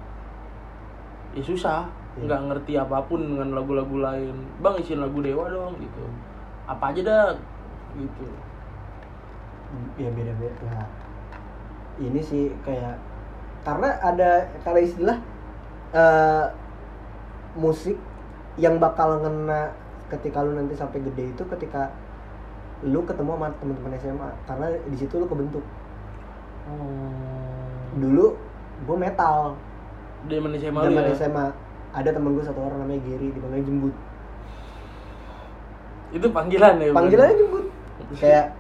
ya 1.31 1.41
susah 1.41 1.87
Nggak 2.21 2.41
ngerti 2.47 2.73
apa 2.77 2.97
pun 3.05 3.19
dengan 3.21 3.57
lagu-lagu 3.57 3.97
lain. 3.97 4.35
Bang 4.61 4.77
isiin 4.77 5.01
lagu 5.01 5.17
Dewa 5.19 5.49
dong 5.49 5.77
gitu. 5.81 6.03
Apa 6.69 6.93
aja 6.93 7.01
dah 7.01 7.27
gitu. 7.97 8.25
Ya 9.95 10.11
beda 10.11 10.35
beda 10.35 10.67
nah, 10.67 10.83
ini 11.95 12.19
sih 12.19 12.51
kayak 12.67 12.99
karena 13.63 13.95
ada 14.03 14.51
karena 14.67 14.81
istilah 14.83 15.17
eh, 15.95 16.45
musik 17.55 17.95
yang 18.59 18.83
bakal 18.83 19.23
ngena 19.23 19.71
ketika 20.11 20.43
lu 20.43 20.59
nanti 20.59 20.75
sampai 20.75 20.99
gede 20.99 21.31
itu 21.31 21.43
ketika 21.55 21.87
lu 22.83 22.99
ketemu 23.07 23.37
sama 23.37 23.47
teman-teman 23.61 23.95
SMA 23.95 24.29
karena 24.49 24.67
di 24.89 24.97
situ 24.97 25.13
lu 25.21 25.27
kebentuk. 25.29 25.63
Dulu 27.95 28.27
gue 28.87 28.97
metal. 28.97 29.55
Mana 30.27 30.57
SMA 30.57 30.81
zaman 30.85 31.03
ya? 31.05 31.15
SMA 31.15 31.45
ada 31.91 32.09
temen 32.11 32.31
gue 32.35 32.45
satu 32.45 32.59
orang 32.63 32.83
namanya 32.83 33.01
Gary 33.03 33.27
dipanggil 33.35 33.63
jembut. 33.67 33.95
Itu 36.11 36.27
panggilan 36.31 36.79
ya 36.79 36.91
panggilannya 36.95 37.35
jembut. 37.35 37.65
Kayak 38.19 38.55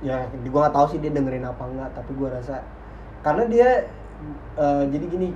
ya 0.00 0.16
gue 0.32 0.60
nggak 0.60 0.74
tahu 0.74 0.86
sih 0.96 0.98
dia 1.02 1.12
dengerin 1.12 1.44
apa 1.44 1.62
enggak 1.68 1.92
tapi 1.92 2.10
gue 2.16 2.28
rasa 2.32 2.64
karena 3.20 3.44
dia 3.52 3.68
eh, 4.56 4.84
jadi 4.88 5.04
gini 5.12 5.28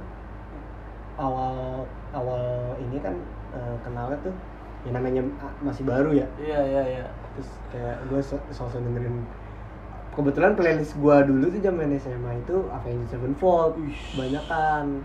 awal 1.20 1.84
awal 2.16 2.72
ini 2.80 2.96
kan 2.98 3.12
eh, 3.52 3.76
kenalnya 3.84 4.18
tuh 4.24 4.34
ya 4.88 4.90
namanya 4.92 5.22
ah, 5.40 5.52
masih 5.64 5.84
baru 5.84 6.12
ya. 6.12 6.26
Iya 6.40 6.60
iya 6.64 6.82
iya. 7.00 7.06
Terus 7.34 7.50
kayak 7.74 7.96
gue 8.08 8.20
sosok 8.54 8.80
dengerin 8.80 9.26
kebetulan 10.14 10.54
playlist 10.54 10.94
gue 10.94 11.16
dulu 11.26 11.44
tuh 11.50 11.60
zaman 11.60 11.90
SMA 11.98 12.32
itu 12.46 12.56
Avenged 12.70 13.10
Sevenfold 13.10 13.74
banyak 14.14 14.44
kan 14.46 15.02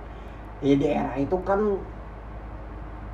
ya 0.65 0.73
di 0.81 0.85
era 0.91 1.13
itu 1.23 1.35
kan 1.47 1.59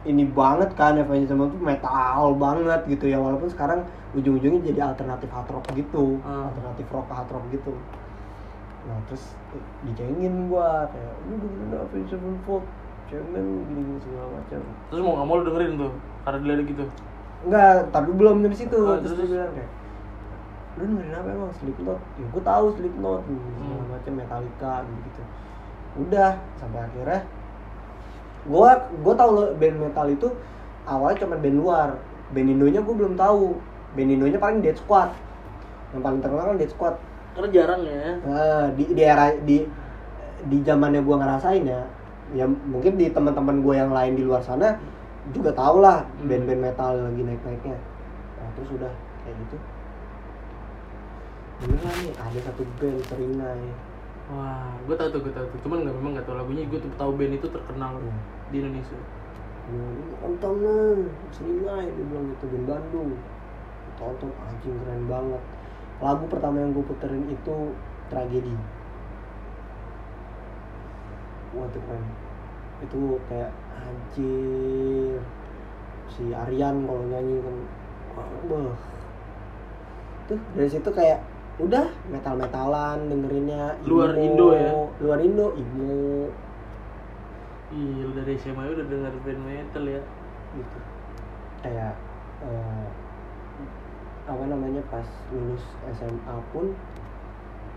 ini 0.05 0.23
banget 0.29 0.69
kan 0.77 0.93
Sevenfold 1.01 1.51
tuh 1.57 1.61
metal 1.65 2.37
banget 2.37 2.79
gitu 2.85 3.05
ya 3.09 3.17
walaupun 3.17 3.49
sekarang 3.49 3.79
ujung-ujungnya 4.13 4.61
jadi 4.69 4.79
alternatif 4.93 5.29
hard 5.33 5.49
rock 5.49 5.65
gitu 5.73 6.21
Hmm. 6.21 6.45
alternatif 6.53 6.85
rock 6.93 7.07
hard 7.09 7.29
rock 7.33 7.45
gitu 7.49 7.73
nah 8.85 8.97
terus 9.09 9.23
eh, 9.57 9.63
dicengin 9.81 10.45
gua 10.45 10.85
kayak 10.93 11.13
lu 11.25 11.33
dengerin 11.41 11.73
Avenged 11.73 12.09
Sevenfold 12.13 12.63
cengin 13.09 13.45
gini 13.65 13.97
segala 14.05 14.27
macam 14.37 14.61
terus 14.89 15.01
mau 15.01 15.13
nggak 15.17 15.25
mau 15.25 15.35
lu 15.41 15.43
dengerin 15.49 15.71
tuh 15.81 15.91
karena 16.21 16.37
dilirik 16.45 16.67
gitu 16.69 16.85
Enggak, 17.45 17.93
tapi 17.93 18.09
belum 18.09 18.41
dari 18.41 18.57
situ. 18.57 18.73
Oh, 18.73 18.97
terus, 18.97 19.21
terus? 19.21 19.29
dia 19.29 19.37
bilang 19.37 19.53
kayak, 19.53 19.69
lu 20.81 20.83
dengerin 20.89 21.13
apa 21.13 21.29
emang 21.29 21.51
Slipknot? 21.53 21.99
Ya 22.17 22.25
gue 22.25 22.41
tahu 22.41 22.65
Slipknot, 22.73 23.21
segala 23.29 23.85
Hmm. 23.85 23.93
macam 23.93 24.13
Metallica 24.17 24.73
gitu. 25.05 25.21
Udah 25.95 26.37
sampai 26.59 26.83
akhirnya 26.83 27.23
gua 28.45 28.77
gua 29.01 29.13
tahu 29.17 29.29
lo 29.31 29.43
band 29.57 29.77
metal 29.79 30.07
itu 30.11 30.27
awalnya 30.85 31.23
cuma 31.25 31.35
band 31.39 31.57
luar. 31.57 31.89
Band 32.33 32.49
Indonya 32.51 32.81
gue 32.81 32.95
belum 32.95 33.13
tahu. 33.15 33.57
Band 33.95 34.11
Indonya 34.11 34.37
paling 34.41 34.59
Dead 34.59 34.75
Squad. 34.75 35.13
Yang 35.93 36.01
paling 36.03 36.19
terkenal 36.19 36.45
kan 36.51 36.57
Dead 36.57 36.71
Squad. 36.71 36.95
karena 37.35 37.51
jarang 37.51 37.83
ya 37.83 38.15
Nah, 38.23 38.71
di 38.79 38.83
di 38.95 39.01
era 39.03 39.27
di 39.35 39.67
di 40.47 40.57
zamannya 40.63 41.03
gua 41.03 41.19
ngerasain 41.19 41.67
ya. 41.67 41.83
Ya 42.33 42.47
mungkin 42.47 42.95
di 42.95 43.11
teman-teman 43.11 43.61
gue 43.61 43.75
yang 43.77 43.91
lain 43.93 44.15
di 44.17 44.23
luar 44.25 44.41
sana 44.41 44.79
juga 45.29 45.51
tau 45.53 45.83
lah 45.83 46.01
Hmm. 46.19 46.25
band-band 46.31 46.61
metal 46.63 46.91
lagi 46.95 47.21
naik-naiknya. 47.21 47.77
Nah, 48.39 48.47
terus 48.55 48.69
udah 48.73 48.93
kayak 49.23 49.35
gitu. 49.45 49.57
Beneran 51.61 51.95
nih 52.03 52.13
ada 52.17 52.39
satu 52.45 52.61
band 52.81 52.99
Seringai. 53.05 53.63
Wah 54.31 54.73
gue 54.85 54.95
tahu 54.97 55.09
tuh 55.13 55.21
gue 55.21 55.33
tahu 55.33 55.45
tuh 55.53 55.59
cuman 55.65 55.77
nggak 55.85 55.95
memang 56.01 56.11
nggak 56.17 56.25
tahu 56.25 56.35
lagunya 56.37 56.63
gue 56.65 56.79
tuh 56.81 56.91
tahu 56.97 57.11
band 57.17 57.33
itu 57.37 57.47
terkenal 57.49 57.93
Hmm. 58.01 58.17
di 58.49 58.55
Indonesia 58.61 58.97
Lu 59.65 59.81
Nonton 60.21 60.61
nih, 60.61 61.09
Seringai 61.33 61.89
dia 61.89 62.05
bilang 62.05 62.29
gitu 62.37 62.45
band 62.53 62.65
Bandung. 62.69 63.11
Tonton 63.97 64.29
anjing 64.45 64.77
keren 64.85 65.09
banget. 65.09 65.41
Lagu 66.03 66.29
pertama 66.29 66.61
yang 66.61 66.69
gue 66.75 66.85
puterin 66.85 67.25
itu 67.33 67.73
Tragedi. 68.13 68.53
Wah 71.57 71.65
itu 71.65 71.79
keren. 71.81 72.05
Itu 72.85 73.01
kayak 73.25 73.51
anjir. 73.73 75.17
Si 76.13 76.29
Aryan 76.29 76.85
kalau 76.85 77.03
nyanyi 77.09 77.41
kan. 77.41 77.57
wah. 78.53 78.77
Tuh 80.29 80.39
dari 80.53 80.69
situ 80.69 80.89
kayak 80.93 81.25
udah 81.55 81.87
metal-metalan 82.11 83.07
dengerinnya 83.07 83.79
Luar 83.87 84.11
emo. 84.11 84.23
Indo 84.27 84.47
ya? 84.51 84.71
luar 84.99 85.19
Indo 85.19 85.47
emo 85.55 86.27
iya 87.71 88.03
lu 88.03 88.11
dari 88.13 88.35
SMA 88.35 88.63
udah 88.65 88.85
denger 88.85 89.13
band 89.23 89.41
metal 89.41 89.83
ya 89.83 90.01
gitu 90.53 90.77
kayak 91.61 91.93
eh, 92.43 92.85
apa 94.25 94.43
namanya 94.45 94.81
pas 94.87 95.05
lulus 95.29 95.63
SMA 95.91 96.35
pun 96.51 96.71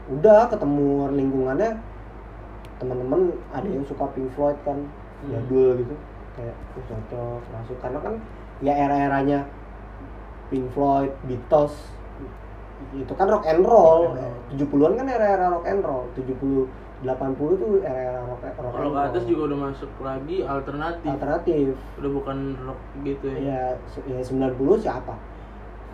udah 0.08 0.48
ketemu 0.48 0.88
lingkungannya 1.12 1.76
teman-teman 2.78 3.20
ada 3.50 3.68
yang 3.68 3.84
suka 3.84 4.06
Pink 4.12 4.30
Floyd 4.32 4.56
kan 4.62 4.78
Hmm. 5.18 5.34
jadul 5.34 5.82
gitu 5.82 5.94
kayak 6.34 6.54
"Oh, 6.72 6.82
cocok 6.86 7.42
masuk 7.50 7.76
karena 7.82 7.98
kan 7.98 8.14
ya 8.60 8.70
era-eranya 8.70 9.42
Pink 10.46 10.70
Floyd 10.70 11.10
Beatles 11.26 11.74
itu 12.94 13.12
kan 13.14 13.26
rock 13.28 13.44
and 13.46 13.62
roll. 13.62 14.14
And 14.14 14.22
roll. 14.22 14.34
70-an 14.54 14.92
kan 14.96 15.06
era-era 15.06 15.46
rock 15.52 15.66
and 15.68 15.82
roll. 15.84 16.06
70 16.16 16.66
80 16.98 17.62
tuh 17.62 17.78
era-era 17.86 18.26
rock, 18.26 18.42
rock 18.42 18.74
kalau 18.74 18.90
ke 18.90 19.00
atas 19.06 19.22
juga 19.22 19.42
udah 19.54 19.58
masuk 19.70 19.90
lagi 20.02 20.36
alternatif. 20.42 21.06
Alternatif. 21.06 21.72
Udah 22.02 22.10
bukan 22.10 22.38
rock 22.66 22.80
gitu 23.06 23.26
ya? 23.30 23.38
Ya 23.38 23.62
se- 23.86 24.06
ya 24.06 24.18
90 24.18 24.82
siapa? 24.82 25.14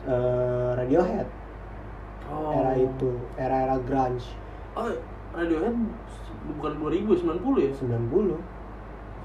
Eh, 0.05 0.71
Radiohead. 0.77 1.29
Oh. 2.25 2.57
era 2.57 2.73
itu 2.73 3.21
era-era 3.37 3.77
grunge. 3.85 4.33
Oh 4.73 4.89
Radiohead 5.37 5.77
bukan 6.57 6.73
2000 6.81 7.21
90 7.21 7.69
ya? 7.69 7.73
90 7.77 8.41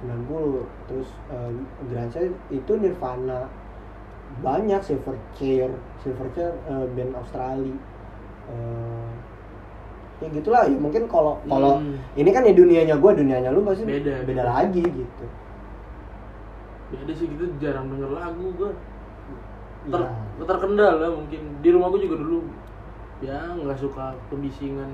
90 0.03 0.88
terus 0.88 1.10
eh, 1.32 1.51
grunge 1.88 2.22
itu 2.51 2.72
Nirvana 2.76 3.47
banyak 4.40 4.82
Silverchair 4.82 5.70
Silverchair 6.00 6.54
eh, 6.70 6.86
band 6.96 7.14
Australia. 7.18 7.76
Eh, 8.50 9.10
ya 10.20 10.28
gitulah 10.36 10.68
ya 10.68 10.76
mungkin 10.76 11.08
kalau 11.08 11.40
kalau 11.48 11.80
Hmm. 11.80 11.96
ini 12.14 12.30
kan 12.30 12.44
ya 12.44 12.52
dunianya 12.52 12.96
gue 13.00 13.12
dunianya 13.16 13.50
lu 13.56 13.64
pasti 13.64 13.88
Beda, 13.88 14.20
beda. 14.28 14.44
lagi 14.44 14.84
gitu. 14.84 15.26
Beda 16.92 17.14
sih 17.14 17.28
gitu 17.30 17.46
jarang 17.62 17.88
denger 17.88 18.12
lagu 18.12 18.46
gue 18.58 18.72
ter 19.88 20.02
ya 20.04 20.44
terkendala 20.44 20.98
lah 21.00 21.12
mungkin. 21.16 21.42
Di 21.64 21.70
rumah 21.72 21.88
gue 21.94 22.02
juga 22.04 22.18
dulu 22.20 22.40
ya 23.24 23.56
nggak 23.56 23.80
suka 23.80 24.16
kebisingan 24.28 24.92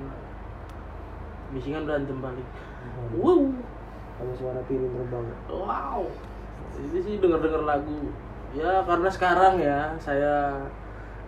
kebisingan 1.50 1.86
berantem 1.86 2.18
balik. 2.22 2.46
Wow. 3.18 3.50
Sama 4.16 4.32
suara 4.38 4.60
piring 4.64 4.92
terbang 4.94 5.26
wow. 5.50 6.06
Itu 6.76 6.98
sih 7.02 7.18
denger 7.18 7.40
denger 7.42 7.62
lagu 7.66 8.12
ya 8.54 8.84
karena 8.86 9.08
sekarang 9.10 9.54
ya 9.58 9.96
saya 9.98 10.54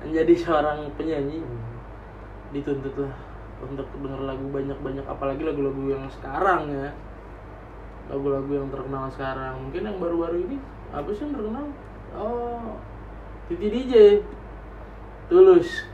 menjadi 0.04 0.34
seorang 0.38 0.86
penyanyi. 0.94 1.42
Dituntut 2.54 2.94
lah 2.96 3.14
untuk 3.58 3.90
denger 3.98 4.22
lagu 4.22 4.46
banyak-banyak 4.54 5.04
apalagi 5.08 5.42
lagu-lagu 5.42 5.82
yang 5.90 6.04
sekarang 6.12 6.70
ya. 6.70 6.94
Lagu-lagu 8.12 8.52
yang 8.52 8.68
terkenal 8.70 9.10
sekarang. 9.10 9.58
Mungkin 9.68 9.82
yang 9.82 9.98
baru-baru 9.98 10.46
ini 10.46 10.56
apa 10.94 11.08
sih 11.10 11.26
yang 11.26 11.34
terkenal? 11.34 11.66
Oh 12.14 12.78
Titi 13.50 13.66
DJ 13.66 14.22
tulus. 15.32 15.88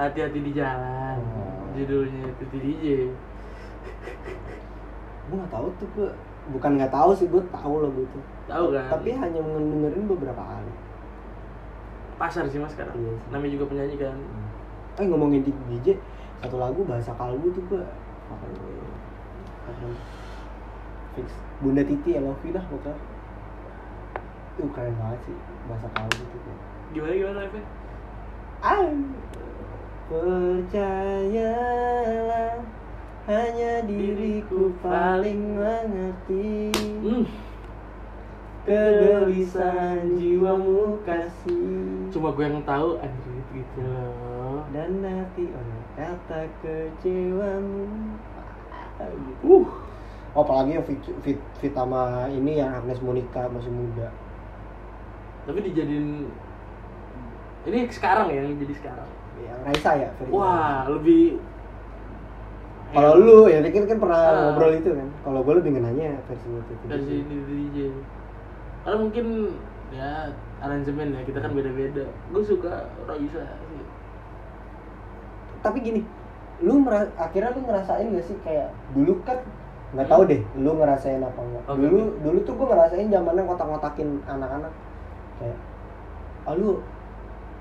Hati-hati 0.00 0.40
di 0.40 0.52
jalan 0.56 1.20
Oh. 1.72 1.76
judulnya 1.76 2.28
Titi 2.36 2.58
DJ 2.60 2.84
gue 5.22 5.36
nggak 5.40 5.48
tahu 5.48 5.68
tuh 5.80 5.88
gue 5.96 6.10
bukan 6.50 6.74
nggak 6.74 6.90
tahu 6.90 7.14
sih 7.14 7.30
gue 7.30 7.38
tahu 7.54 7.86
lagu 7.86 8.02
itu 8.02 8.18
tahu 8.50 8.74
kan? 8.74 8.90
Tapi 8.98 9.14
hanya 9.14 9.38
mendengarin 9.38 10.10
beberapa 10.10 10.42
kali 10.42 10.74
pasar 12.18 12.46
sih 12.50 12.58
mas 12.58 12.74
sekarang. 12.74 12.94
Iya 12.98 13.14
sih. 13.18 13.26
namanya 13.30 13.52
juga 13.54 13.64
penyanyi 13.70 13.96
kan. 13.98 14.18
Eh 14.98 15.06
ngomongin 15.06 15.42
di 15.46 15.52
DJ 15.70 15.98
satu 16.42 16.58
lagu 16.58 16.82
bahasa 16.82 17.14
kalbu 17.14 17.50
tuh 17.54 17.62
gue 17.70 17.82
fix. 21.14 21.28
Bunda 21.62 21.82
Titi 21.86 22.18
ya 22.18 22.20
Lofi 22.22 22.50
dah 22.50 22.62
pokoknya. 22.66 22.98
Itu 24.58 24.66
keren 24.74 24.94
banget 24.98 25.20
sih 25.30 25.36
bahasa 25.70 25.86
kalbu 25.94 26.22
tuh 26.26 26.40
gue 26.42 26.56
gimana 26.92 27.14
gimana 27.16 27.40
Evan? 27.48 27.64
Ah. 28.62 28.92
Percayalah 30.12 31.81
hanya 33.22 33.86
diriku 33.86 34.74
paling 34.78 35.54
mengerti 35.54 36.74
Hmm. 37.02 37.26
kegelisahan 38.62 40.14
jiwamu 40.14 40.98
kasih 41.02 42.06
Cuma 42.10 42.30
gue 42.30 42.44
yang 42.44 42.62
tahu 42.62 42.98
anjir 42.98 43.38
gitu 43.50 43.78
loh. 43.82 44.62
dan 44.70 45.02
nanti 45.02 45.50
oleh 45.50 45.80
kata 45.92 46.46
kecewamu. 46.62 47.84
Uh. 49.02 49.10
Oh, 49.42 49.66
apalagi 50.34 50.78
yang 50.78 50.84
fit, 50.86 50.96
fit, 51.20 51.38
fit 51.58 51.72
sama 51.72 52.26
ini 52.28 52.58
yang 52.58 52.70
Agnes 52.72 53.02
Monica 53.02 53.50
masih 53.50 53.68
muda 53.68 54.08
Tapi 55.42 55.58
dijadiin 55.60 56.30
ini 57.62 57.78
sekarang 57.88 58.30
ya 58.30 58.42
yang 58.42 58.54
jadi 58.56 58.74
sekarang. 58.74 59.10
yang 59.42 59.58
Raisa 59.62 59.90
ya 59.96 60.08
Ferry 60.16 60.30
Wah, 60.30 60.86
lebih 60.86 61.42
kalau 62.92 63.12
lu 63.16 63.38
ya 63.48 63.58
kan 63.64 63.84
kan 63.88 63.98
pernah 63.98 64.20
Ah. 64.20 64.34
ngobrol 64.52 64.72
itu 64.76 64.90
kan 64.92 65.08
kalau 65.24 65.40
gue 65.42 65.54
lebih 65.58 65.70
ngenanya 65.76 66.20
versi 66.28 66.48
itu 66.48 66.72
versi 66.86 67.14
ini 67.24 67.36
DJ. 67.48 67.76
Karena 68.84 68.96
mungkin 69.00 69.26
ya 69.92 70.10
aransemen 70.60 71.08
ya 71.16 71.20
kita 71.24 71.38
kan 71.40 71.52
beda-beda. 71.52 72.04
Gue 72.30 72.42
suka 72.44 72.86
Raisa 73.08 73.42
sih. 73.42 73.84
tapi 75.62 75.78
gini 75.78 76.02
lu 76.58 76.82
akhirnya 77.14 77.54
lu 77.54 77.62
ngerasain 77.62 78.10
gak 78.10 78.26
sih 78.26 78.34
kayak 78.42 78.74
dulu 78.98 79.14
kan 79.22 79.38
nggak 79.94 80.10
tahu 80.10 80.22
deh 80.26 80.42
lu 80.58 80.74
ngerasain 80.74 81.22
apa 81.22 81.38
enggak 81.38 81.62
Oke, 81.70 81.78
dulu 81.86 82.00
dulu 82.18 82.38
tuh 82.42 82.54
gue 82.58 82.66
ngerasain 82.66 83.06
zamannya 83.06 83.42
ngotak-ngotakin 83.46 84.08
anak-anak 84.26 84.72
kayak 85.38 85.58
ah 86.50 86.54
lu 86.58 86.82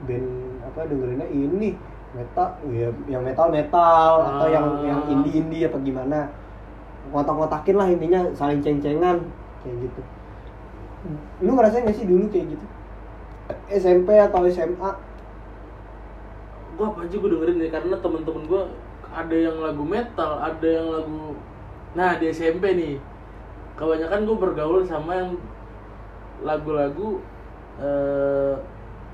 band 0.10 0.28
apa 0.66 0.80
dengerinnya 0.90 1.28
ini 1.30 1.78
metal 2.12 2.48
ya 2.68 2.92
yang 3.08 3.24
metal 3.24 3.48
metal 3.48 4.12
atau 4.20 4.48
yang 4.52 4.66
Ah. 4.68 4.84
yang 4.84 5.00
indie 5.08 5.40
indie 5.40 5.64
apa 5.68 5.78
gimana. 5.80 6.28
Ngotak-ngotakin 7.12 7.76
lah 7.76 7.88
intinya 7.90 8.22
saling 8.36 8.60
ceng-cengan 8.60 9.20
kayak 9.64 9.76
gitu. 9.88 10.02
Lu 11.42 11.58
ngerasain 11.58 11.88
gak 11.88 11.98
sih 11.98 12.06
dulu 12.06 12.30
kayak 12.30 12.54
gitu? 12.56 12.66
SMP 13.68 14.16
atau 14.16 14.46
SMA 14.48 14.92
Gue 16.78 16.86
apa 16.88 17.04
aja 17.04 17.16
gue 17.20 17.30
dengerin 17.30 17.58
ya 17.62 17.70
karena 17.70 17.96
temen-temen 18.00 18.44
gue 18.48 18.64
ada 19.12 19.36
yang 19.36 19.60
lagu 19.60 19.84
metal, 19.84 20.40
ada 20.40 20.68
yang 20.68 20.88
lagu 20.88 21.36
Nah 21.92 22.16
di 22.16 22.32
SMP 22.32 22.72
nih. 22.80 22.96
Kebanyakan 23.76 24.24
gue 24.24 24.38
bergaul 24.40 24.82
sama 24.88 25.20
yang 25.20 25.32
lagu-lagu 26.42 27.20
eh, 27.82 28.56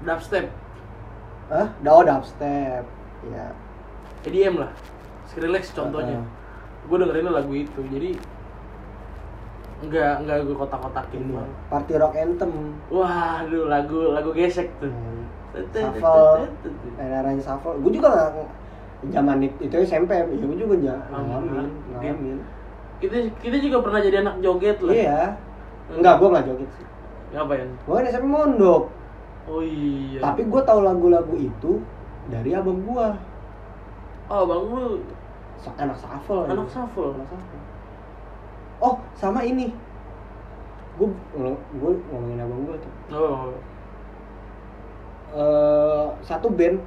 dubstep, 0.06 0.50
ah 1.48 1.68
oh 1.72 2.04
dubstep 2.04 2.84
ya 3.28 3.46
EDM 4.28 4.60
lah, 4.60 4.72
Skrillex 5.32 5.72
contohnya. 5.72 6.20
Ah. 6.20 6.26
Gue 6.88 6.98
dengerin 7.00 7.28
lagu 7.28 7.52
itu, 7.52 7.80
jadi 7.88 8.20
nggak 9.78 10.14
nggak 10.26 10.38
gue 10.44 10.56
kotak-kotakin 10.58 11.22
ini 11.22 11.34
Bang. 11.38 11.50
party 11.70 11.94
rock 11.96 12.18
anthem 12.18 12.52
Wah, 12.90 13.46
aduh 13.46 13.70
lagu 13.70 14.10
lagu 14.10 14.34
gesek 14.34 14.74
tuh. 14.82 14.90
shuffle 15.70 16.50
era-eranya 16.98 17.42
shuffle 17.42 17.78
gue 17.78 17.92
juga 17.94 18.08
nggak 18.10 18.30
zaman 19.14 19.38
itu, 19.46 19.70
itu 19.70 19.76
SMP 19.86 20.18
ya 20.18 20.26
gue 20.26 20.58
juga 20.58 20.98
ngalamin 21.14 21.70
ngalamin 21.94 22.38
Kita 22.98 23.14
kita 23.38 23.58
juga 23.62 23.78
pernah 23.86 24.02
jadi 24.02 24.26
anak 24.26 24.42
joget 24.42 24.82
lah. 24.82 24.94
iya 24.94 25.22
enggak 25.88 26.18
gue 26.18 26.28
nggak 26.34 26.46
joget 26.50 26.70
sih 26.74 26.86
Ngapain? 27.28 27.70
gue 27.70 27.98
SMP 28.10 28.26
mondok 28.26 28.90
Oh 29.48 29.64
iya. 29.64 30.20
tapi 30.20 30.44
gue 30.44 30.62
tahu 30.68 30.84
lagu-lagu 30.84 31.36
itu 31.40 31.80
dari 32.28 32.52
abang 32.52 32.84
gue 32.84 33.08
oh 34.28 34.42
bang 34.44 34.64
lu 34.76 34.88
anak 35.80 35.98
shuffle 35.98 36.44
ya. 36.44 36.52
anak 36.52 36.68
shuffle. 36.68 37.16
anak 37.16 37.28
shuffle 37.32 37.64
oh 38.84 38.96
sama 39.16 39.42
ini 39.48 39.72
gue 41.00 41.10
gue 41.80 41.92
ngomongin 42.12 42.44
abang 42.44 42.62
gue 42.68 42.78
tuh 42.82 42.94
Oh, 43.08 43.56
eh 45.38 46.06
satu 46.28 46.52
band 46.52 46.84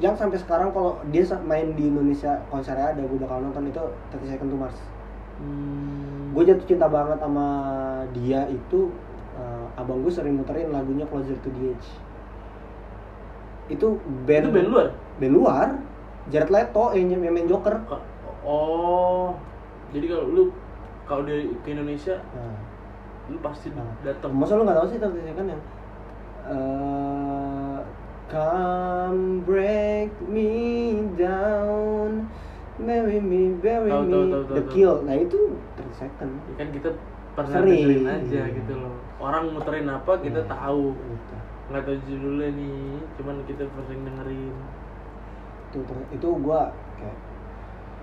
yang 0.00 0.14
sampai 0.16 0.40
sekarang 0.40 0.72
kalau 0.72 0.96
dia 1.12 1.26
main 1.44 1.76
di 1.76 1.90
Indonesia 1.90 2.40
konsernya 2.48 2.96
ada 2.96 3.02
gue 3.04 3.18
bakal 3.20 3.42
nonton 3.44 3.68
itu 3.68 3.82
30 4.14 4.30
Second 4.30 4.48
to 4.48 4.56
Mars 4.56 4.78
hmm. 5.42 6.32
gue 6.38 6.42
jatuh 6.46 6.66
cinta 6.70 6.86
banget 6.86 7.18
sama 7.20 7.46
dia 8.14 8.46
itu 8.48 8.94
abang 9.74 10.00
gue 10.00 10.10
sering 10.10 10.34
muterin 10.34 10.70
lagunya 10.70 11.04
Closer 11.04 11.36
to 11.36 11.50
the 11.50 11.70
Edge. 11.70 11.88
Itu 13.68 13.96
band 14.24 14.44
itu 14.44 14.50
band 14.50 14.68
luar. 14.68 14.88
band 15.16 15.34
luar. 15.34 15.68
Jared 16.26 16.48
Leto 16.48 16.84
yang, 16.92 17.10
yang 17.12 17.30
main 17.30 17.46
Joker. 17.46 17.74
Ka- 17.84 18.06
Oh, 18.40 19.36
jadi 19.92 20.08
kalau 20.08 20.24
lu 20.26 20.44
kalau 21.04 21.22
di 21.22 21.52
ke 21.60 21.70
Indonesia 21.70 22.16
nah, 22.32 22.56
lu 23.28 23.36
pasti 23.38 23.68
Nah. 23.70 23.84
datang. 24.00 24.32
masa 24.32 24.56
lu 24.56 24.64
nggak 24.64 24.80
tahu 24.80 24.88
sih 24.88 24.96
30 24.96 25.20
Second 25.22 25.46
yang 25.46 25.62
eh, 26.48 27.78
Come 28.26 29.42
break 29.42 30.14
me 30.24 30.48
down 31.14 32.24
Bury 32.80 33.20
me, 33.20 33.52
bury 33.54 33.92
me 33.92 34.32
The 34.48 34.62
Kill. 34.72 35.04
Nah 35.04 35.12
itu 35.12 35.36
30 35.76 36.00
second. 36.00 36.32
Ya 36.48 36.54
kan 36.56 36.68
kita 36.72 36.88
Sering. 37.48 37.80
dengerin 37.86 38.04
aja 38.08 38.42
gitu 38.52 38.72
loh. 38.76 38.94
Orang 39.20 39.52
muterin 39.54 39.88
apa 39.88 40.12
kita 40.20 40.40
Iya. 40.44 40.50
tahu. 40.50 40.92
Gitu. 40.92 41.34
Nggak 41.70 41.82
tahu 41.86 41.96
judulnya 42.04 42.48
nih, 42.56 42.98
cuman 43.16 43.36
kita 43.46 43.62
sering 43.86 44.02
dengerin. 44.04 44.54
itu 45.70 45.78
itu 46.10 46.28
gua 46.42 46.74
kayak 46.98 47.14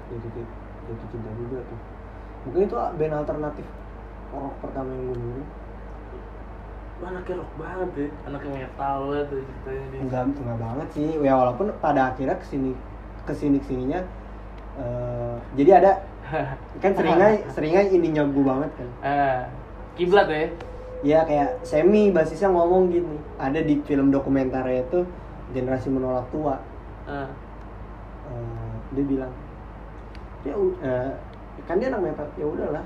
cinta 0.07 0.39
jatuh 0.87 1.07
cinta 1.11 1.29
juga 1.35 1.59
tuh 1.67 1.79
mungkin 2.47 2.61
itu 2.63 2.75
band 2.95 3.15
alternatif 3.19 3.65
rock 4.31 4.55
pertama 4.63 4.87
yang 4.95 5.03
gue 5.03 5.17
dengerin 5.19 5.47
anaknya 6.97 7.35
rock 7.37 7.51
banget 7.59 7.89
ya, 7.93 8.07
anaknya 8.25 8.51
metal 8.55 8.97
banget 9.11 9.25
tuh 9.27 9.39
ceritanya 9.43 9.85
dia. 9.91 9.99
enggak 9.99 10.23
enggak 10.31 10.59
banget 10.63 10.87
sih 10.95 11.07
ya 11.19 11.33
walaupun 11.35 11.65
pada 11.77 12.01
akhirnya 12.09 12.35
ke 12.39 12.45
sini 12.47 12.71
ke 13.27 13.33
sini 13.35 13.57
ke 13.59 13.67
sininya 13.67 13.99
eh, 14.79 15.35
jadi 15.59 15.71
ada 15.83 15.91
kan 16.83 16.91
seringnya 16.93 17.29
seringnya 17.51 17.83
ininya 17.87 18.23
gue 18.27 18.43
banget 18.43 18.71
kan. 18.75 18.89
Ah, 19.01 19.39
kiblat 19.95 20.27
ya. 20.29 20.47
ya 21.05 21.19
kayak 21.29 21.61
semi 21.61 22.09
basisnya 22.09 22.49
ngomong 22.49 22.89
gini 22.89 23.17
ada 23.37 23.61
di 23.61 23.77
film 23.85 24.09
dokumenternya 24.09 24.81
itu 24.81 25.05
generasi 25.53 25.93
menolak 25.93 26.25
tua. 26.33 26.57
Ah, 27.05 27.29
Eh, 28.27 28.73
dia 28.91 29.03
bilang 29.07 29.31
ya 30.43 30.51
u- 30.51 30.75
eh, 30.83 31.11
kan 31.63 31.79
dia 31.79 31.87
anak 31.87 32.11
metal 32.11 32.27
ya 32.35 32.43
udahlah. 32.43 32.83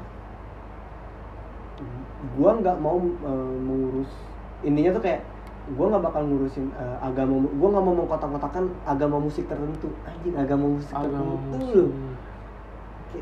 Gua 2.38 2.52
nggak 2.62 2.78
mau 2.78 2.98
eh, 3.02 3.54
mengurus 3.66 4.12
intinya 4.62 4.94
tuh 4.94 5.02
kayak 5.02 5.22
gua 5.74 5.90
nggak 5.90 6.04
bakal 6.06 6.22
ngurusin 6.30 6.70
eh, 6.78 6.98
agama 7.02 7.42
gua 7.58 7.68
nggak 7.74 7.86
mau 7.90 7.96
mengkotak-kotakan 7.98 8.66
agama 8.86 9.18
musik 9.18 9.50
tertentu. 9.50 9.90
Anjing 10.06 10.36
agama 10.38 10.66
musik 10.78 10.94
agama 10.94 11.34
tertentu 11.42 11.90
musik. 11.90 11.90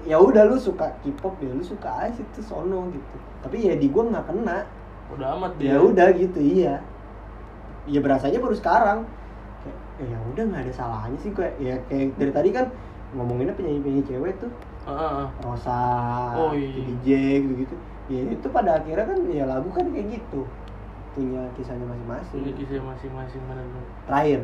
Ya 0.06 0.18
udah 0.22 0.46
lu 0.46 0.58
suka 0.58 0.94
K-pop 1.02 1.42
ya 1.42 1.50
lu 1.50 1.64
suka 1.66 1.90
aja 2.06 2.20
itu 2.20 2.42
sono 2.46 2.90
gitu. 2.94 3.16
Tapi 3.42 3.58
ya 3.66 3.74
di 3.78 3.88
gua 3.90 4.06
nggak 4.10 4.26
kena. 4.30 4.58
Udah 5.16 5.28
amat 5.38 5.52
dia. 5.58 5.74
ya 5.74 5.78
udah 5.82 6.08
gitu 6.14 6.40
iya. 6.40 6.82
Ya 7.90 8.00
berasanya 8.00 8.38
baru 8.38 8.54
sekarang. 8.54 9.00
Kayak 9.66 9.78
eh, 10.02 10.08
ya 10.14 10.18
udah 10.30 10.44
nggak 10.46 10.62
ada 10.70 10.74
salahnya 10.74 11.18
sih 11.20 11.32
kayak 11.34 11.54
ya 11.58 11.76
kayak 11.90 12.14
dari 12.22 12.32
tadi 12.32 12.50
kan 12.54 12.66
ngomonginnya 13.18 13.58
penyanyi 13.58 13.82
penyanyi 13.82 14.04
cewek 14.06 14.34
tuh. 14.38 14.52
Ah, 14.86 15.26
ah. 15.26 15.28
Rosa, 15.44 15.82
Oh, 16.38 16.52
iya. 16.54 16.82
DJ 16.82 17.08
gitu 17.46 17.54
gitu 17.68 17.76
ya 18.10 18.26
itu 18.26 18.48
pada 18.50 18.82
akhirnya 18.82 19.06
kan 19.06 19.20
ya 19.30 19.46
lagu 19.46 19.70
kan 19.70 19.86
kayak 19.90 20.18
gitu. 20.18 20.42
Punya 21.14 21.46
kisahnya 21.58 21.86
masing-masing. 21.86 22.42
Punya 22.42 22.54
kisah 22.58 22.82
masing-masing 22.82 23.42
benar-benar. 23.50 23.86
terakhir. 24.06 24.42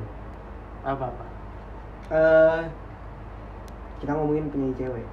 Apa 0.86 1.06
apa? 1.10 1.26
eh 2.06 2.62
kita 3.98 4.14
ngomongin 4.14 4.46
penyanyi 4.54 4.78
cewek 4.78 5.06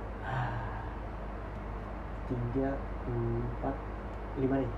tiga 2.33 2.71
empat 3.07 3.75
lima 4.39 4.55
deh 4.59 4.71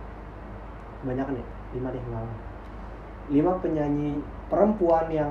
kebanyakan 1.02 1.34
ya 1.38 1.46
lima 1.74 1.88
deh 1.90 2.02
nggak 2.02 2.22
apa. 2.22 2.36
lima 3.30 3.52
penyanyi 3.61 4.11
perempuan 4.48 5.07
yang 5.09 5.30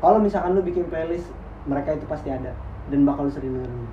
kalau 0.00 0.18
misalkan 0.18 0.56
lu 0.56 0.62
bikin 0.62 0.88
playlist 0.88 1.28
mereka 1.64 1.94
itu 1.94 2.04
pasti 2.08 2.28
ada 2.28 2.52
dan 2.90 3.06
bakal 3.06 3.28
lu 3.28 3.32
sering 3.32 3.54
dengerin 3.54 3.86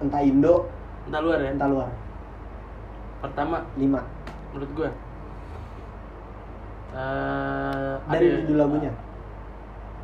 entah 0.00 0.22
Indo 0.22 0.68
Entah 1.08 1.20
luar 1.24 1.40
ya. 1.40 1.50
entah 1.50 1.66
luar 1.66 1.90
Pertama, 3.20 3.60
lima 3.76 4.00
menurut 4.52 4.70
gua. 4.72 4.90
Eh, 6.90 7.94
dari 8.10 8.26
Adele. 8.26 8.38
judul 8.42 8.56
lagunya 8.58 8.92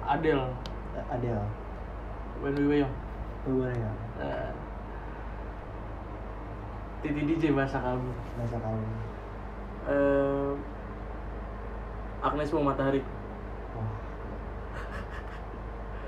Adele, 0.07 0.47
Adele 1.11 1.43
When 2.39 2.55
We 2.55 2.65
Were 2.69 2.79
Young. 2.85 2.95
Gimana 3.43 3.75
ya 3.75 3.91
Eh, 4.17 4.51
Titi 7.05 7.23
DJ 7.29 7.53
bahasa 7.53 7.77
kamu. 7.79 8.11
bahasa 8.41 8.57
kamu. 8.57 8.87
Eh, 9.87 10.53
Agnes 12.25 12.51
mau 12.57 12.65
matahari. 12.73 13.01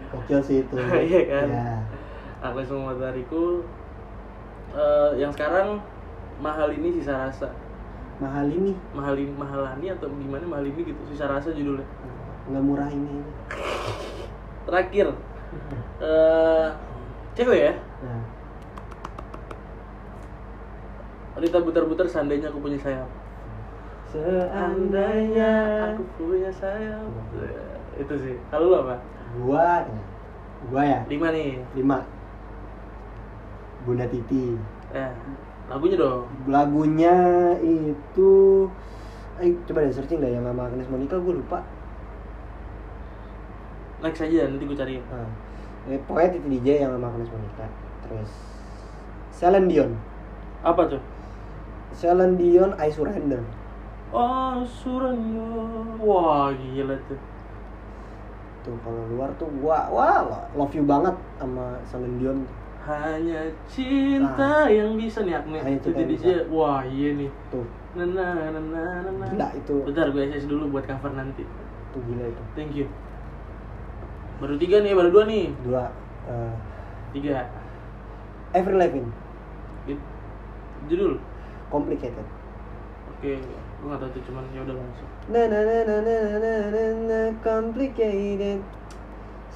Gokil 0.08 0.40
sih 0.48 0.64
itu. 0.64 0.74
Iya 1.08 1.20
kan? 1.28 1.46
ya. 1.52 1.68
Agnes 2.38 2.70
Mo 2.70 2.86
Matahariku 2.88 3.66
eh, 4.72 5.10
yang 5.18 5.34
sekarang 5.34 5.82
mahal 6.40 6.72
ini 6.72 6.94
sisa 6.96 7.28
rasa. 7.28 7.50
Mahal 8.18 8.48
ini. 8.48 8.72
Mahal 8.96 9.14
ini 9.20 9.32
mahalani 9.36 9.92
atau 9.92 10.08
gimana 10.10 10.46
mahal 10.48 10.64
ini 10.66 10.80
gitu 10.88 11.02
sisa 11.12 11.28
rasa 11.28 11.52
judulnya. 11.52 11.86
Nggak 12.48 12.64
murah 12.64 12.88
ini. 12.88 13.20
Terakhir. 14.64 15.08
Eh 15.98 16.68
cewek 17.34 17.58
ya? 17.58 17.74
Nah 18.06 18.37
Rita 21.38 21.58
butar-butar 21.62 22.06
seandainya 22.10 22.50
aku 22.50 22.58
punya 22.58 22.78
sayap. 22.82 23.06
Seandainya 24.10 25.52
aku 25.94 26.02
punya 26.18 26.50
sayap. 26.50 27.06
Ya, 27.38 27.62
itu 28.02 28.14
sih. 28.18 28.34
Kalau 28.50 28.74
lu 28.74 28.76
apa? 28.82 28.98
Gua 29.38 29.86
gua 30.72 30.82
ya? 30.82 31.00
Lima 31.06 31.30
nih. 31.30 31.62
Lima. 31.78 32.02
Bunda 33.86 34.10
Titi. 34.10 34.58
Ya 34.90 35.14
lagunya 35.68 35.96
dong. 36.00 36.24
Lagunya 36.48 37.14
itu 37.60 38.32
eh 39.38 39.54
coba 39.70 39.86
deh 39.86 39.94
searching 39.94 40.18
deh 40.18 40.34
yang 40.34 40.42
sama 40.42 40.66
Agnes 40.66 40.88
Monica 40.90 41.20
gue 41.20 41.34
lupa. 41.38 41.62
Next 44.02 44.24
aja 44.24 44.48
nanti 44.48 44.64
gue 44.64 44.78
cariin. 44.78 45.04
Nah, 45.12 45.28
eh, 45.92 46.00
pokoknya 46.08 46.34
Titi 46.34 46.48
DJ 46.58 46.88
yang 46.88 46.96
sama 46.96 47.12
Agnes 47.12 47.30
Monica. 47.30 47.66
Terus 48.02 48.32
Celine 49.36 49.68
Dion. 49.68 49.92
Apa 50.64 50.88
tuh 50.88 51.02
Celine 51.98 52.38
Dion 52.38 52.78
I 52.78 52.88
Surrender. 52.94 53.42
Oh 54.14 54.62
suranya 54.62 55.50
wah 55.98 56.54
gila 56.54 56.94
tuh. 57.10 57.18
Tuh 58.62 58.76
kalau 58.86 59.02
luar 59.10 59.30
tuh 59.34 59.50
gua 59.58 59.90
wah 59.90 60.22
love 60.54 60.70
you 60.78 60.86
banget 60.86 61.18
sama 61.42 61.74
Celine 61.90 62.16
Dion 62.22 62.38
hanya 62.88 63.44
cinta 63.68 64.70
yang 64.70 64.94
bisa 64.96 65.20
nih 65.26 65.36
Agnes. 65.36 65.60
Hanya 65.60 65.76
itu 65.82 65.90
cinta 65.90 65.98
yang 66.00 66.08
jadi 66.08 66.14
dia 66.22 66.38
wah 66.48 66.80
iya 66.86 67.08
nih. 67.18 67.30
Tuh. 67.50 67.66
Nana 67.98 68.48
nana 68.48 68.60
nana 68.62 69.26
gila 69.34 69.48
itu. 69.58 69.74
Bentar 69.82 70.06
gue 70.14 70.22
SS 70.30 70.46
dulu 70.46 70.70
buat 70.72 70.86
cover 70.86 71.12
nanti. 71.18 71.42
Tuh 71.90 72.00
gila 72.06 72.24
itu. 72.30 72.42
Thank 72.54 72.72
you. 72.78 72.86
Baru 74.38 74.54
tiga 74.54 74.80
nih 74.86 74.94
baru 74.94 75.10
dua 75.10 75.24
nih. 75.26 75.50
Dua 75.66 75.84
eh, 76.30 76.54
tiga. 77.10 77.50
Lavigne. 78.54 79.10
Ju- 79.84 80.06
judul 80.88 81.18
Complicated. 81.68 82.26
Oke 83.18 83.40
gue 83.78 83.86
nggak 83.86 84.00
tahu 84.02 84.10
tuh 84.10 84.22
cuman 84.30 84.44
ya 84.50 84.60
udah 84.66 84.74
langsung. 84.74 85.10
Na 85.30 85.42
na 85.46 85.58
na 85.62 85.76
na 85.86 85.96
na 86.02 86.16
na 86.38 86.52
na 86.70 86.84
na 87.06 87.20
complicated. 87.46 88.58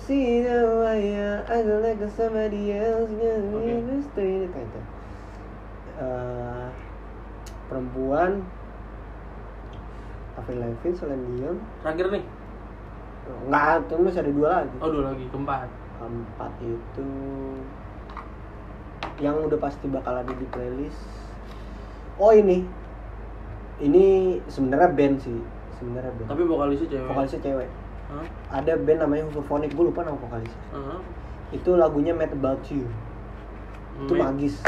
See 0.03 0.43
the 0.43 0.83
way 0.83 1.15
I 1.47 1.59
go 1.63 1.79
like 1.79 2.03
somebody 2.15 2.75
else. 2.75 3.11
Gonna 3.11 3.83
be 3.87 4.03
straight 4.03 4.51
kayak 4.51 4.67
itu. 4.67 4.81
Eh, 6.03 6.67
perempuan. 7.71 8.43
Avril 10.35 10.59
Lavigne, 10.59 10.97
Celine 10.99 11.27
Dion. 11.39 11.57
Terakhir 11.87 12.07
nih. 12.19 12.25
Enggak, 13.47 13.87
tuh 13.87 13.99
masih 14.03 14.21
ada 14.27 14.33
dua 14.35 14.49
lagi. 14.59 14.77
Oh 14.83 14.91
dua 14.91 15.05
lagi 15.15 15.25
keempat. 15.31 15.69
Keempat 16.03 16.53
itu 16.67 17.09
Yang 19.23 19.37
udah 19.47 19.59
pasti 19.63 19.87
bakal 19.87 20.19
ada 20.19 20.33
di 20.35 20.47
playlist 20.51 21.22
Oh 22.23 22.31
ini. 22.31 22.63
Ini 23.83 24.05
sebenarnya 24.47 24.95
band 24.95 25.19
sih. 25.19 25.39
Sebenarnya 25.83 26.15
band. 26.15 26.29
Tapi 26.31 26.43
vokalisnya 26.47 26.87
cewek. 26.87 27.09
Vokalisnya 27.11 27.43
cewek. 27.43 27.71
Hah? 28.13 28.27
ada 28.53 28.77
band 28.77 29.01
namanya 29.01 29.25
Hooverphonic 29.33 29.73
gue 29.73 29.89
lupa 29.89 30.05
nama 30.05 30.21
vokalisnya 30.21 30.61
Hah? 30.77 31.01
itu 31.49 31.71
lagunya 31.73 32.13
Mad 32.13 32.29
About 32.31 32.61
You. 32.69 32.85
Itu 34.05 34.13
Mad- 34.13 34.37
magis. 34.37 34.61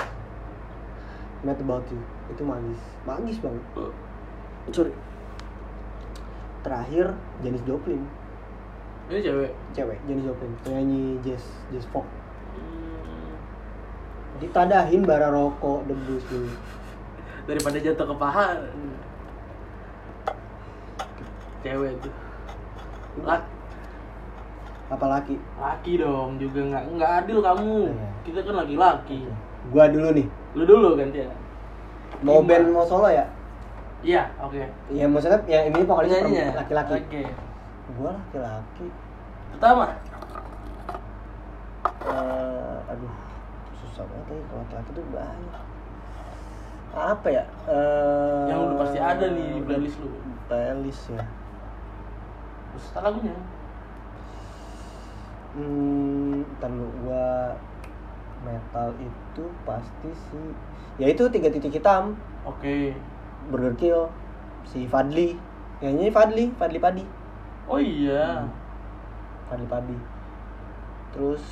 Mad 1.44 1.60
About 1.60 1.84
You. 1.92 2.00
Itu 2.32 2.42
magis. 2.42 2.80
Magis 3.04 3.36
banget. 3.44 3.64
Oh. 3.76 3.92
sorry. 4.72 4.96
Terakhir 6.64 7.12
Janis 7.44 7.60
Joplin. 7.68 8.00
Ini 9.12 9.20
cewek? 9.20 9.52
Cewek 9.76 9.98
Janis 10.08 10.24
Joplin. 10.24 10.52
Penyanyi 10.64 11.20
jazz 11.20 11.44
jazz 11.68 11.84
folk. 11.92 12.08
Hmm, 12.56 13.36
ditadahin 14.40 15.04
bara 15.04 15.28
rokok 15.28 15.84
debus 15.84 16.24
dulu 16.32 16.48
daripada 17.44 17.76
jatuh 17.76 18.06
ke 18.08 18.14
paha 18.16 18.46
cewek 21.60 21.92
tuh 22.00 22.12
Lak, 23.22 23.46
apalagi 24.90 25.38
laki? 25.54 26.02
Dong 26.02 26.34
juga 26.42 26.66
nggak 26.66 26.98
nggak 26.98 27.10
adil 27.22 27.38
kamu. 27.38 27.94
Iya. 27.94 28.08
kita 28.26 28.38
kan 28.42 28.54
laki-laki. 28.58 29.18
Gua 29.70 29.86
dulu 29.86 30.08
nih. 30.10 30.26
Lu 30.58 30.66
dulu 30.66 30.98
ganti 30.98 31.22
ya? 31.22 31.30
Mau 32.26 32.42
band 32.42 32.74
mau 32.74 32.82
solo 32.82 33.06
ya? 33.06 33.22
Iya 34.02 34.26
oke. 34.42 34.66
Ya 34.90 35.06
maksudnya 35.06 35.38
ya 35.46 35.70
ini 35.70 35.86
Penyanyinya? 35.86 36.26
perempuan- 36.26 36.58
laki-laki. 36.58 36.92
Oke. 37.06 37.22
Gua 37.94 38.10
laki-laki. 38.18 38.86
Pertama? 39.54 39.86
Eh 42.04 42.76
aduh 42.90 43.14
susah 43.78 44.04
banget 44.04 44.26
ya 44.26 44.42
kalau 44.50 44.58
laki-laki 44.58 44.90
tuh 44.90 45.04
banyak 45.14 45.62
apa 46.94 47.28
ya? 47.30 47.44
Eh 47.66 48.44
Yang 48.50 48.60
udah 48.70 48.76
pasti 48.80 48.98
ada 49.02 49.26
nih 49.30 49.46
di 49.54 49.60
playlist 49.66 49.96
lu. 50.02 50.08
playlist 50.48 51.02
ya. 51.10 51.22
Terus 52.74 52.86
lagunya? 52.98 53.34
Hmm 55.54 56.42
ntar 56.58 56.70
lu 56.74 56.86
gua 57.06 57.54
metal 58.44 58.90
itu 58.98 59.44
pasti 59.64 60.10
sih 60.30 60.46
ya 60.98 61.06
itu 61.10 61.24
tiga 61.30 61.48
titik 61.50 61.74
hitam. 61.78 62.14
Oke. 62.46 62.92
Burger 63.50 63.74
Kill 63.78 64.00
si 64.70 64.86
Fadli. 64.90 65.36
Yang 65.82 65.92
nyanyi 66.00 66.10
Fadli 66.14 66.44
Fadli 66.58 66.78
Padi. 66.80 67.04
Oh 67.68 67.80
iya. 67.80 68.44
Hmm. 68.44 68.50
Fadli 69.50 69.66
Padi. 69.68 69.96
Terus 71.14 71.42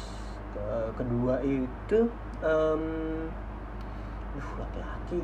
ke- 0.52 0.90
kedua 0.98 1.38
itu 1.46 1.98
em 2.42 2.82
duh, 4.32 4.48
laki-laki. 5.12 5.20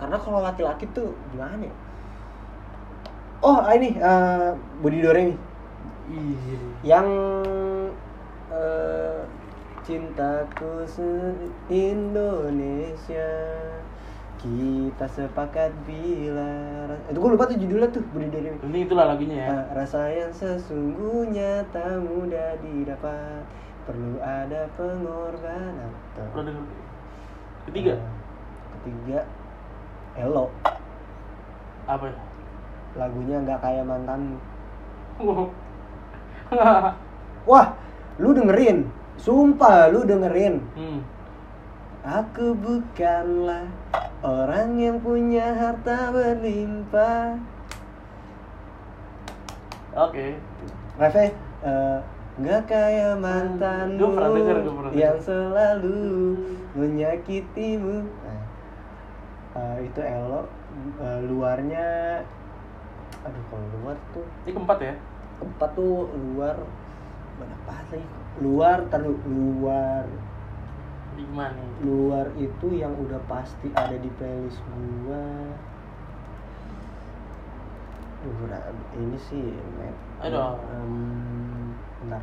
Karena 0.00 0.16
kalau 0.16 0.40
laki-laki 0.40 0.84
tuh 0.96 1.12
gimana 1.32 1.60
ya? 1.60 1.74
Oh 3.40 3.56
ah, 3.60 3.72
ini 3.72 3.96
eh, 3.96 4.50
Budi 4.80 5.00
Doremi 5.00 5.36
iya. 6.08 6.58
Yang 6.96 7.08
eh, 8.52 9.20
cintaku 9.84 10.84
se- 10.88 11.52
Indonesia. 11.68 13.28
Kita 14.40 15.04
sepakat 15.04 15.68
bila 15.84 16.48
itu 17.12 17.20
gue 17.20 17.30
lupa 17.36 17.44
tuh 17.44 17.60
judulnya 17.60 17.88
tuh 17.92 18.00
Budi 18.12 18.28
Doremi 18.32 18.56
ini. 18.64 18.78
Itulah 18.88 19.04
lagunya 19.12 19.36
ya. 19.36 19.48
Ah, 19.52 19.64
Rasa 19.76 20.08
yang 20.08 20.32
sesungguhnya 20.32 21.64
tak 21.72 22.00
mudah 22.00 22.56
didapat. 22.64 23.44
Perlu 23.84 24.20
ada 24.20 24.68
pengorbanan. 24.76 25.92
Tuh. 26.16 26.44
ketiga? 27.68 27.96
Ah, 27.96 28.09
Ketiga 28.80 29.28
Elo. 30.16 30.48
Apa 31.84 32.08
ya 32.08 32.18
Lagunya 32.96 33.36
nggak 33.44 33.60
kayak 33.62 33.84
mantanmu 33.86 34.38
Wow. 35.20 35.52
Wah 37.44 37.76
lu 38.16 38.32
dengerin. 38.32 38.88
Sumpah 39.20 39.92
lu 39.92 40.04
dengerin. 40.08 40.64
Hmm. 40.72 41.00
Aku 42.00 42.56
bukanlah 42.56 43.68
orang 44.24 44.80
yang 44.80 44.96
punya 45.04 45.52
harta 45.52 46.08
berlimpah. 46.08 47.36
Oke. 49.92 50.40
Reve, 50.96 51.36
eh, 51.64 51.98
nggak 52.40 52.62
kayak 52.64 53.20
mantanmu 53.20 54.00
Gua 54.00 54.10
pernah 54.16 54.30
denger, 54.32 54.56
gua 54.64 54.74
pernah 54.80 54.92
yang 54.96 55.18
selalu 55.20 56.00
menyakitimu. 56.72 57.96
Eh, 59.50 59.76
itu 59.82 59.98
Elo 59.98 60.46
eh, 61.02 61.20
luarnya, 61.26 62.22
aduh 63.26 63.44
kalau 63.50 63.66
luar 63.82 63.96
tuh 64.14 64.22
ini 64.46 64.50
keempat 64.54 64.78
ya 64.78 64.94
empat 65.42 65.70
tuh 65.74 66.06
luar 66.14 66.54
banyak 67.34 67.60
banget 67.66 67.86
lagi. 67.98 68.06
Luar 68.38 68.78
taruh 68.94 69.18
luar 69.26 70.06
lima 71.18 71.50
nih 71.50 71.70
luar 71.82 72.26
itu 72.38 72.78
yang 72.78 72.94
udah 72.94 73.18
pasti 73.26 73.74
ada 73.74 73.98
di 73.98 74.06
playlist 74.22 74.62
gua. 75.02 75.26
Duh, 78.20 78.52
nah, 78.52 78.62
ini 78.94 79.18
sih 79.18 79.42
met, 79.80 79.96
Aduh. 80.22 80.54
bentar. 82.04 82.22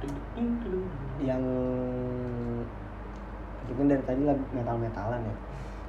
Ding. 0.00 0.84
yang 1.20 1.42
mungkin 3.64 3.88
dari 3.88 4.04
tadi 4.04 4.22
lagu 4.24 4.44
metal 4.52 4.76
metalan 4.76 5.20
ya 5.24 5.36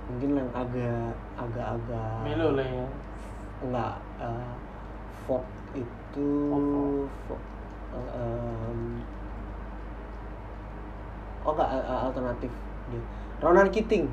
mungkin 0.06 0.30
yang 0.38 0.50
agak 0.52 1.10
agak 1.36 1.66
agak 1.74 2.12
melo 2.24 2.54
lah 2.54 2.66
ya. 2.66 2.86
Enggak 3.62 3.94
eh, 4.20 4.52
folk 5.26 5.46
itu 5.74 6.30
Folk, 6.48 7.10
folk, 7.28 7.42
em, 8.14 8.80
oh 11.42 11.52
enggak 11.52 11.70
a- 11.72 12.04
alternatif 12.06 12.52
dia. 12.90 13.02
Ronan 13.40 13.70
Keating. 13.70 14.06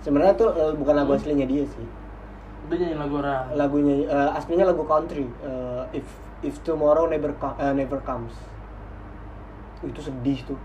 Sebenarnya 0.00 0.34
tuh 0.34 0.50
eh, 0.52 0.72
bukan 0.74 0.94
lagu 0.94 1.12
Hmm. 1.12 1.18
aslinya 1.18 1.46
dia 1.46 1.64
sih. 1.64 1.86
Dia 2.62 2.76
nyanyi 2.78 2.96
lagu 2.96 3.14
orang. 3.18 3.42
lagunya 3.54 3.94
eh, 4.04 4.30
aslinya 4.32 4.64
lagu 4.66 4.84
country. 4.84 5.26
Eh, 5.42 5.82
if 5.94 6.06
if 6.42 6.54
tomorrow 6.62 7.06
never 7.06 7.32
co- 7.34 7.56
eh, 7.56 7.72
never 7.72 7.98
comes. 8.02 8.34
Itu 9.80 9.98
sedih 9.98 10.38
tuh 10.44 10.58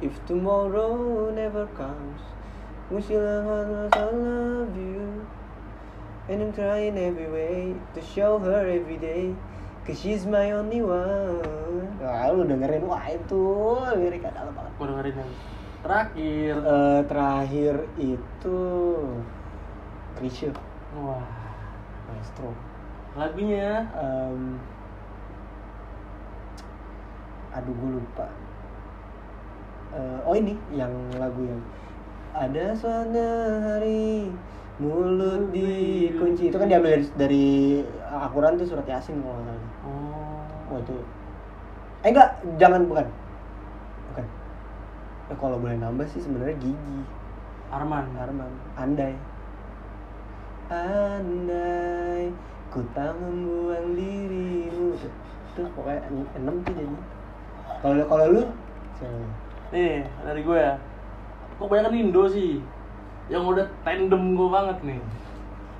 if 0.00 0.14
tomorrow 0.26 1.30
never 1.30 1.66
comes 1.78 2.20
we 2.92 3.00
still 3.00 3.24
have 3.24 3.88
I 3.94 4.04
love 4.12 4.76
you. 4.76 5.24
And 6.28 6.42
I'm 6.42 6.52
trying 6.52 6.98
every 6.98 7.26
way 7.26 7.74
to 7.94 8.00
show 8.04 8.38
her 8.38 8.68
every 8.68 9.00
day 9.00 9.34
cause 9.86 9.98
she's 9.98 10.28
my 10.28 10.52
only 10.52 10.84
one. 10.84 11.88
Wah 11.98 12.28
lu 12.30 12.44
dengerin 12.44 12.84
wah 12.84 13.02
itu 13.08 13.42
lirik 13.96 14.28
dalam 14.28 14.52
banget. 14.52 14.72
Gue 14.76 14.86
dengerin 14.92 15.14
yang 15.16 15.32
terakhir. 15.82 16.52
Eh, 16.62 17.00
terakhir 17.08 17.74
itu 17.96 18.60
Krisya 20.20 20.52
Wah. 20.92 21.24
Maestro. 22.12 22.52
Lagunya? 23.16 23.88
Em, 23.96 24.60
aduh 27.56 27.72
gue 27.72 27.90
lupa 28.00 28.28
Eh, 29.92 30.18
oh 30.24 30.32
ini 30.32 30.56
yang 30.72 30.88
lagu 31.20 31.44
yang 31.44 31.60
ada 32.32 32.72
suatu 32.72 33.12
hari 33.60 34.32
mulut 34.80 35.52
dikunci. 35.52 36.48
Itu 36.48 36.56
kan 36.56 36.72
diambil 36.72 36.96
dari, 36.96 37.06
dari 37.20 37.46
Al-Quran 38.08 38.56
tuh 38.56 38.72
surat 38.72 38.88
Yasin 38.88 39.20
kalau 39.20 39.36
nggak 39.36 39.52
salah. 39.52 39.72
Oh. 39.84 40.72
oh 40.72 40.78
itu. 40.80 40.96
Eh 42.02 42.08
enggak 42.08 42.40
jangan 42.56 42.88
bukan. 42.88 43.06
Bukan. 44.12 44.26
Eh, 45.28 45.36
kalau 45.36 45.56
boleh 45.60 45.76
nambah 45.76 46.08
sih 46.08 46.24
sebenarnya 46.24 46.56
gigi. 46.56 47.00
Arman. 47.68 48.08
Arman. 48.16 48.52
Andai. 48.80 49.12
Andai 50.72 52.32
ku 52.72 52.80
tak 52.96 53.12
membuang 53.20 53.92
dirimu. 53.92 54.96
Tuh, 55.52 55.68
pokoknya 55.76 56.00
en- 56.08 56.32
enam 56.40 56.64
tuh 56.64 56.72
jadi 56.72 56.96
kalau 57.84 58.08
kalau 58.08 58.26
lu? 58.32 58.42
Siapa? 58.96 59.41
Nih, 59.72 60.04
dari 60.20 60.40
gue 60.44 60.58
ya. 60.60 60.76
Kok 61.56 61.64
banyak 61.64 61.88
kan 61.88 61.96
Indo 61.96 62.28
sih? 62.28 62.60
Yang 63.32 63.42
udah 63.56 63.66
tandem 63.82 64.36
gue 64.36 64.48
banget 64.52 64.78
nih. 64.84 65.00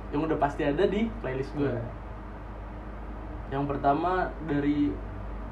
Yang 0.09 0.21
udah 0.33 0.37
pasti 0.41 0.61
ada 0.65 0.83
di 0.89 1.13
playlist 1.21 1.53
gue. 1.53 1.69
Iya. 1.69 1.85
Yang 3.53 3.63
pertama 3.69 4.33
dari 4.49 4.89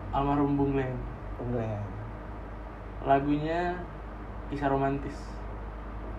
almarhum 0.09 0.57
Bung 0.57 0.73
Glenn. 0.73 0.97
Enggak 1.37 1.81
Lagunya 3.05 3.77
Kisah 4.49 4.69
Romantis. 4.69 5.17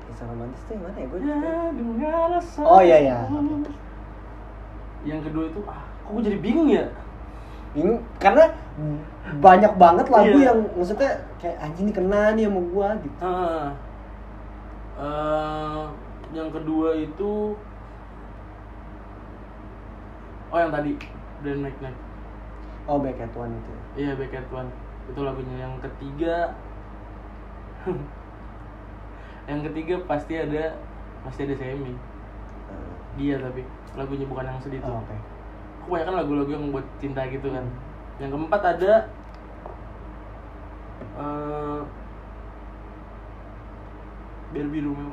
kisah 0.02 0.28
romantis 0.28 0.60
tuh 0.68 0.76
yang 0.76 0.82
mana 0.84 0.98
ya 0.98 1.06
gue 1.08 1.18
Ya, 1.24 1.38
dengar 1.72 2.30
Oh, 2.68 2.82
iya, 2.84 2.98
iya. 3.00 3.18
Yang 5.08 5.20
kedua 5.30 5.44
itu 5.48 5.60
ah, 5.64 5.82
kok 6.04 6.10
gue 6.12 6.22
jadi 6.28 6.38
bingung 6.42 6.68
ya? 6.68 6.84
Bingung 7.72 8.00
karena 8.20 8.52
banyak 9.40 9.72
banget 9.76 10.06
lagu 10.08 10.36
Iya. 10.36 10.52
yang 10.52 10.58
maksudnya 10.76 11.10
kayak 11.40 11.56
anjing 11.60 11.88
ini 11.88 11.92
kena 11.92 12.36
nih 12.36 12.44
sama 12.48 12.60
gua 12.68 12.88
gitu. 13.00 13.16
Ah. 13.20 13.72
Eh, 14.92 15.84
yang 16.32 16.52
kedua 16.52 16.92
itu 16.94 17.56
Oh 20.52 20.58
yang 20.60 20.68
tadi 20.68 21.00
Dan 21.40 21.64
Night 21.64 21.80
Night. 21.80 21.96
Oh 22.84 23.00
back 23.00 23.16
at 23.16 23.32
one 23.32 23.56
itu 23.56 23.72
Iya 23.96 24.12
Back 24.16 24.36
at 24.36 24.48
One. 24.52 24.68
Itu 25.08 25.24
lagunya. 25.24 25.64
Yang 25.64 25.88
ketiga 25.88 26.52
Yang 29.48 29.60
ketiga 29.72 29.94
pasti 30.04 30.36
ada 30.36 30.76
Pasti 31.24 31.48
ada 31.48 31.56
Semi 31.56 31.96
Eh, 32.68 32.92
Dia 33.16 33.40
tapi 33.40 33.64
Lagunya 33.96 34.28
bukan 34.28 34.44
yang 34.44 34.60
sedih 34.60 34.80
tuh. 34.80 34.92
Oh, 34.92 35.00
oke 35.00 35.16
Kebanyakan 35.86 36.14
lagu-lagu 36.24 36.50
yang 36.50 36.64
buat 36.70 36.86
cinta 37.02 37.26
gitu 37.26 37.48
kan 37.50 37.66
Yang 38.22 38.30
keempat 38.38 38.62
ada 38.78 38.92
eh 41.12 41.80
Barbie 44.52 44.84
Romeo 44.84 45.12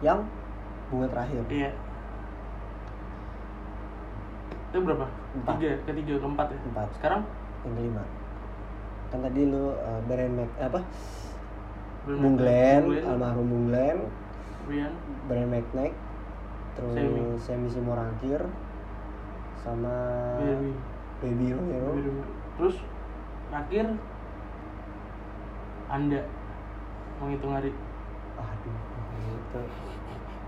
yang 0.00 0.24
bunga 0.88 1.06
terakhir 1.12 1.42
Iya. 1.52 1.70
Itu 4.68 4.84
berapa? 4.84 5.06
Empat. 5.36 5.54
Tiga, 5.58 5.70
ketiga, 5.88 6.14
keempat 6.20 6.46
ya. 6.52 6.58
Empat. 6.70 6.88
Sekarang 7.00 7.20
yang 7.66 7.74
kelima 7.76 8.04
kan 9.08 9.24
tadi 9.24 9.48
lu 9.48 9.72
uh, 9.72 10.00
Brian 10.04 10.36
Mac 10.36 10.52
apa 10.60 10.84
Belum 12.04 12.20
Bung. 12.24 12.36
Glenn, 12.40 12.82
almarhum 13.08 13.44
Bung 13.48 13.64
Glenn, 13.72 13.98
Brian, 14.68 14.92
Brian 15.28 15.48
McKnight, 15.48 15.96
terus 16.76 16.92
Semi. 16.96 17.20
Semi 17.40 17.68
Simorangkir, 17.68 18.40
sama 19.68 19.96
Baby, 20.40 20.70
Baby 21.20 21.46
Romero. 21.52 21.88
Baby 21.92 22.00
Romeo. 22.08 22.26
Terus 22.56 22.76
terakhir 23.52 23.86
Anda 25.92 26.20
menghitung 27.20 27.52
hari. 27.52 27.70
Aduh, 28.38 28.76
itu 29.36 29.60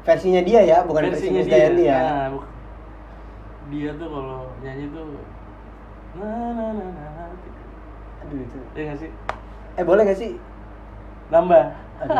versinya 0.01 0.41
dia 0.41 0.61
ya, 0.64 0.79
bukan 0.89 1.12
versinya, 1.12 1.45
dia. 1.45 1.53
Dayanti 1.53 1.85
ya. 1.85 1.99
Nah, 2.01 2.41
dia 3.68 3.91
tuh 4.01 4.09
kalau 4.09 4.41
nyanyi 4.64 4.87
tuh 4.91 5.05
na 6.16 6.29
na 6.57 6.64
na 6.75 6.87
na 6.89 7.25
gitu. 7.45 7.61
Aduh 8.25 8.39
itu. 8.41 8.59
Iya 8.73 8.83
gak 8.91 8.99
sih? 9.05 9.11
Eh 9.77 9.85
boleh 9.85 10.03
gak 10.09 10.18
sih? 10.18 10.33
Nambah. 11.29 11.64
Aduh. 12.01 12.16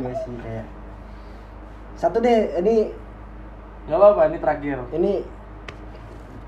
Enggak 0.00 0.16
sih 0.24 0.34
kayak. 0.40 0.66
Satu 2.00 2.16
deh, 2.24 2.56
ini 2.64 2.96
Gak 3.88 3.96
apa-apa, 3.96 4.30
ini 4.30 4.38
terakhir. 4.38 4.78
ini 4.94 5.12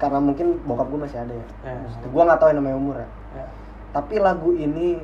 karena 0.03 0.18
mungkin 0.18 0.59
bokap 0.66 0.90
gue 0.90 1.00
masih 1.07 1.22
ada 1.22 1.30
ya. 1.30 1.46
Ya. 1.62 1.78
Maksudnya 1.78 2.09
gue 2.11 2.22
nggak 2.26 2.40
tahu 2.42 2.48
yang 2.50 2.59
namanya 2.59 2.76
umur 2.82 2.96
ya. 2.98 3.09
Ya. 3.38 3.46
Tapi 3.94 4.14
lagu 4.18 4.50
ini 4.50 4.98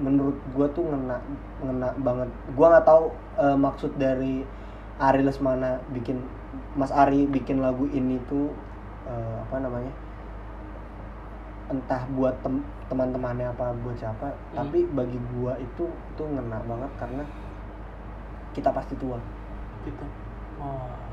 menurut 0.00 0.40
gue 0.56 0.66
tuh 0.72 0.88
ngena 0.88 1.20
ngena 1.60 1.92
banget. 2.00 2.32
Gue 2.56 2.66
nggak 2.66 2.86
tahu 2.88 3.12
eh, 3.36 3.56
maksud 3.60 3.92
dari 4.00 4.48
Ari 4.96 5.20
Lesmana 5.20 5.76
bikin 5.92 6.24
Mas 6.72 6.88
Ari 6.88 7.28
bikin 7.28 7.60
lagu 7.60 7.84
ini 7.92 8.16
tuh 8.24 8.48
eh, 9.04 9.36
apa 9.44 9.60
namanya? 9.60 9.92
Entah 11.68 12.02
buat 12.16 12.34
tem- 12.40 12.64
teman-temannya 12.90 13.46
apa 13.46 13.70
buat 13.84 13.94
siapa, 13.94 14.34
tapi 14.50 14.90
bagi 14.90 15.14
gua 15.30 15.54
itu 15.62 15.86
tuh 16.18 16.26
ngena 16.26 16.58
banget 16.66 16.90
karena 16.98 17.22
kita 18.50 18.74
pasti 18.74 18.98
tua. 18.98 19.20
gitu 19.80 20.04
wah 20.60 21.09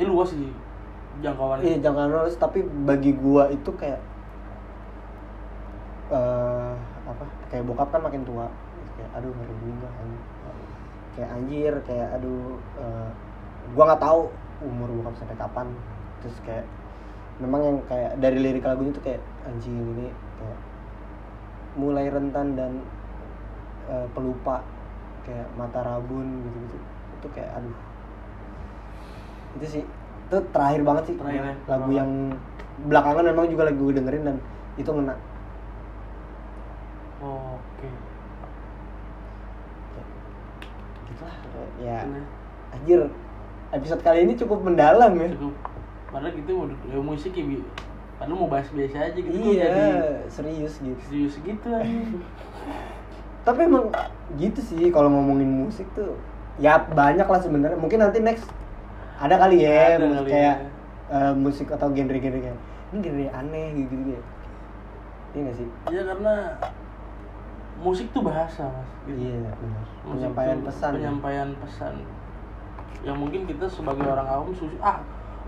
ini 0.00 0.06
luas 0.08 0.32
sih 0.32 0.52
jangkauannya. 1.20 1.64
Iya 1.64 1.76
jangan 1.84 2.08
lulus 2.08 2.36
tapi 2.40 2.64
bagi 2.64 3.12
gua 3.12 3.52
itu 3.52 3.70
kayak 3.76 4.00
eh 6.12 6.74
apa 7.08 7.24
kayak 7.52 7.64
bokap 7.68 7.88
kan 7.92 8.00
makin 8.00 8.24
tua. 8.24 8.48
Kayak 8.96 9.10
aduh 9.20 9.32
ngeri 9.32 9.54
juga 9.60 9.88
kayak 11.12 11.28
anjir 11.36 11.74
kayak 11.84 12.08
aduh 12.16 12.56
eh, 12.80 13.10
gua 13.76 13.82
nggak 13.92 14.02
tahu 14.02 14.20
umur 14.64 14.88
bokap 15.00 15.14
sampai 15.20 15.36
kapan. 15.36 15.66
Terus 16.24 16.36
kayak 16.46 16.66
memang 17.40 17.60
yang 17.60 17.78
kayak 17.90 18.12
dari 18.22 18.38
lirik 18.38 18.64
lagunya 18.64 18.92
tuh 18.94 19.04
kayak 19.04 19.20
anjing 19.44 19.74
ini 19.74 20.08
kayak 20.40 20.58
mulai 21.76 22.06
rentan 22.08 22.56
dan 22.56 22.72
eh, 23.92 24.06
pelupa 24.16 24.64
kayak 25.22 25.46
mata 25.54 25.80
rabun 25.84 26.42
gitu 26.42 26.56
gitu 26.66 26.78
itu 27.20 27.28
kayak 27.30 27.50
aduh 27.54 27.91
itu 29.58 29.66
sih. 29.66 29.82
Itu 30.28 30.36
terakhir 30.52 30.80
banget 30.84 31.04
sih. 31.12 31.16
Terakhir 31.16 31.42
ya? 31.42 31.54
lagu 31.68 31.88
Oh. 31.88 31.94
yang 31.94 32.10
belakangan 32.88 33.24
memang 33.28 33.46
juga 33.52 33.68
lagi 33.68 33.78
gue 33.78 33.94
dengerin 34.00 34.24
dan 34.24 34.36
itu 34.80 34.90
ngena. 34.90 35.14
Oke. 37.22 37.88
Gitu 41.08 41.22
lah 41.22 41.36
ya. 41.80 41.98
Bener. 42.08 42.24
anjir 42.72 43.00
episode 43.68 44.00
kali 44.00 44.24
ini 44.24 44.32
cukup 44.36 44.64
mendalam 44.64 45.12
ya. 45.16 45.28
Cukup. 45.36 45.54
Padahal 46.12 46.32
gitu 46.36 46.52
udah 46.68 46.76
ya 46.88 47.00
musik 47.00 47.32
ya 47.32 47.44
padahal 48.20 48.38
mau 48.38 48.46
bahas 48.46 48.70
biasa 48.70 49.10
aja 49.10 49.18
gitu 49.18 49.34
iya 49.34 49.66
jadi 49.66 49.84
serius 50.30 50.78
gitu. 50.78 51.00
serius 51.10 51.34
gitu 51.42 51.66
aja 51.74 51.90
tapi 53.48 53.66
emang 53.66 53.90
gitu 54.38 54.60
sih 54.62 54.92
kalau 54.94 55.10
ngomongin 55.10 55.50
musik 55.50 55.88
tuh 55.98 56.14
ya 56.60 56.76
banyak 56.78 57.24
lah 57.24 57.40
sebenarnya. 57.40 57.78
Mungkin 57.78 57.98
nanti 58.02 58.18
next 58.20 58.44
ada 59.22 59.34
kali 59.38 59.56
ya 59.60 59.96
Ada 59.96 60.06
kali 60.12 60.28
kayak 60.28 60.56
ya. 60.58 60.68
eh, 61.12 61.32
musik 61.34 61.68
atau 61.68 61.88
genre-genre 61.88 62.40
kayak 62.40 62.58
ini 62.90 62.98
genre 63.00 63.26
aneh 63.32 63.66
gitu 63.76 63.92
gitu 63.94 64.10
ya 64.10 64.22
iya 65.32 65.40
gak 65.42 65.56
sih 65.56 65.66
ya 65.88 66.02
karena 66.04 66.34
musik 67.78 68.06
tuh 68.10 68.22
bahasa 68.22 68.66
mas 68.66 68.90
gitu. 69.04 69.18
iya 69.22 69.50
benar 69.54 69.84
penyampaian 70.04 70.58
pesan 70.60 70.90
ya. 70.90 70.96
penyampaian 70.96 71.48
pesan 71.56 71.94
yang 73.02 73.16
mungkin 73.16 73.40
kita 73.44 73.66
sebagai 73.66 74.04
orang 74.04 74.28
awam 74.28 74.50
susah 74.52 74.78
ah 74.80 74.96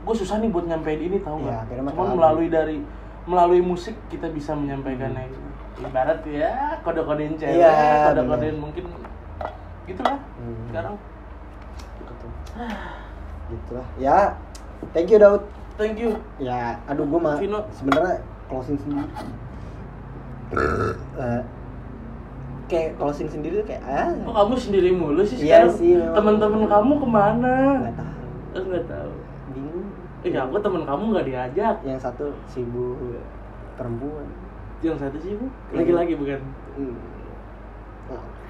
gue 0.01 0.15
susah 0.15 0.37
nih 0.39 0.51
buat 0.51 0.65
nyampein 0.65 1.01
ini 1.01 1.19
tau 1.19 1.39
Iya, 1.39 1.63
akhirnya 1.63 1.83
pakai 1.85 1.95
cuman 1.95 2.09
melalui 2.15 2.49
dari 2.49 2.77
melalui 3.25 3.63
musik 3.63 3.97
kita 4.07 4.29
bisa 4.29 4.53
menyampaikannya 4.53 5.27
gitu. 5.27 5.49
ibarat 5.81 6.21
ya 6.25 6.77
kode-kodein 6.81 7.35
cewek 7.35 7.57
Iya, 7.57 7.73
kode-kodein 8.07 8.57
mungkin 8.57 8.85
gitulah 9.85 10.19
Hmm. 10.37 10.65
sekarang 10.69 10.95
Gitu. 11.97 12.27
Gitu 13.51 13.71
lah 13.77 13.87
ya 14.01 14.19
thank 14.93 15.09
you 15.09 15.19
Daud. 15.19 15.43
Thank 15.75 15.99
you. 15.99 16.15
Ya 16.39 16.79
aduh 16.87 17.03
gue 17.03 17.19
mah 17.19 17.35
sebenarnya 17.75 18.23
closing 18.47 18.79
sendiri 18.79 19.11
Eh, 20.55 21.41
kayak 22.71 22.95
closing 22.95 23.27
sendiri 23.27 23.67
tuh 23.67 23.75
kayak 23.75 23.83
ah. 23.83 24.15
Kok 24.23 24.35
kamu 24.39 24.55
sendiri 24.55 24.89
mulu 24.95 25.27
sih 25.27 25.43
Iya 25.43 25.67
sekarang? 25.67 25.75
sih, 25.75 25.93
teman-teman 25.99 26.63
kamu 26.71 26.93
ke 27.03 27.07
mana? 27.11 27.55
Nggak 27.83 27.97
tahu. 27.99 28.23
Eh, 28.55 28.63
nggak 28.71 28.87
tahu. 28.87 29.13
Bingung. 29.51 29.87
Eh 30.23 30.31
aku 30.39 30.57
teman 30.63 30.83
kamu 30.87 31.03
nggak 31.11 31.27
diajak. 31.27 31.77
Yang 31.83 31.99
satu 32.07 32.31
sibuk 32.47 33.19
perempuan. 33.75 34.31
Yang 34.79 34.97
satu 35.03 35.17
sih 35.19 35.35
bu? 35.35 35.47
Lagi-lagi 35.75 36.15
bukan? 36.15 36.41
Hmm. 36.79 36.95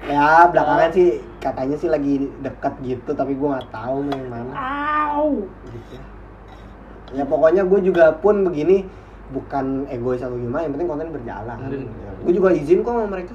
Ya 0.05 0.45
belakangan 0.47 0.89
sih 0.91 1.09
katanya 1.39 1.75
sih 1.75 1.89
lagi 1.89 2.13
dekat 2.39 2.73
gitu 2.81 3.09
tapi 3.11 3.33
gue 3.33 3.47
nggak 3.47 3.69
tahu 3.69 4.05
yang 4.07 4.29
mana 4.29 4.51
Au. 4.53 5.45
gitu 5.65 5.97
ya 7.13 7.23
pokoknya 7.23 7.65
gue 7.65 7.79
juga 7.81 8.13
pun 8.13 8.45
begini 8.45 8.85
bukan 9.25 9.89
egois 9.89 10.21
atau 10.21 10.37
gimana 10.37 10.65
yang 10.65 10.73
penting 10.73 10.89
konten 10.89 11.09
berjalan 11.09 11.57
Hmm. 11.57 11.89
gue 12.21 12.33
juga 12.33 12.53
izin 12.53 12.81
kok 12.81 12.93
sama 12.93 13.09
mereka 13.09 13.33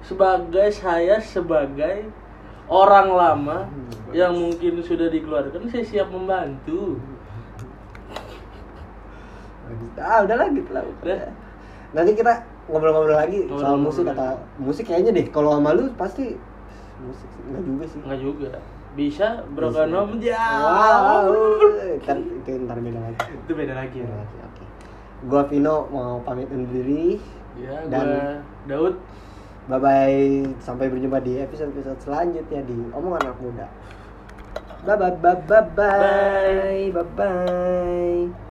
sebagai 0.00 0.68
saya 0.70 1.16
sebagai 1.18 2.06
orang 2.66 3.08
lama 3.10 3.58
Hmm. 3.66 4.14
yang 4.14 4.32
mungkin 4.32 4.78
sudah 4.78 5.10
dikeluarkan 5.10 5.66
saya 5.66 5.82
siap 5.82 6.08
membantu 6.08 7.02
ah 9.96 10.22
udahlah 10.22 10.46
gitu 10.52 10.70
lah 10.70 10.84
Udah. 10.84 11.30
nanti 11.90 12.12
kita 12.14 12.42
ngobrol-ngobrol 12.68 13.16
lagi 13.16 13.44
soal 13.44 13.76
Ngobrol-ngobrol 13.76 13.84
musik 13.84 14.04
atau 14.08 14.34
musik 14.56 14.84
kayaknya 14.88 15.12
deh. 15.12 15.26
Kalau 15.28 15.56
sama 15.56 15.70
lu 15.76 15.84
pasti 15.96 16.36
musik 17.02 17.28
sih. 17.28 17.42
enggak 17.48 17.62
juga 17.64 17.84
sih. 17.84 17.98
Enggak 18.00 18.20
juga. 18.20 18.50
Bisa 18.94 19.26
broken 19.52 19.90
home 19.90 20.14
ya. 20.22 20.46
Wow. 20.62 21.28
Ntar 21.98 22.16
itu 22.22 22.50
ntar 22.64 22.78
beda 22.78 23.00
lagi. 23.02 23.18
Itu 23.34 23.52
beda 23.52 23.74
lagi 23.74 23.96
ya? 24.00 24.08
Oke. 24.46 24.64
Gua 25.26 25.42
Vino 25.50 25.88
mau 25.90 26.22
pamit 26.22 26.46
undur 26.48 26.70
diri. 26.70 27.18
Ya 27.58 27.82
Dan- 27.90 28.06
gua 28.06 28.28
Daud. 28.70 28.94
Bye 29.64 29.80
bye 29.80 30.20
sampai 30.60 30.92
berjumpa 30.92 31.24
di 31.24 31.40
episode 31.40 31.72
episode 31.72 31.96
selanjutnya 32.04 32.60
di 32.68 32.76
omongan 32.92 33.32
anak 33.32 33.38
muda. 33.40 33.66
Bye 34.84 34.96
bye 35.00 35.16
bye 35.16 35.36
bye. 35.40 35.64
Bye 35.72 36.92
bye 36.92 37.08
bye 37.16 38.43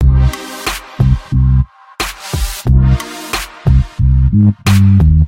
Mm-hmm. 4.33 5.21